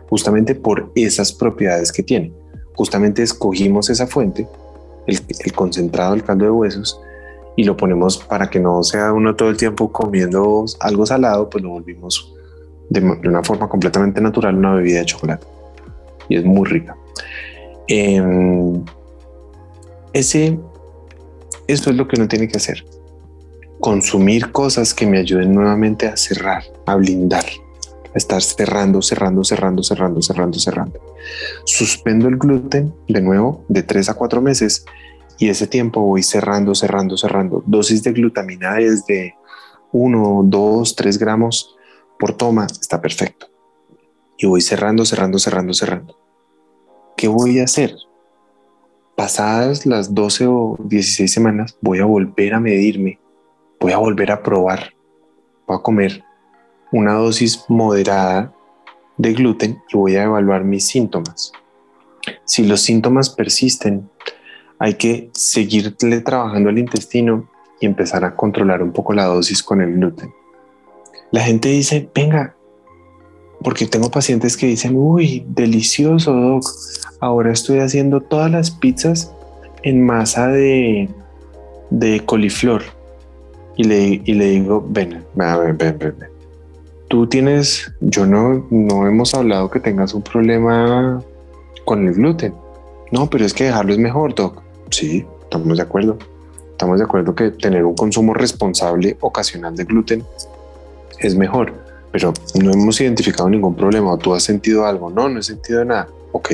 justamente 0.09 0.55
por 0.55 0.89
esas 0.95 1.33
propiedades 1.33 1.91
que 1.91 2.01
tiene. 2.01 2.31
Justamente 2.75 3.23
escogimos 3.23 3.89
esa 3.89 4.07
fuente, 4.07 4.47
el, 5.05 5.19
el 5.39 5.51
concentrado 5.51 6.13
del 6.13 6.23
caldo 6.23 6.45
de 6.45 6.51
huesos, 6.51 7.01
y 7.57 7.65
lo 7.65 7.75
ponemos 7.75 8.17
para 8.17 8.49
que 8.49 8.61
no 8.61 8.83
sea 8.83 9.11
uno 9.11 9.35
todo 9.35 9.49
el 9.49 9.57
tiempo 9.57 9.91
comiendo 9.91 10.63
algo 10.79 11.05
salado, 11.05 11.49
pues 11.49 11.61
lo 11.61 11.71
volvimos 11.71 12.33
de, 12.89 13.01
una 13.01 13.43
forma 13.43 13.69
completamente 13.69 14.21
natural 14.21 14.57
una 14.57 14.75
bebida 14.75 14.99
de 14.99 15.05
chocolate. 15.05 15.45
Y 16.27 16.37
es 16.37 16.45
muy 16.45 16.67
rica. 16.67 16.95
Em, 17.87 18.83
ese, 20.13 20.59
eso 21.67 21.89
es 21.89 21.95
lo 21.95 22.07
que 22.07 22.17
uno 22.17 22.27
tiene 22.27 22.47
que 22.47 22.57
hacer. 22.57 22.85
Consumir 23.79 24.51
cosas 24.51 24.93
que 24.93 25.07
me 25.07 25.19
ayuden 25.19 25.53
nuevamente 25.53 26.07
a 26.07 26.17
cerrar, 26.17 26.63
a 26.85 26.95
blindar, 26.95 27.45
a 28.13 28.17
estar 28.17 28.41
cerrando, 28.41 29.01
cerrando, 29.01 29.43
cerrando, 29.43 29.83
cerrando, 29.83 30.21
cerrando, 30.21 30.59
cerrando. 30.59 30.99
Suspendo 31.65 32.27
el 32.27 32.37
gluten 32.37 32.93
de 33.07 33.21
nuevo 33.21 33.63
de 33.69 33.83
tres 33.83 34.09
a 34.09 34.13
cuatro 34.13 34.41
meses 34.41 34.85
y 35.37 35.49
ese 35.49 35.67
tiempo 35.67 36.01
voy 36.01 36.21
cerrando, 36.21 36.75
cerrando, 36.75 37.17
cerrando. 37.17 37.63
Dosis 37.65 38.03
de 38.03 38.11
glutamina 38.11 38.75
desde 38.75 39.35
1, 39.93 40.41
2, 40.45 40.95
3 40.95 41.17
gramos 41.17 41.75
por 42.19 42.33
toma 42.33 42.67
está 42.79 43.01
perfecto. 43.01 43.47
Y 44.37 44.45
voy 44.45 44.61
cerrando, 44.61 45.05
cerrando, 45.05 45.39
cerrando, 45.39 45.73
cerrando. 45.73 46.19
¿qué 47.19 47.27
voy 47.27 47.59
a 47.59 47.65
hacer? 47.65 47.97
Pasadas 49.17 49.85
las 49.85 50.15
12 50.15 50.47
o 50.47 50.77
16 50.79 51.29
semanas, 51.29 51.77
voy 51.81 51.99
a 51.99 52.05
volver 52.05 52.53
a 52.53 52.61
medirme, 52.61 53.19
voy 53.77 53.91
a 53.91 53.97
volver 53.97 54.31
a 54.31 54.41
probar, 54.41 54.93
voy 55.67 55.75
a 55.75 55.81
comer 55.81 56.23
una 56.93 57.15
dosis 57.15 57.65
moderada 57.67 58.53
de 59.17 59.33
gluten 59.33 59.81
y 59.89 59.97
voy 59.97 60.15
a 60.15 60.23
evaluar 60.23 60.63
mis 60.63 60.87
síntomas. 60.87 61.51
Si 62.45 62.65
los 62.65 62.79
síntomas 62.79 63.29
persisten, 63.29 64.09
hay 64.79 64.93
que 64.93 65.29
seguirle 65.33 66.21
trabajando 66.21 66.69
el 66.69 66.77
intestino 66.77 67.49
y 67.81 67.85
empezar 67.85 68.23
a 68.23 68.37
controlar 68.37 68.81
un 68.81 68.93
poco 68.93 69.11
la 69.11 69.25
dosis 69.25 69.61
con 69.61 69.81
el 69.81 69.95
gluten. 69.95 70.33
La 71.31 71.41
gente 71.41 71.69
dice, 71.69 72.09
venga, 72.13 72.55
porque 73.63 73.85
tengo 73.85 74.09
pacientes 74.09 74.57
que 74.57 74.67
dicen, 74.67 74.97
uy, 74.97 75.45
delicioso, 75.47 76.33
doc. 76.33 76.63
Ahora 77.19 77.51
estoy 77.51 77.79
haciendo 77.79 78.21
todas 78.21 78.49
las 78.49 78.71
pizzas 78.71 79.33
en 79.83 80.05
masa 80.05 80.47
de, 80.47 81.09
de 81.89 82.25
coliflor. 82.25 82.81
Y 83.77 83.83
le, 83.83 84.21
y 84.23 84.33
le 84.33 84.45
digo, 84.51 84.85
ven, 84.89 85.23
ven, 85.35 85.77
ven, 85.77 85.77
ven, 85.77 85.97
ven. 85.99 86.29
Tú 87.09 87.27
tienes, 87.27 87.91
yo 88.01 88.25
no, 88.25 88.65
no 88.69 89.07
hemos 89.07 89.33
hablado 89.33 89.69
que 89.69 89.79
tengas 89.79 90.13
un 90.13 90.21
problema 90.21 91.23
con 91.85 92.07
el 92.07 92.13
gluten. 92.13 92.53
No, 93.11 93.29
pero 93.29 93.45
es 93.45 93.53
que 93.53 93.65
dejarlo 93.65 93.93
es 93.93 93.99
mejor, 93.99 94.35
doc. 94.35 94.61
Sí, 94.91 95.25
estamos 95.43 95.77
de 95.77 95.83
acuerdo. 95.83 96.17
Estamos 96.71 96.97
de 96.99 97.05
acuerdo 97.05 97.35
que 97.35 97.51
tener 97.51 97.83
un 97.83 97.95
consumo 97.95 98.33
responsable 98.33 99.17
ocasional 99.19 99.75
de 99.75 99.83
gluten 99.83 100.23
es 101.21 101.35
mejor 101.35 101.73
pero 102.11 102.33
no 102.55 102.71
hemos 102.71 102.99
identificado 103.01 103.49
ningún 103.49 103.75
problema. 103.75 104.13
¿O 104.13 104.17
tú 104.17 104.33
has 104.33 104.43
sentido 104.43 104.85
algo? 104.85 105.09
No, 105.09 105.29
no 105.29 105.39
he 105.39 105.43
sentido 105.43 105.83
nada. 105.85 106.07
Ok. 106.31 106.53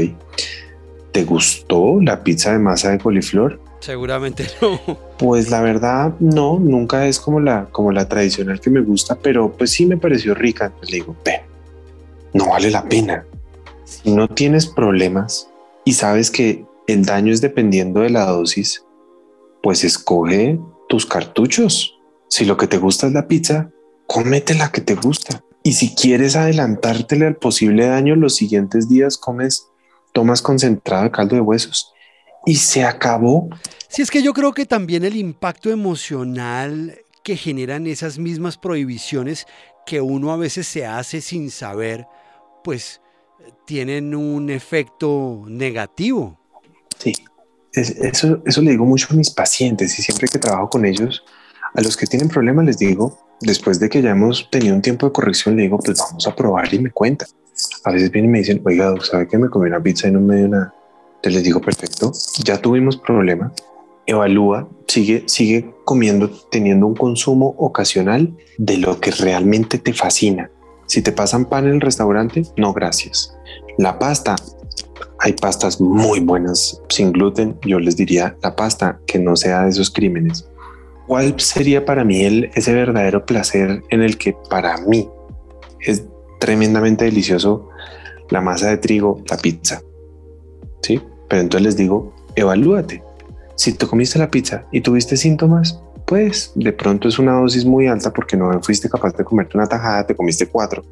¿Te 1.11 1.23
gustó 1.23 1.99
la 2.01 2.23
pizza 2.23 2.51
de 2.51 2.59
masa 2.59 2.91
de 2.91 2.99
coliflor? 2.99 3.59
Seguramente 3.79 4.47
no. 4.61 4.79
Pues 5.17 5.49
la 5.49 5.61
verdad, 5.61 6.13
no, 6.19 6.59
nunca 6.59 7.07
es 7.07 7.19
como 7.19 7.39
la, 7.39 7.67
como 7.71 7.91
la 7.91 8.07
tradicional 8.07 8.59
que 8.59 8.69
me 8.69 8.81
gusta, 8.81 9.15
pero 9.15 9.51
pues 9.51 9.71
sí 9.71 9.85
me 9.85 9.97
pareció 9.97 10.33
rica. 10.33 10.65
Entonces 10.65 10.91
le 10.91 10.97
digo, 10.97 11.15
no 12.33 12.49
vale 12.49 12.69
la 12.69 12.83
pena. 12.83 13.25
Si 13.85 14.13
no 14.13 14.27
tienes 14.27 14.67
problemas 14.67 15.49
y 15.85 15.93
sabes 15.93 16.31
que 16.31 16.65
el 16.87 17.05
daño 17.05 17.31
es 17.31 17.39
dependiendo 17.39 18.01
de 18.01 18.09
la 18.09 18.25
dosis, 18.25 18.83
pues 19.63 19.83
escoge 19.83 20.59
tus 20.89 21.05
cartuchos. 21.05 21.97
Si 22.27 22.43
lo 22.43 22.57
que 22.57 22.67
te 22.67 22.77
gusta 22.77 23.07
es 23.07 23.13
la 23.13 23.27
pizza, 23.27 23.69
cómete 24.07 24.53
la 24.55 24.71
que 24.71 24.81
te 24.81 24.95
gusta. 24.95 25.43
Y 25.63 25.73
si 25.73 25.95
quieres 25.95 26.35
adelantártele 26.35 27.25
al 27.25 27.37
posible 27.37 27.87
daño, 27.87 28.15
los 28.15 28.35
siguientes 28.35 28.87
días 28.87 29.17
comes, 29.17 29.67
tomas 30.13 30.41
concentrado 30.41 31.05
de 31.05 31.11
caldo 31.11 31.35
de 31.35 31.41
huesos 31.41 31.91
y 32.45 32.55
se 32.57 32.83
acabó. 32.83 33.49
Si 33.87 34.01
es 34.01 34.11
que 34.11 34.21
yo 34.21 34.33
creo 34.33 34.53
que 34.53 34.65
también 34.65 35.03
el 35.03 35.15
impacto 35.15 35.71
emocional 35.71 36.99
que 37.23 37.35
generan 37.35 37.87
esas 37.87 38.19
mismas 38.19 38.57
prohibiciones 38.57 39.47
que 39.85 40.01
uno 40.01 40.31
a 40.31 40.37
veces 40.37 40.67
se 40.67 40.85
hace 40.85 41.21
sin 41.21 41.49
saber, 41.49 42.05
pues 42.63 43.01
tienen 43.65 44.13
un 44.13 44.49
efecto 44.49 45.43
negativo. 45.47 46.39
Sí, 46.99 47.13
eso, 47.73 48.41
eso 48.45 48.61
le 48.61 48.71
digo 48.71 48.85
mucho 48.85 49.07
a 49.09 49.15
mis 49.15 49.31
pacientes 49.31 49.97
y 49.97 50.03
siempre 50.03 50.27
que 50.27 50.39
trabajo 50.39 50.69
con 50.69 50.85
ellos, 50.85 51.23
a 51.73 51.81
los 51.81 51.97
que 51.97 52.05
tienen 52.05 52.29
problemas 52.29 52.65
les 52.65 52.77
digo, 52.77 53.24
después 53.45 53.79
de 53.79 53.89
que 53.89 54.01
ya 54.01 54.11
hemos 54.11 54.49
tenido 54.49 54.75
un 54.75 54.81
tiempo 54.81 55.05
de 55.05 55.13
corrección, 55.13 55.55
le 55.55 55.63
digo, 55.63 55.79
pues 55.79 55.97
vamos 55.99 56.27
a 56.27 56.35
probar 56.35 56.73
y 56.73 56.79
me 56.79 56.91
cuenta. 56.91 57.25
A 57.83 57.91
veces 57.91 58.11
vienen 58.11 58.29
y 58.29 58.33
me 58.33 58.39
dicen, 58.39 58.61
oiga, 58.65 58.93
¿sabe 59.01 59.27
que 59.27 59.37
me 59.37 59.49
comí 59.49 59.67
una 59.67 59.81
pizza 59.81 60.07
y 60.07 60.11
no 60.11 60.19
me 60.19 60.37
dio 60.37 60.47
nada? 60.49 60.73
Entonces 61.15 61.33
les 61.33 61.43
digo, 61.43 61.61
perfecto, 61.61 62.11
ya 62.43 62.61
tuvimos 62.61 62.97
problema, 62.97 63.53
evalúa, 64.05 64.67
sigue, 64.87 65.23
sigue 65.27 65.73
comiendo, 65.85 66.29
teniendo 66.51 66.85
un 66.85 66.95
consumo 66.95 67.55
ocasional 67.57 68.35
de 68.57 68.77
lo 68.77 68.99
que 68.99 69.11
realmente 69.11 69.77
te 69.77 69.93
fascina. 69.93 70.51
Si 70.87 71.01
te 71.01 71.11
pasan 71.11 71.45
pan 71.45 71.65
en 71.65 71.75
el 71.75 71.81
restaurante, 71.81 72.43
no 72.57 72.73
gracias. 72.73 73.35
La 73.77 73.97
pasta, 73.97 74.35
hay 75.19 75.33
pastas 75.33 75.81
muy 75.81 76.19
buenas 76.19 76.81
sin 76.89 77.11
gluten. 77.11 77.57
Yo 77.65 77.79
les 77.79 77.95
diría 77.95 78.37
la 78.43 78.55
pasta 78.55 78.99
que 79.07 79.17
no 79.17 79.35
sea 79.35 79.63
de 79.63 79.69
esos 79.69 79.89
crímenes. 79.89 80.47
¿Cuál 81.07 81.39
sería 81.39 81.85
para 81.85 82.03
mí 82.03 82.23
el, 82.23 82.49
ese 82.55 82.73
verdadero 82.73 83.25
placer 83.25 83.83
en 83.89 84.01
el 84.01 84.17
que 84.17 84.35
para 84.49 84.77
mí 84.77 85.07
es 85.79 86.03
tremendamente 86.39 87.05
delicioso 87.05 87.69
la 88.29 88.41
masa 88.41 88.69
de 88.69 88.77
trigo, 88.77 89.21
la 89.29 89.37
pizza? 89.37 89.81
Sí, 90.81 90.99
pero 91.29 91.41
entonces 91.41 91.65
les 91.65 91.77
digo, 91.77 92.13
evalúate. 92.35 93.03
Si 93.55 93.73
te 93.73 93.85
comiste 93.87 94.17
la 94.17 94.31
pizza 94.31 94.65
y 94.71 94.81
tuviste 94.81 95.15
síntomas, 95.15 95.79
pues 96.05 96.51
de 96.55 96.73
pronto 96.73 97.07
es 97.07 97.19
una 97.19 97.33
dosis 97.33 97.65
muy 97.65 97.87
alta 97.87 98.11
porque 98.11 98.35
no 98.35 98.61
fuiste 98.61 98.89
capaz 98.89 99.15
de 99.15 99.23
comerte 99.23 99.57
una 99.57 99.67
tajada, 99.67 100.05
te 100.05 100.15
comiste 100.15 100.47
cuatro. 100.47 100.83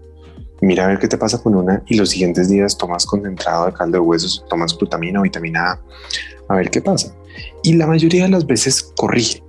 Mira 0.61 0.85
a 0.85 0.87
ver 0.87 0.99
qué 0.99 1.07
te 1.07 1.17
pasa 1.17 1.41
con 1.41 1.55
una 1.55 1.83
y 1.87 1.97
los 1.97 2.09
siguientes 2.09 2.49
días 2.49 2.77
tomas 2.77 3.05
concentrado 3.05 3.65
de 3.65 3.73
caldo 3.73 3.97
de 3.97 3.99
huesos, 3.99 4.45
tomas 4.47 4.77
glutamina 4.77 5.21
vitamina 5.21 5.71
A, 5.71 5.79
a 6.49 6.55
ver 6.55 6.69
qué 6.69 6.81
pasa. 6.81 7.13
Y 7.63 7.73
la 7.73 7.87
mayoría 7.87 8.23
de 8.23 8.29
las 8.29 8.45
veces 8.45 8.81
corrige 8.95 9.42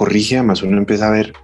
corrige, 0.00 0.38
además 0.38 0.62
uno 0.62 0.78
empieza 0.78 1.08
a 1.08 1.10
ver 1.10 1.34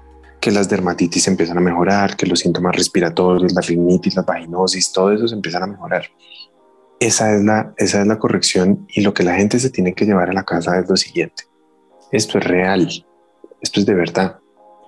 que 0.41 0.51
las 0.51 0.71
dermatitis 0.71 1.29
empiezan 1.29 1.59
a 1.59 1.61
mejorar, 1.61 2.17
que 2.17 2.25
los 2.25 2.39
síntomas 2.39 2.75
respiratorios, 2.75 3.53
la 3.53 3.61
rinitis, 3.61 4.17
la 4.17 4.23
vaginosis, 4.23 4.93
todo 4.93 5.13
eso 5.13 5.29
se 5.29 5.35
empiezan 5.35 5.65
a 5.65 5.67
mejorar. 5.67 6.07
Esa 6.99 7.35
es, 7.35 7.45
la, 7.45 7.75
esa 7.77 8.01
es 8.01 8.07
la 8.07 8.19
corrección 8.19 8.87
y 8.89 9.03
lo 9.03 9.13
que 9.13 9.25
la 9.25 9.35
gente 9.35 9.59
se 9.59 9.69
tiene 9.69 9.93
que 9.93 10.07
llevar 10.07 10.31
a 10.31 10.33
la 10.33 10.43
casa 10.45 10.79
es 10.79 10.89
lo 10.89 10.97
siguiente. 10.97 11.43
Esto 12.11 12.39
es 12.39 12.45
real, 12.45 12.89
esto 13.61 13.81
es 13.81 13.85
de 13.85 13.93
verdad. 13.93 14.39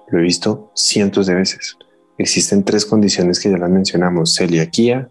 Lo 0.09 0.19
he 0.19 0.23
visto 0.23 0.73
cientos 0.75 1.27
de 1.27 1.35
veces. 1.35 1.77
Existen 2.17 2.65
tres 2.65 2.87
condiciones 2.87 3.39
que 3.39 3.51
ya 3.51 3.59
las 3.59 3.69
mencionamos, 3.69 4.35
celiaquía, 4.35 5.11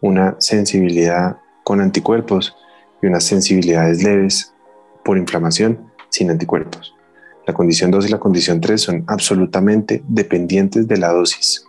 una 0.00 0.36
sensibilidad 0.38 1.38
con 1.64 1.80
anticuerpos 1.80 2.54
y 3.02 3.08
unas 3.08 3.24
sensibilidades 3.24 4.04
leves 4.04 4.54
por 5.04 5.18
inflamación 5.18 5.90
sin 6.10 6.30
anticuerpos. 6.30 6.94
La 7.48 7.54
condición 7.54 7.90
2 7.90 8.06
y 8.06 8.08
la 8.10 8.18
condición 8.18 8.60
3 8.60 8.78
son 8.78 9.04
absolutamente 9.06 10.02
dependientes 10.06 10.86
de 10.86 10.98
la 10.98 11.14
dosis. 11.14 11.64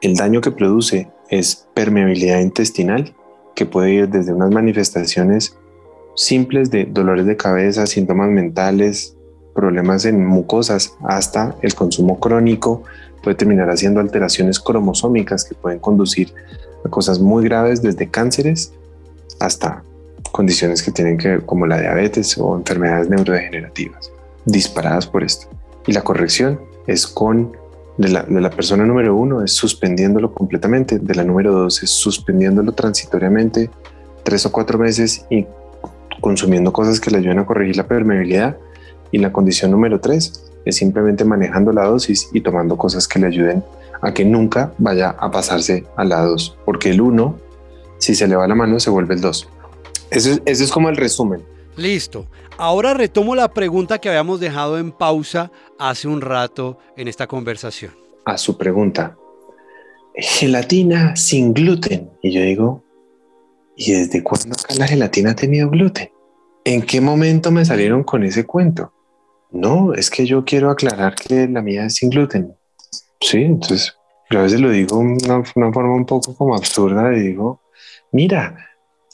El 0.00 0.14
daño 0.14 0.40
que 0.40 0.52
produce 0.52 1.08
es 1.28 1.66
permeabilidad 1.74 2.38
intestinal, 2.38 3.16
que 3.56 3.66
puede 3.66 3.94
ir 3.94 4.08
desde 4.08 4.32
unas 4.32 4.52
manifestaciones 4.52 5.56
simples 6.14 6.70
de 6.70 6.84
dolores 6.84 7.26
de 7.26 7.36
cabeza, 7.36 7.88
síntomas 7.88 8.30
mentales, 8.30 9.16
problemas 9.56 10.04
en 10.04 10.24
mucosas, 10.24 10.92
hasta 11.02 11.56
el 11.62 11.74
consumo 11.74 12.20
crónico, 12.20 12.84
puede 13.20 13.34
terminar 13.34 13.68
haciendo 13.70 13.98
alteraciones 13.98 14.60
cromosómicas 14.60 15.44
que 15.44 15.56
pueden 15.56 15.80
conducir 15.80 16.32
a 16.84 16.88
cosas 16.88 17.18
muy 17.18 17.42
graves 17.42 17.82
desde 17.82 18.08
cánceres 18.08 18.72
hasta 19.40 19.82
condiciones 20.30 20.80
que 20.80 20.92
tienen 20.92 21.18
que 21.18 21.28
ver 21.28 21.44
como 21.44 21.66
la 21.66 21.80
diabetes 21.80 22.38
o 22.38 22.56
enfermedades 22.56 23.08
neurodegenerativas 23.08 24.14
disparadas 24.44 25.06
por 25.06 25.24
esto. 25.24 25.48
Y 25.86 25.92
la 25.92 26.02
corrección 26.02 26.60
es 26.86 27.06
con 27.06 27.56
de 27.96 28.08
la, 28.08 28.22
de 28.24 28.40
la, 28.40 28.50
persona 28.50 28.84
número 28.84 29.14
uno 29.14 29.44
es 29.44 29.52
suspendiéndolo 29.52 30.34
completamente, 30.34 30.98
de 30.98 31.14
la 31.14 31.22
número 31.22 31.52
dos 31.52 31.80
es 31.84 31.90
suspendiéndolo 31.90 32.72
transitoriamente 32.72 33.70
tres 34.24 34.44
o 34.46 34.50
cuatro 34.50 34.78
meses 34.78 35.24
y 35.30 35.46
consumiendo 36.20 36.72
cosas 36.72 36.98
que 36.98 37.10
le 37.10 37.18
ayuden 37.18 37.38
a 37.38 37.46
corregir 37.46 37.76
la 37.76 37.86
permeabilidad. 37.86 38.56
Y 39.12 39.18
la 39.18 39.32
condición 39.32 39.70
número 39.70 40.00
tres 40.00 40.50
es 40.64 40.76
simplemente 40.76 41.24
manejando 41.24 41.72
la 41.72 41.84
dosis 41.84 42.30
y 42.32 42.40
tomando 42.40 42.76
cosas 42.76 43.06
que 43.06 43.20
le 43.20 43.28
ayuden 43.28 43.62
a 44.02 44.12
que 44.12 44.24
nunca 44.24 44.72
vaya 44.78 45.10
a 45.10 45.30
pasarse 45.30 45.84
a 45.96 46.04
la 46.04 46.22
dos, 46.22 46.56
porque 46.64 46.90
el 46.90 47.00
uno, 47.00 47.36
si 47.98 48.14
se 48.14 48.26
le 48.26 48.36
va 48.36 48.48
la 48.48 48.54
mano, 48.54 48.80
se 48.80 48.90
vuelve 48.90 49.14
el 49.14 49.20
dos. 49.20 49.48
Ese, 50.10 50.42
ese 50.44 50.64
es 50.64 50.72
como 50.72 50.88
el 50.88 50.96
resumen. 50.96 51.42
Listo. 51.76 52.26
Ahora 52.56 52.94
retomo 52.94 53.34
la 53.34 53.52
pregunta 53.52 53.98
que 53.98 54.08
habíamos 54.08 54.38
dejado 54.38 54.78
en 54.78 54.92
pausa 54.92 55.50
hace 55.78 56.06
un 56.06 56.20
rato 56.20 56.78
en 56.96 57.08
esta 57.08 57.26
conversación. 57.26 57.92
A 58.24 58.38
su 58.38 58.56
pregunta, 58.56 59.16
gelatina 60.14 61.16
sin 61.16 61.52
gluten. 61.52 62.10
Y 62.22 62.30
yo 62.30 62.40
digo, 62.42 62.84
¿y 63.76 63.92
desde 63.92 64.22
cuándo 64.22 64.54
acá 64.54 64.74
la 64.76 64.86
gelatina 64.86 65.32
ha 65.32 65.36
tenido 65.36 65.68
gluten? 65.68 66.10
¿En 66.64 66.82
qué 66.82 67.00
momento 67.00 67.50
me 67.50 67.64
salieron 67.64 68.04
con 68.04 68.22
ese 68.22 68.46
cuento? 68.46 68.92
No, 69.50 69.94
es 69.94 70.10
que 70.10 70.26
yo 70.26 70.44
quiero 70.44 70.70
aclarar 70.70 71.14
que 71.14 71.48
la 71.48 71.60
mía 71.60 71.86
es 71.86 71.96
sin 71.96 72.10
gluten. 72.10 72.54
Sí, 73.20 73.38
entonces 73.42 73.94
yo 74.30 74.38
a 74.38 74.42
veces 74.42 74.60
lo 74.60 74.70
digo 74.70 74.98
de 74.98 75.04
una, 75.04 75.42
una 75.54 75.72
forma 75.72 75.94
un 75.94 76.06
poco 76.06 76.34
como 76.36 76.54
absurda 76.54 77.12
y 77.14 77.20
digo, 77.20 77.60
mira, 78.12 78.56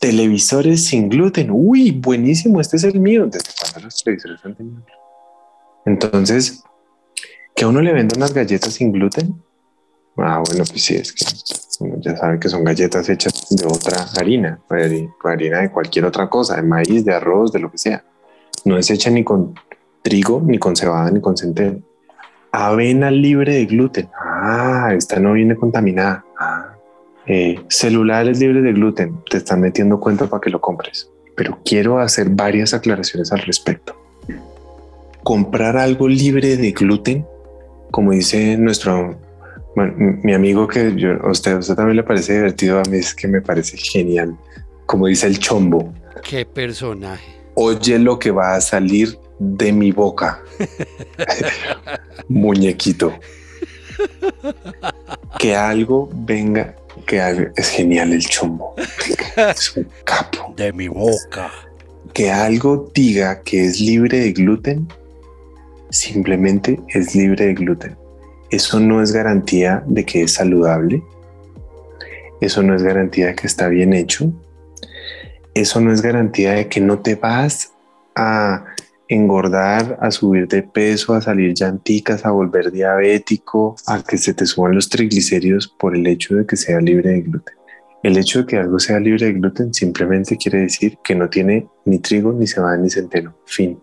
televisores 0.00 0.86
sin 0.86 1.08
gluten. 1.08 1.50
Uy, 1.52 1.92
buenísimo, 1.92 2.60
este 2.60 2.78
es 2.78 2.84
el 2.84 2.98
mío. 2.98 3.26
¿Desde 3.26 3.50
cuándo 3.60 3.80
los 3.80 4.02
televisores 4.02 4.40
han 4.44 4.56
tenido 4.56 4.82
Entonces, 5.86 6.64
que 7.54 7.64
a 7.64 7.68
uno 7.68 7.80
le 7.82 7.92
venda 7.92 8.16
unas 8.16 8.34
galletas 8.34 8.72
sin 8.72 8.90
gluten. 8.90 9.40
Ah, 10.16 10.42
bueno, 10.44 10.64
pues 10.68 10.82
sí, 10.82 10.96
es 10.96 11.12
que 11.12 11.24
ya 12.00 12.16
saben 12.16 12.40
que 12.40 12.48
son 12.48 12.64
galletas 12.64 13.08
hechas 13.08 13.46
de 13.50 13.64
otra 13.66 14.06
harina, 14.18 14.60
harina 15.22 15.60
de 15.60 15.70
cualquier 15.70 16.06
otra 16.06 16.28
cosa, 16.28 16.56
de 16.56 16.62
maíz, 16.62 17.04
de 17.04 17.14
arroz, 17.14 17.52
de 17.52 17.58
lo 17.58 17.70
que 17.70 17.78
sea. 17.78 18.04
No 18.64 18.76
es 18.76 18.90
hecha 18.90 19.10
ni 19.10 19.22
con 19.22 19.54
trigo, 20.02 20.42
ni 20.44 20.58
con 20.58 20.76
cebada, 20.76 21.10
ni 21.10 21.20
con 21.20 21.36
centeno. 21.36 21.80
Avena 22.52 23.10
libre 23.10 23.54
de 23.54 23.66
gluten. 23.66 24.10
Ah, 24.18 24.92
esta 24.94 25.20
no 25.20 25.34
viene 25.34 25.56
contaminada. 25.56 26.24
Ah, 26.38 26.74
eh, 27.32 27.60
celulares 27.68 28.40
libres 28.40 28.64
de 28.64 28.72
gluten, 28.72 29.22
te 29.30 29.36
están 29.36 29.60
metiendo 29.60 30.00
cuenta 30.00 30.26
para 30.26 30.40
que 30.40 30.50
lo 30.50 30.60
compres. 30.60 31.08
Pero 31.36 31.60
quiero 31.64 32.00
hacer 32.00 32.28
varias 32.28 32.74
aclaraciones 32.74 33.30
al 33.30 33.38
respecto. 33.42 33.94
Comprar 35.22 35.76
algo 35.76 36.08
libre 36.08 36.56
de 36.56 36.72
gluten, 36.72 37.24
como 37.92 38.10
dice 38.10 38.56
nuestro, 38.56 39.16
mi 39.76 40.34
amigo 40.34 40.66
que 40.66 40.92
yo, 40.96 41.24
a 41.24 41.30
usted, 41.30 41.56
usted 41.58 41.76
también 41.76 41.98
le 41.98 42.02
parece 42.02 42.32
divertido, 42.32 42.80
a 42.80 42.82
mí 42.90 42.96
es 42.96 43.14
que 43.14 43.28
me 43.28 43.40
parece 43.40 43.76
genial, 43.76 44.36
como 44.86 45.06
dice 45.06 45.28
el 45.28 45.38
chombo. 45.38 45.94
Qué 46.28 46.44
personaje. 46.44 47.32
Oye 47.54 48.00
lo 48.00 48.18
que 48.18 48.32
va 48.32 48.56
a 48.56 48.60
salir 48.60 49.16
de 49.38 49.72
mi 49.72 49.92
boca. 49.92 50.42
Muñequito. 52.28 53.14
que 55.38 55.54
algo 55.54 56.10
venga 56.12 56.74
que 57.10 57.50
es 57.56 57.68
genial 57.70 58.12
el 58.12 58.24
chombo. 58.24 58.76
es 59.36 59.76
un 59.76 59.88
capo. 60.04 60.54
De 60.56 60.72
mi 60.72 60.86
boca. 60.86 61.50
Que 62.12 62.30
algo 62.30 62.88
diga 62.94 63.42
que 63.42 63.64
es 63.64 63.80
libre 63.80 64.20
de 64.20 64.32
gluten, 64.32 64.86
simplemente 65.90 66.78
es 66.88 67.16
libre 67.16 67.46
de 67.46 67.54
gluten. 67.54 67.96
Eso 68.50 68.78
no 68.78 69.02
es 69.02 69.10
garantía 69.10 69.82
de 69.86 70.04
que 70.04 70.22
es 70.22 70.34
saludable. 70.34 71.02
Eso 72.40 72.62
no 72.62 72.76
es 72.76 72.82
garantía 72.84 73.26
de 73.26 73.34
que 73.34 73.48
está 73.48 73.66
bien 73.66 73.92
hecho. 73.92 74.32
Eso 75.54 75.80
no 75.80 75.92
es 75.92 76.02
garantía 76.02 76.52
de 76.52 76.68
que 76.68 76.80
no 76.80 77.00
te 77.00 77.16
vas 77.16 77.72
a 78.14 78.64
engordar, 79.10 79.98
a 80.00 80.12
subir 80.12 80.46
de 80.46 80.62
peso, 80.62 81.14
a 81.14 81.20
salir 81.20 81.52
llanticas, 81.52 82.24
a 82.24 82.30
volver 82.30 82.70
diabético, 82.70 83.74
a 83.86 84.02
que 84.04 84.16
se 84.16 84.34
te 84.34 84.46
suban 84.46 84.76
los 84.76 84.88
triglicéridos 84.88 85.66
por 85.66 85.96
el 85.96 86.06
hecho 86.06 86.36
de 86.36 86.46
que 86.46 86.56
sea 86.56 86.80
libre 86.80 87.10
de 87.10 87.22
gluten. 87.22 87.56
El 88.04 88.16
hecho 88.16 88.40
de 88.40 88.46
que 88.46 88.56
algo 88.56 88.78
sea 88.78 89.00
libre 89.00 89.26
de 89.26 89.32
gluten 89.32 89.74
simplemente 89.74 90.36
quiere 90.36 90.60
decir 90.60 90.96
que 91.02 91.16
no 91.16 91.28
tiene 91.28 91.66
ni 91.84 91.98
trigo, 91.98 92.32
ni 92.32 92.46
cebada, 92.46 92.76
ni 92.76 92.88
centeno. 92.88 93.36
Fin. 93.46 93.80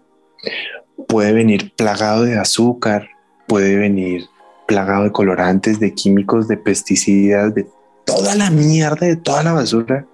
Puede 1.10 1.34
venir 1.34 1.74
plagado 1.76 2.24
de 2.24 2.40
azúcar, 2.40 3.10
puede 3.48 3.76
venir 3.76 4.24
plagado 4.66 5.04
de 5.04 5.12
colorantes, 5.12 5.82
de 5.82 5.94
químicos, 5.94 6.48
de 6.48 6.56
pesticidas, 6.56 7.54
de 7.54 7.68
toda 8.06 8.34
la 8.36 8.50
mierda, 8.50 9.06
de 9.06 9.18
toda 9.18 9.44
la 9.44 9.52
basura 9.52 10.08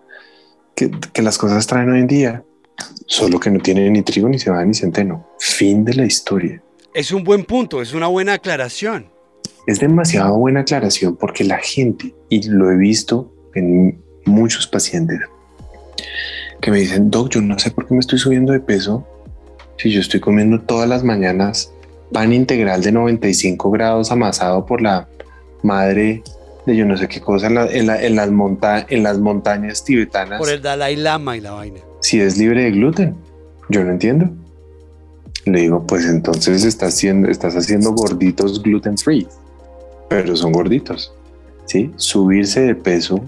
que, 0.76 0.89
que 0.89 1.22
las 1.22 1.38
cosas 1.38 1.68
traen 1.68 1.91
hoy 1.91 1.99
en 1.99 2.07
día 2.07 2.43
solo 3.06 3.40
que 3.40 3.50
no 3.52 3.60
tiene 3.60 3.90
ni 3.90 4.02
trigo, 4.02 4.30
ni 4.30 4.40
cebada, 4.40 4.66
ni 4.66 4.74
centeno. 4.74 5.28
Fin 5.40 5.84
de 5.86 5.94
la 5.94 6.06
historia. 6.06 6.62
Es 6.94 7.12
un 7.12 7.24
buen 7.24 7.44
punto, 7.46 7.82
es 7.82 7.94
una 7.94 8.08
buena 8.08 8.34
aclaración. 8.34 9.08
Es 9.66 9.80
demasiado 9.80 10.38
buena 10.38 10.62
aclaración 10.62 11.16
porque 11.16 11.44
la 11.44 11.58
gente, 11.58 12.14
y 12.30 12.48
lo 12.50 12.70
he 12.72 12.78
visto 12.78 13.34
en 13.56 14.04
muchos 14.26 14.68
pacientes, 14.68 15.20
que 16.62 16.72
me 16.72 16.80
dicen, 16.80 17.10
Doc, 17.10 17.30
yo 17.30 17.42
no 17.42 17.58
sé 17.60 17.72
por 17.72 17.88
qué 17.88 17.94
me 17.94 18.00
estoy 18.00 18.20
subiendo 18.20 18.54
de 18.54 18.60
peso 18.60 19.08
si 19.78 19.92
yo 19.92 20.02
estoy 20.02 20.20
comiendo 20.20 20.62
todas 20.62 20.88
las 20.88 21.04
mañanas 21.04 21.74
pan 22.12 22.32
integral 22.32 22.84
de 22.84 22.92
95 22.92 23.72
grados 23.72 24.12
amasado 24.12 24.66
por 24.66 24.82
la 24.82 25.08
madre 25.64 26.24
de 26.66 26.76
yo 26.76 26.86
no 26.86 26.97
sé 26.97 27.07
qué 27.07 27.20
cosa 27.22 27.47
en, 27.47 27.57
en, 27.57 27.86
las, 28.16 28.86
en 28.89 29.03
las 29.03 29.20
montañas 29.20 29.84
tibetanas. 29.84 30.39
Por 30.39 30.49
el 30.49 30.61
Dalai 30.61 30.95
Lama 30.95 31.38
y 31.38 31.41
la 31.41 31.51
vaina 31.51 31.80
si 32.03 32.20
es 32.20 32.38
libre 32.38 32.64
de 32.64 32.72
gluten. 32.72 33.16
Yo 33.70 33.84
no 33.84 33.91
entiendo. 33.91 34.30
Le 35.45 35.61
digo, 35.61 35.88
pues 35.88 36.05
entonces 36.05 36.64
estás 36.64 36.95
haciendo, 36.95 37.30
estás 37.30 37.55
haciendo 37.55 37.93
gorditos 37.93 38.61
gluten 38.61 38.97
free, 38.97 39.28
pero 40.09 40.36
son 40.36 40.51
gorditos. 40.51 41.14
¿sí? 41.66 41.91
Subirse 41.95 42.61
de 42.61 42.76
peso, 42.76 43.22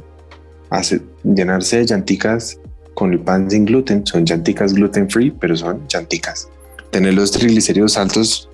hace, 0.70 1.02
llenarse 1.24 1.78
de 1.78 1.86
llanticas 1.86 2.60
con 2.94 3.14
el 3.14 3.20
pan 3.20 3.50
sin 3.50 3.66
gluten, 3.66 4.06
son 4.06 4.26
llanticas 4.26 4.74
gluten 4.74 5.10
free, 5.10 5.32
pero 5.32 5.56
son 5.56 5.88
llanticas. 5.88 6.50
Tener 6.92 7.14
los 7.14 7.32
triglicéridos 7.32 7.98
altos 7.98 8.50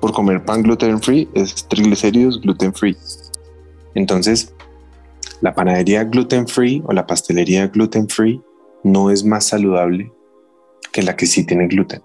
por 0.00 0.12
comer 0.12 0.44
pan 0.44 0.62
gluten 0.62 1.00
free 1.00 1.28
es 1.34 1.66
triglicéridos 1.68 2.40
gluten 2.40 2.74
free. 2.74 2.96
Entonces, 3.94 4.54
la 5.40 5.54
panadería 5.54 6.04
gluten 6.04 6.46
free 6.46 6.82
o 6.86 6.92
la 6.92 7.06
pastelería 7.06 7.68
gluten 7.68 8.08
free 8.08 8.42
no 8.84 9.10
es 9.10 9.24
más 9.24 9.46
saludable 9.46 10.12
que 10.92 11.02
la 11.02 11.16
que 11.16 11.26
sí 11.26 11.44
tiene 11.44 11.66
gluten. 11.66 12.02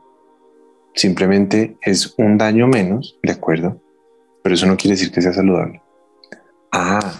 Simplemente 0.93 1.77
es 1.81 2.13
un 2.17 2.37
daño 2.37 2.67
menos, 2.67 3.19
¿de 3.21 3.33
acuerdo? 3.33 3.81
Pero 4.41 4.55
eso 4.55 4.65
no 4.65 4.77
quiere 4.77 4.95
decir 4.95 5.11
que 5.11 5.21
sea 5.21 5.33
saludable. 5.33 5.81
Ah, 6.71 7.13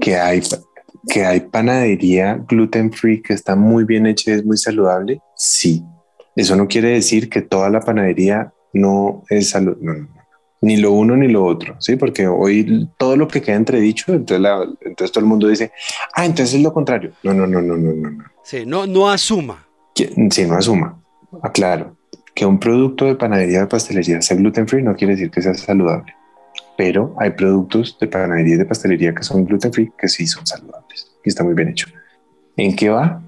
que 0.00 0.16
hay, 0.16 0.42
que 1.08 1.24
hay 1.24 1.40
panadería 1.40 2.44
gluten 2.48 2.92
free 2.92 3.22
que 3.22 3.34
está 3.34 3.56
muy 3.56 3.84
bien 3.84 4.06
hecha 4.06 4.30
y 4.30 4.34
es 4.34 4.44
muy 4.44 4.56
saludable. 4.56 5.20
Sí. 5.36 5.84
Eso 6.36 6.54
no 6.54 6.68
quiere 6.68 6.90
decir 6.90 7.28
que 7.28 7.42
toda 7.42 7.70
la 7.70 7.80
panadería 7.80 8.52
no 8.72 9.24
es 9.28 9.50
saludable. 9.50 10.08
Ni 10.62 10.76
lo 10.76 10.92
uno 10.92 11.16
ni 11.16 11.28
lo 11.28 11.44
otro, 11.44 11.76
¿sí? 11.80 11.96
Porque 11.96 12.26
hoy 12.26 12.88
todo 12.98 13.16
lo 13.16 13.26
que 13.26 13.40
queda 13.40 13.56
entredicho, 13.56 14.12
entonces, 14.12 14.46
entonces 14.82 15.12
todo 15.12 15.24
el 15.24 15.28
mundo 15.28 15.48
dice, 15.48 15.72
ah, 16.14 16.26
entonces 16.26 16.56
es 16.56 16.62
lo 16.62 16.72
contrario. 16.72 17.12
No, 17.22 17.32
no, 17.32 17.46
no, 17.46 17.62
no, 17.62 17.76
no, 17.76 17.92
no. 17.92 18.10
no. 18.10 18.24
Sí, 18.42 18.64
no, 18.66 18.86
no 18.86 19.08
asuma. 19.08 19.66
sí, 19.94 20.44
no 20.46 20.54
asuma. 20.54 21.00
Aclaro 21.42 21.96
que 22.34 22.46
un 22.46 22.58
producto 22.58 23.04
de 23.04 23.16
panadería 23.16 23.58
o 23.58 23.60
de 23.62 23.66
pastelería 23.66 24.22
sea 24.22 24.36
gluten 24.36 24.66
free 24.66 24.82
no 24.82 24.94
quiere 24.94 25.14
decir 25.14 25.30
que 25.30 25.42
sea 25.42 25.54
saludable. 25.54 26.14
Pero 26.76 27.14
hay 27.18 27.30
productos 27.30 27.98
de 28.00 28.06
panadería 28.06 28.54
y 28.54 28.58
de 28.58 28.64
pastelería 28.64 29.14
que 29.14 29.22
son 29.22 29.44
gluten 29.44 29.72
free 29.72 29.92
que 29.98 30.08
sí 30.08 30.26
son 30.26 30.46
saludables 30.46 31.12
y 31.24 31.28
está 31.28 31.44
muy 31.44 31.54
bien 31.54 31.68
hecho. 31.68 31.88
¿En 32.56 32.74
qué 32.74 32.88
va? 32.88 33.22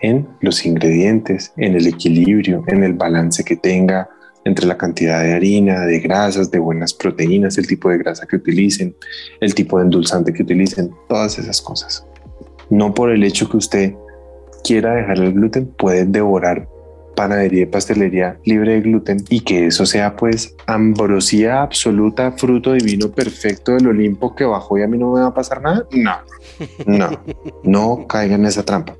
En 0.00 0.28
los 0.40 0.64
ingredientes, 0.64 1.52
en 1.56 1.74
el 1.74 1.86
equilibrio, 1.86 2.64
en 2.68 2.84
el 2.84 2.94
balance 2.94 3.44
que 3.44 3.56
tenga 3.56 4.08
entre 4.44 4.66
la 4.66 4.76
cantidad 4.76 5.22
de 5.22 5.34
harina, 5.34 5.80
de 5.80 6.00
grasas, 6.00 6.50
de 6.50 6.58
buenas 6.58 6.94
proteínas, 6.94 7.58
el 7.58 7.66
tipo 7.66 7.90
de 7.90 7.98
grasa 7.98 8.26
que 8.26 8.36
utilicen, 8.36 8.94
el 9.40 9.54
tipo 9.54 9.78
de 9.78 9.84
endulzante 9.84 10.32
que 10.32 10.42
utilicen, 10.42 10.90
todas 11.08 11.38
esas 11.38 11.60
cosas. 11.60 12.06
No 12.70 12.94
por 12.94 13.10
el 13.10 13.22
hecho 13.24 13.48
que 13.48 13.56
usted 13.56 13.94
quiera 14.64 14.94
dejar 14.94 15.18
el 15.18 15.32
gluten 15.32 15.66
puede 15.66 16.04
devorar 16.04 16.68
panadería 17.14 17.62
y 17.62 17.66
pastelería 17.66 18.38
libre 18.44 18.74
de 18.74 18.80
gluten 18.80 19.18
y 19.28 19.40
que 19.40 19.66
eso 19.66 19.86
sea 19.86 20.16
pues 20.16 20.56
ambrosía 20.66 21.62
absoluta, 21.62 22.32
fruto 22.32 22.72
divino 22.72 23.10
perfecto 23.10 23.72
del 23.72 23.88
Olimpo 23.88 24.34
que 24.34 24.44
bajó 24.44 24.78
y 24.78 24.82
a 24.82 24.88
mí 24.88 24.98
no 24.98 25.12
me 25.12 25.20
va 25.20 25.28
a 25.28 25.34
pasar 25.34 25.60
nada. 25.60 25.86
No, 25.92 26.16
no, 26.86 27.20
no 27.62 28.06
caiga 28.06 28.36
en 28.36 28.46
esa 28.46 28.64
trampa. 28.64 28.96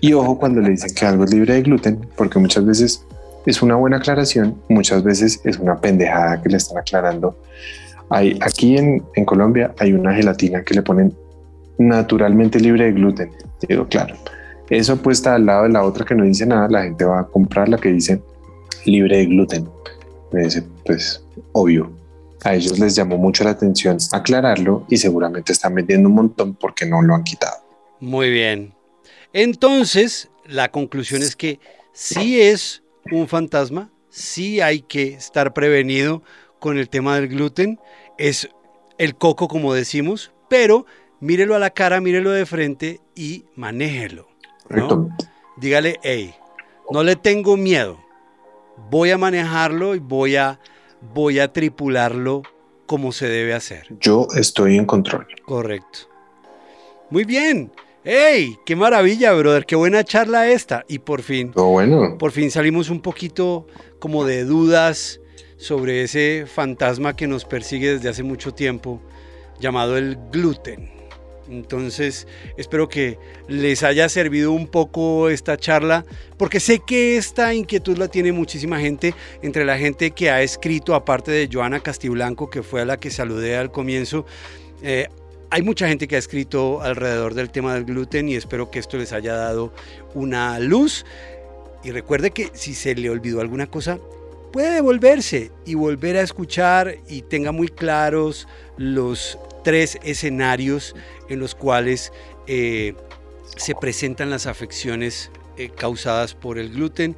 Y 0.00 0.12
ojo 0.12 0.38
cuando 0.38 0.60
le 0.60 0.70
dicen 0.70 0.94
que 0.94 1.06
algo 1.06 1.24
es 1.24 1.32
libre 1.32 1.54
de 1.54 1.62
gluten, 1.62 2.06
porque 2.16 2.38
muchas 2.38 2.64
veces 2.64 3.06
es 3.46 3.62
una 3.62 3.74
buena 3.76 3.98
aclaración, 3.98 4.60
muchas 4.68 5.02
veces 5.02 5.40
es 5.44 5.58
una 5.58 5.80
pendejada 5.80 6.42
que 6.42 6.48
le 6.48 6.56
están 6.56 6.78
aclarando. 6.78 7.36
Hay, 8.10 8.38
aquí 8.40 8.76
en, 8.76 9.00
Colombia 9.24 9.74
hay 9.78 9.92
una 9.92 10.14
gelatina 10.14 10.62
que 10.62 10.74
le 10.74 10.82
ponen 10.82 11.14
naturalmente 11.78 12.60
libre 12.60 12.86
de 12.86 12.92
gluten. 12.92 13.30
Digo, 13.68 13.86
claro, 13.88 14.14
eso 14.70 14.96
puesta 14.96 15.34
al 15.34 15.46
lado 15.46 15.64
de 15.64 15.70
la 15.70 15.84
otra 15.84 16.04
que 16.04 16.14
no 16.14 16.24
dice 16.24 16.46
nada, 16.46 16.68
la 16.68 16.82
gente 16.82 17.04
va 17.04 17.20
a 17.20 17.26
comprar 17.26 17.68
la 17.68 17.78
que 17.78 17.90
dice 17.90 18.20
libre 18.84 19.18
de 19.18 19.26
gluten. 19.26 19.68
Me 20.32 20.44
dice, 20.44 20.62
pues 20.84 21.24
obvio, 21.52 21.90
a 22.44 22.54
ellos 22.54 22.78
les 22.78 22.94
llamó 22.94 23.16
mucho 23.16 23.42
la 23.44 23.50
atención 23.50 23.96
aclararlo 24.12 24.84
y 24.88 24.98
seguramente 24.98 25.52
están 25.52 25.74
vendiendo 25.74 26.08
un 26.08 26.14
montón 26.14 26.54
porque 26.54 26.86
no 26.86 27.02
lo 27.02 27.14
han 27.14 27.24
quitado. 27.24 27.56
Muy 28.00 28.30
bien. 28.30 28.74
Entonces, 29.32 30.30
la 30.46 30.70
conclusión 30.70 31.22
es 31.22 31.34
que 31.36 31.58
sí 31.92 32.40
es 32.40 32.83
un 33.10 33.28
fantasma, 33.28 33.90
sí 34.08 34.60
hay 34.60 34.82
que 34.82 35.14
estar 35.14 35.52
prevenido 35.52 36.22
con 36.58 36.78
el 36.78 36.88
tema 36.88 37.16
del 37.16 37.28
gluten, 37.28 37.78
es 38.18 38.48
el 38.98 39.16
coco 39.16 39.48
como 39.48 39.74
decimos, 39.74 40.32
pero 40.48 40.86
mírelo 41.20 41.54
a 41.54 41.58
la 41.58 41.70
cara, 41.70 42.00
mírelo 42.00 42.30
de 42.30 42.46
frente 42.46 43.00
y 43.14 43.44
manéjelo. 43.56 44.28
Dígale, 45.56 45.98
hey, 46.02 46.34
no 46.90 47.02
le 47.02 47.16
tengo 47.16 47.56
miedo, 47.56 47.98
voy 48.90 49.10
a 49.10 49.18
manejarlo 49.18 49.94
y 49.94 49.98
voy 49.98 50.36
a, 50.36 50.60
voy 51.12 51.38
a 51.38 51.52
tripularlo 51.52 52.42
como 52.86 53.12
se 53.12 53.28
debe 53.28 53.54
hacer. 53.54 53.86
Yo 54.00 54.26
estoy 54.34 54.76
en 54.76 54.86
control. 54.86 55.26
Correcto. 55.44 56.00
Muy 57.10 57.24
bien. 57.24 57.72
¡Ey! 58.04 58.58
¡Qué 58.66 58.76
maravilla, 58.76 59.32
brother! 59.32 59.64
¡Qué 59.64 59.76
buena 59.76 60.04
charla 60.04 60.50
esta! 60.50 60.84
Y 60.88 60.98
por 60.98 61.22
fin. 61.22 61.52
bueno. 61.54 62.18
Por 62.18 62.32
fin 62.32 62.50
salimos 62.50 62.90
un 62.90 63.00
poquito 63.00 63.66
como 63.98 64.26
de 64.26 64.44
dudas 64.44 65.22
sobre 65.56 66.02
ese 66.02 66.44
fantasma 66.46 67.16
que 67.16 67.26
nos 67.26 67.46
persigue 67.46 67.94
desde 67.94 68.10
hace 68.10 68.22
mucho 68.22 68.52
tiempo, 68.52 69.00
llamado 69.58 69.96
el 69.96 70.18
gluten. 70.30 70.90
Entonces, 71.48 72.26
espero 72.58 72.90
que 72.90 73.18
les 73.48 73.82
haya 73.82 74.10
servido 74.10 74.52
un 74.52 74.66
poco 74.66 75.30
esta 75.30 75.56
charla, 75.56 76.04
porque 76.36 76.60
sé 76.60 76.80
que 76.86 77.16
esta 77.16 77.54
inquietud 77.54 77.96
la 77.96 78.08
tiene 78.08 78.32
muchísima 78.32 78.80
gente, 78.80 79.14
entre 79.40 79.64
la 79.64 79.78
gente 79.78 80.10
que 80.10 80.28
ha 80.28 80.42
escrito, 80.42 80.94
aparte 80.94 81.30
de 81.30 81.48
Joana 81.50 81.80
Castiblanco, 81.80 82.50
que 82.50 82.62
fue 82.62 82.82
a 82.82 82.84
la 82.84 82.98
que 82.98 83.10
saludé 83.10 83.56
al 83.56 83.70
comienzo. 83.70 84.26
Eh, 84.82 85.08
hay 85.54 85.62
mucha 85.62 85.86
gente 85.86 86.08
que 86.08 86.16
ha 86.16 86.18
escrito 86.18 86.82
alrededor 86.82 87.34
del 87.34 87.48
tema 87.48 87.74
del 87.74 87.84
gluten 87.84 88.28
y 88.28 88.34
espero 88.34 88.72
que 88.72 88.80
esto 88.80 88.96
les 88.96 89.12
haya 89.12 89.34
dado 89.34 89.72
una 90.12 90.58
luz. 90.58 91.06
Y 91.84 91.92
recuerde 91.92 92.32
que 92.32 92.50
si 92.54 92.74
se 92.74 92.96
le 92.96 93.08
olvidó 93.08 93.40
alguna 93.40 93.68
cosa, 93.68 94.00
puede 94.52 94.74
devolverse 94.74 95.52
y 95.64 95.74
volver 95.74 96.16
a 96.16 96.22
escuchar 96.22 96.96
y 97.08 97.22
tenga 97.22 97.52
muy 97.52 97.68
claros 97.68 98.48
los 98.78 99.38
tres 99.62 99.96
escenarios 100.02 100.96
en 101.28 101.38
los 101.38 101.54
cuales 101.54 102.12
eh, 102.48 102.96
se 103.56 103.76
presentan 103.76 104.30
las 104.30 104.48
afecciones 104.48 105.30
eh, 105.56 105.70
causadas 105.70 106.34
por 106.34 106.58
el 106.58 106.70
gluten 106.70 107.14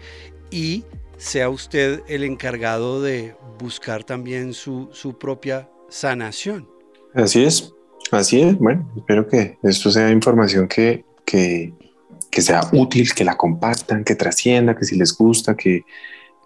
y 0.51 0.85
sea 1.17 1.49
usted 1.49 2.03
el 2.07 2.23
encargado 2.23 3.01
de 3.01 3.35
buscar 3.59 4.05
también 4.05 4.53
su, 4.53 4.91
su 4.93 5.17
propia 5.17 5.71
sanación. 5.89 6.69
Así 7.15 7.43
es. 7.43 7.76
Así 8.13 8.41
es, 8.41 8.59
bueno, 8.59 8.89
espero 8.97 9.27
que 9.27 9.59
esto 9.63 9.91
sea 9.91 10.11
información 10.11 10.69
que, 10.69 11.05
que, 11.25 11.73
sea 12.31 12.61
útil, 12.73 13.13
que 13.15 13.25
la 13.25 13.37
compartan, 13.37 14.05
que 14.05 14.15
trascienda, 14.15 14.77
que 14.77 14.85
si 14.85 14.97
les 14.97 15.17
gusta, 15.17 15.57
que 15.57 15.83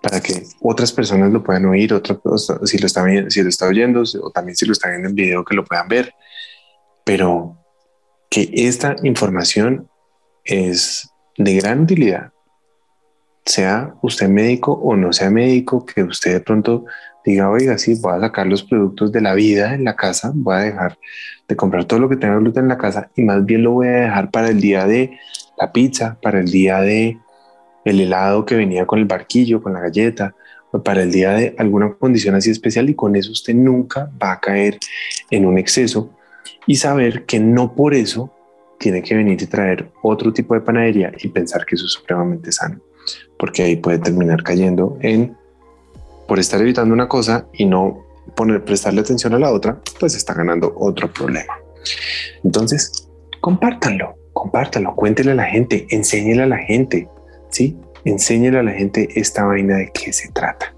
para 0.01 0.21
que 0.21 0.45
otras 0.61 0.93
personas 0.93 1.31
lo 1.31 1.43
puedan 1.43 1.67
oír, 1.67 1.93
otra, 1.93 2.19
si 2.65 2.79
lo 2.79 2.87
está 2.87 3.05
si 3.29 3.43
lo 3.43 3.49
está 3.49 3.67
oyendo 3.67 4.03
o 4.23 4.31
también 4.31 4.57
si 4.57 4.65
lo 4.65 4.73
están 4.73 4.93
viendo 4.93 5.09
en 5.11 5.15
video 5.15 5.45
que 5.45 5.55
lo 5.55 5.65
puedan 5.65 5.89
ver, 5.89 6.15
pero 7.05 7.59
que 8.31 8.49
esta 8.55 8.97
información 9.03 9.89
es 10.45 11.11
de 11.37 11.57
gran 11.57 11.81
utilidad, 11.81 12.33
sea 13.45 13.95
usted 14.03 14.29
médico 14.29 14.73
o 14.73 14.97
no 14.97 15.13
sea 15.13 15.31
médico, 15.31 15.85
que 15.85 16.03
usted 16.03 16.35
de 16.35 16.41
pronto 16.41 16.87
diga, 17.25 17.51
oiga, 17.51 17.77
sí, 17.79 17.95
voy 18.01 18.17
a 18.17 18.21
sacar 18.21 18.47
los 18.47 18.63
productos 18.63 19.13
de 19.13 19.21
la 19.21 19.35
vida 19.35 19.75
en 19.75 19.85
la 19.85 19.97
casa, 19.97 20.33
voy 20.35 20.55
a 20.57 20.61
dejar 20.61 20.99
de 21.51 21.57
comprar 21.57 21.85
todo 21.85 21.99
lo 21.99 22.09
que 22.09 22.17
tenga 22.17 22.39
gluten 22.39 22.65
en 22.65 22.69
la 22.69 22.79
casa 22.79 23.11
y 23.17 23.25
más 23.25 23.45
bien 23.45 23.65
lo 23.65 23.73
voy 23.73 23.89
a 23.89 24.03
dejar 24.03 24.31
para 24.31 24.49
el 24.49 24.61
día 24.61 24.87
de 24.87 25.19
la 25.59 25.73
pizza, 25.73 26.17
para 26.23 26.41
el 26.41 26.47
día 26.47 26.81
de 26.81 27.19
el 27.85 28.01
helado 28.01 28.47
que 28.47 28.55
venía 28.55 28.87
con 28.87 29.01
el 29.01 29.05
barquillo, 29.05 29.63
con 29.63 29.73
la 29.73 29.81
galleta, 29.81 30.35
o 30.71 30.83
para 30.83 31.03
el 31.03 31.11
día 31.11 31.33
de 31.33 31.55
alguna 31.59 31.93
condición 31.95 32.37
así 32.37 32.51
especial 32.51 32.89
y 32.89 32.95
con 32.95 33.17
eso 33.17 33.33
usted 33.33 33.55
nunca 33.55 34.11
va 34.23 34.33
a 34.33 34.41
caer 34.41 34.79
en 35.31 35.45
un 35.45 35.59
exceso. 35.59 36.11
Y 36.67 36.77
saber 36.77 37.25
que 37.25 37.41
no 37.41 37.75
por 37.75 37.95
eso 37.95 38.33
tiene 38.79 39.03
que 39.03 39.17
venir 39.17 39.43
y 39.43 39.47
traer 39.47 39.91
otro 40.03 40.33
tipo 40.33 40.55
de 40.55 40.61
panadería 40.61 41.13
y 41.19 41.29
pensar 41.29 41.67
que 41.67 41.75
eso 41.75 41.87
es 41.87 41.93
supremamente 41.93 42.53
sano, 42.53 42.81
porque 43.39 43.63
ahí 43.63 43.77
puede 43.77 43.99
terminar 43.99 44.45
cayendo 44.45 44.97
en 45.01 45.37
por 46.29 46.39
estar 46.39 46.61
evitando 46.61 46.95
una 46.95 47.09
cosa 47.09 47.49
y 47.53 47.65
no 47.65 48.05
poner, 48.35 48.65
prestarle 48.65 49.01
atención 49.01 49.35
a 49.35 49.39
la 49.39 49.53
otra, 49.53 49.81
pues 49.99 50.15
está 50.15 50.35
ganando 50.35 50.73
otro 50.77 51.13
problema. 51.13 51.55
Entonces, 52.45 53.09
compártanlo, 53.41 54.17
compártanlo, 54.33 54.95
cuéntenle 54.95 55.33
a 55.33 55.37
la 55.37 55.47
gente, 55.47 55.87
enséñele 55.91 56.43
a 56.43 56.47
la 56.47 56.59
gente, 56.59 57.09
¿sí? 57.51 57.77
Enséñele 58.05 58.59
a 58.59 58.63
la 58.63 58.73
gente 58.73 59.09
esta 59.15 59.45
vaina 59.45 59.77
de 59.77 59.91
qué 59.93 60.13
se 60.13 60.31
trata. 60.33 60.75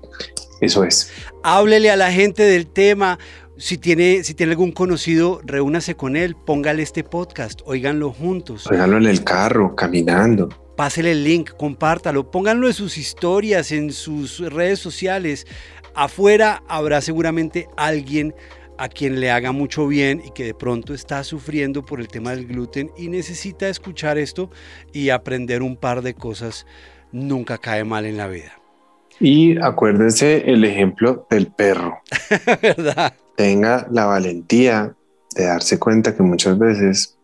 Eso 0.60 0.84
es. 0.84 1.10
Háblele 1.42 1.90
a 1.90 1.96
la 1.96 2.12
gente 2.12 2.42
del 2.42 2.68
tema. 2.68 3.18
Si 3.58 3.78
tiene, 3.78 4.24
si 4.24 4.34
tiene 4.34 4.52
algún 4.52 4.72
conocido, 4.72 5.40
reúnase 5.44 5.94
con 5.94 6.16
él, 6.16 6.36
póngale 6.36 6.82
este 6.82 7.04
podcast, 7.04 7.60
oíganlo 7.64 8.12
juntos. 8.12 8.66
Oíganlo 8.66 8.96
en 8.96 9.06
el 9.06 9.22
carro, 9.24 9.76
caminando 9.76 10.48
pásele 10.76 11.12
el 11.12 11.24
link, 11.24 11.50
compártalo, 11.56 12.30
pónganlo 12.30 12.66
en 12.66 12.74
sus 12.74 12.98
historias, 12.98 13.72
en 13.72 13.92
sus 13.92 14.40
redes 14.40 14.78
sociales. 14.78 15.46
Afuera 15.94 16.62
habrá 16.68 17.00
seguramente 17.00 17.68
alguien 17.76 18.34
a 18.78 18.88
quien 18.88 19.20
le 19.20 19.30
haga 19.30 19.52
mucho 19.52 19.86
bien 19.86 20.22
y 20.24 20.30
que 20.30 20.44
de 20.44 20.54
pronto 20.54 20.94
está 20.94 21.22
sufriendo 21.22 21.84
por 21.84 22.00
el 22.00 22.08
tema 22.08 22.30
del 22.30 22.46
gluten 22.46 22.90
y 22.96 23.08
necesita 23.08 23.68
escuchar 23.68 24.18
esto 24.18 24.50
y 24.92 25.10
aprender 25.10 25.62
un 25.62 25.76
par 25.76 26.02
de 26.02 26.14
cosas. 26.14 26.66
Nunca 27.12 27.58
cae 27.58 27.84
mal 27.84 28.06
en 28.06 28.16
la 28.16 28.28
vida. 28.28 28.58
Y 29.20 29.60
acuérdense 29.60 30.50
el 30.50 30.64
ejemplo 30.64 31.26
del 31.30 31.48
perro. 31.48 32.00
¿Verdad? 32.62 33.12
Tenga 33.36 33.86
la 33.90 34.06
valentía 34.06 34.96
de 35.34 35.44
darse 35.44 35.78
cuenta 35.78 36.16
que 36.16 36.22
muchas 36.22 36.58
veces 36.58 37.18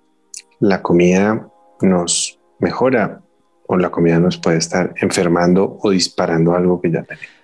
la 0.61 0.83
comida 0.83 1.49
nos 1.81 2.39
mejora 2.59 3.23
o 3.66 3.77
la 3.77 3.91
comida 3.91 4.19
nos 4.19 4.39
puede 4.39 4.59
estar 4.59 4.95
enfermando 5.01 5.79
o 5.83 5.91
disparando 5.91 6.55
algo 6.55 6.81
que 6.81 6.91
ya 6.91 7.03
tenemos. 7.03 7.38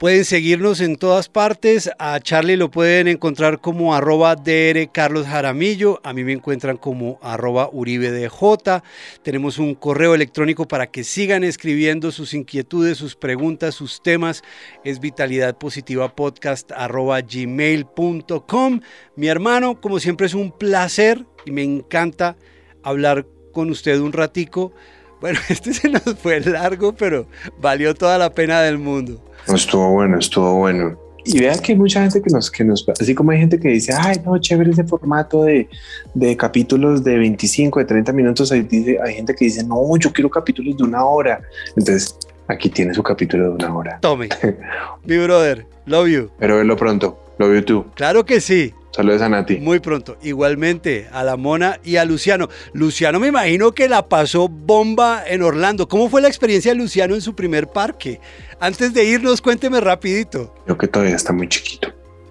Pueden 0.00 0.24
seguirnos 0.24 0.80
en 0.80 0.96
todas 0.96 1.28
partes. 1.28 1.90
A 1.98 2.18
Charlie 2.20 2.56
lo 2.56 2.70
pueden 2.70 3.06
encontrar 3.06 3.60
como 3.60 3.94
arroba 3.94 4.34
DR 4.34 4.90
Carlos 4.90 5.26
Jaramillo. 5.26 6.00
A 6.02 6.14
mí 6.14 6.24
me 6.24 6.32
encuentran 6.32 6.78
como 6.78 7.18
arroba 7.22 7.68
Uribe 7.70 8.10
DJ. 8.10 8.82
Tenemos 9.22 9.58
un 9.58 9.74
correo 9.74 10.14
electrónico 10.14 10.66
para 10.66 10.86
que 10.86 11.04
sigan 11.04 11.44
escribiendo 11.44 12.12
sus 12.12 12.32
inquietudes, 12.32 12.96
sus 12.96 13.14
preguntas, 13.14 13.74
sus 13.74 14.02
temas. 14.02 14.42
Es 14.84 15.00
vitalidad 15.00 15.58
positiva 15.58 16.16
podcast 16.16 16.72
arroba 16.72 17.20
gmail.com. 17.20 18.80
Mi 19.16 19.26
hermano, 19.26 19.82
como 19.82 20.00
siempre 20.00 20.28
es 20.28 20.32
un 20.32 20.50
placer 20.50 21.26
y 21.44 21.50
me 21.50 21.62
encanta 21.62 22.38
hablar 22.82 23.26
con 23.52 23.68
usted 23.68 23.98
un 23.98 24.14
ratico. 24.14 24.72
Bueno, 25.20 25.38
este 25.50 25.74
se 25.74 25.90
nos 25.90 26.18
fue 26.22 26.40
largo, 26.40 26.94
pero 26.94 27.26
valió 27.58 27.94
toda 27.94 28.16
la 28.16 28.32
pena 28.32 28.62
del 28.62 28.78
mundo. 28.78 29.29
Estuvo 29.48 29.90
bueno, 29.90 30.18
estuvo 30.18 30.54
bueno. 30.54 30.98
Y 31.24 31.38
vea 31.38 31.54
que 31.58 31.72
hay 31.72 31.78
mucha 31.78 32.00
gente 32.02 32.22
que 32.22 32.30
nos, 32.30 32.50
que 32.50 32.64
nos, 32.64 32.86
así 32.88 33.14
como 33.14 33.30
hay 33.30 33.38
gente 33.38 33.58
que 33.60 33.68
dice, 33.68 33.92
ay, 33.96 34.20
no, 34.24 34.38
chévere 34.38 34.70
ese 34.70 34.84
formato 34.84 35.44
de, 35.44 35.68
de 36.14 36.36
capítulos 36.36 37.04
de 37.04 37.18
25, 37.18 37.78
de 37.78 37.84
30 37.84 38.12
minutos, 38.12 38.50
hay, 38.52 38.62
dice, 38.62 38.98
hay 39.04 39.14
gente 39.14 39.34
que 39.34 39.44
dice, 39.44 39.62
no, 39.64 39.96
yo 39.98 40.12
quiero 40.12 40.30
capítulos 40.30 40.76
de 40.76 40.84
una 40.84 41.04
hora. 41.04 41.42
Entonces, 41.76 42.16
aquí 42.48 42.70
tiene 42.70 42.94
su 42.94 43.02
capítulo 43.02 43.44
de 43.44 43.50
una 43.50 43.76
hora. 43.76 43.98
Tome, 44.00 44.28
mi 45.04 45.18
brother, 45.18 45.66
love 45.86 46.08
you. 46.08 46.30
Pero 46.38 46.56
verlo 46.56 46.76
pronto, 46.76 47.20
love 47.38 47.54
you 47.54 47.64
too. 47.64 47.86
Claro 47.94 48.24
que 48.24 48.40
sí. 48.40 48.72
Saludos 49.00 49.22
a 49.22 49.30
Nati. 49.30 49.56
Muy 49.56 49.80
pronto. 49.80 50.18
Igualmente 50.20 51.08
a 51.10 51.24
la 51.24 51.38
Mona 51.38 51.80
y 51.82 51.96
a 51.96 52.04
Luciano. 52.04 52.50
Luciano 52.74 53.18
me 53.18 53.28
imagino 53.28 53.72
que 53.72 53.88
la 53.88 54.10
pasó 54.10 54.46
bomba 54.46 55.24
en 55.26 55.40
Orlando. 55.40 55.88
¿Cómo 55.88 56.10
fue 56.10 56.20
la 56.20 56.28
experiencia 56.28 56.72
de 56.72 56.78
Luciano 56.78 57.14
en 57.14 57.22
su 57.22 57.34
primer 57.34 57.68
parque? 57.68 58.20
Antes 58.60 58.92
de 58.92 59.02
irnos, 59.04 59.40
cuénteme 59.40 59.80
rapidito. 59.80 60.54
Creo 60.66 60.76
que 60.76 60.86
todavía 60.86 61.16
está 61.16 61.32
muy 61.32 61.48
chiquito. 61.48 61.88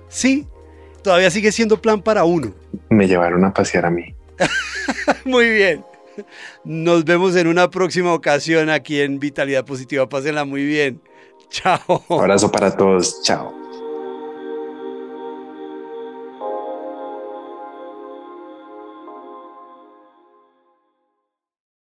Sí, 0.10 0.46
todavía 1.02 1.32
sigue 1.32 1.52
siendo 1.52 1.82
plan 1.82 2.04
para 2.04 2.24
uno. 2.24 2.54
Me 2.90 3.08
llevaron 3.08 3.44
a 3.46 3.52
pasear 3.52 3.88
a 3.88 3.90
mí. 3.90 4.14
muy 5.26 5.50
bien. 5.50 5.84
Nos 6.64 7.04
vemos 7.04 7.36
en 7.36 7.48
una 7.48 7.72
próxima 7.72 8.14
ocasión 8.14 8.70
aquí 8.70 9.02
en 9.02 9.18
Vitalidad 9.18 9.66
Positiva. 9.66 10.08
Pásenla 10.08 10.46
muy 10.46 10.64
bien. 10.66 11.02
Chao. 11.50 12.04
Abrazo 12.12 12.52
para 12.52 12.78
todos. 12.78 13.24
Chao. 13.24 13.59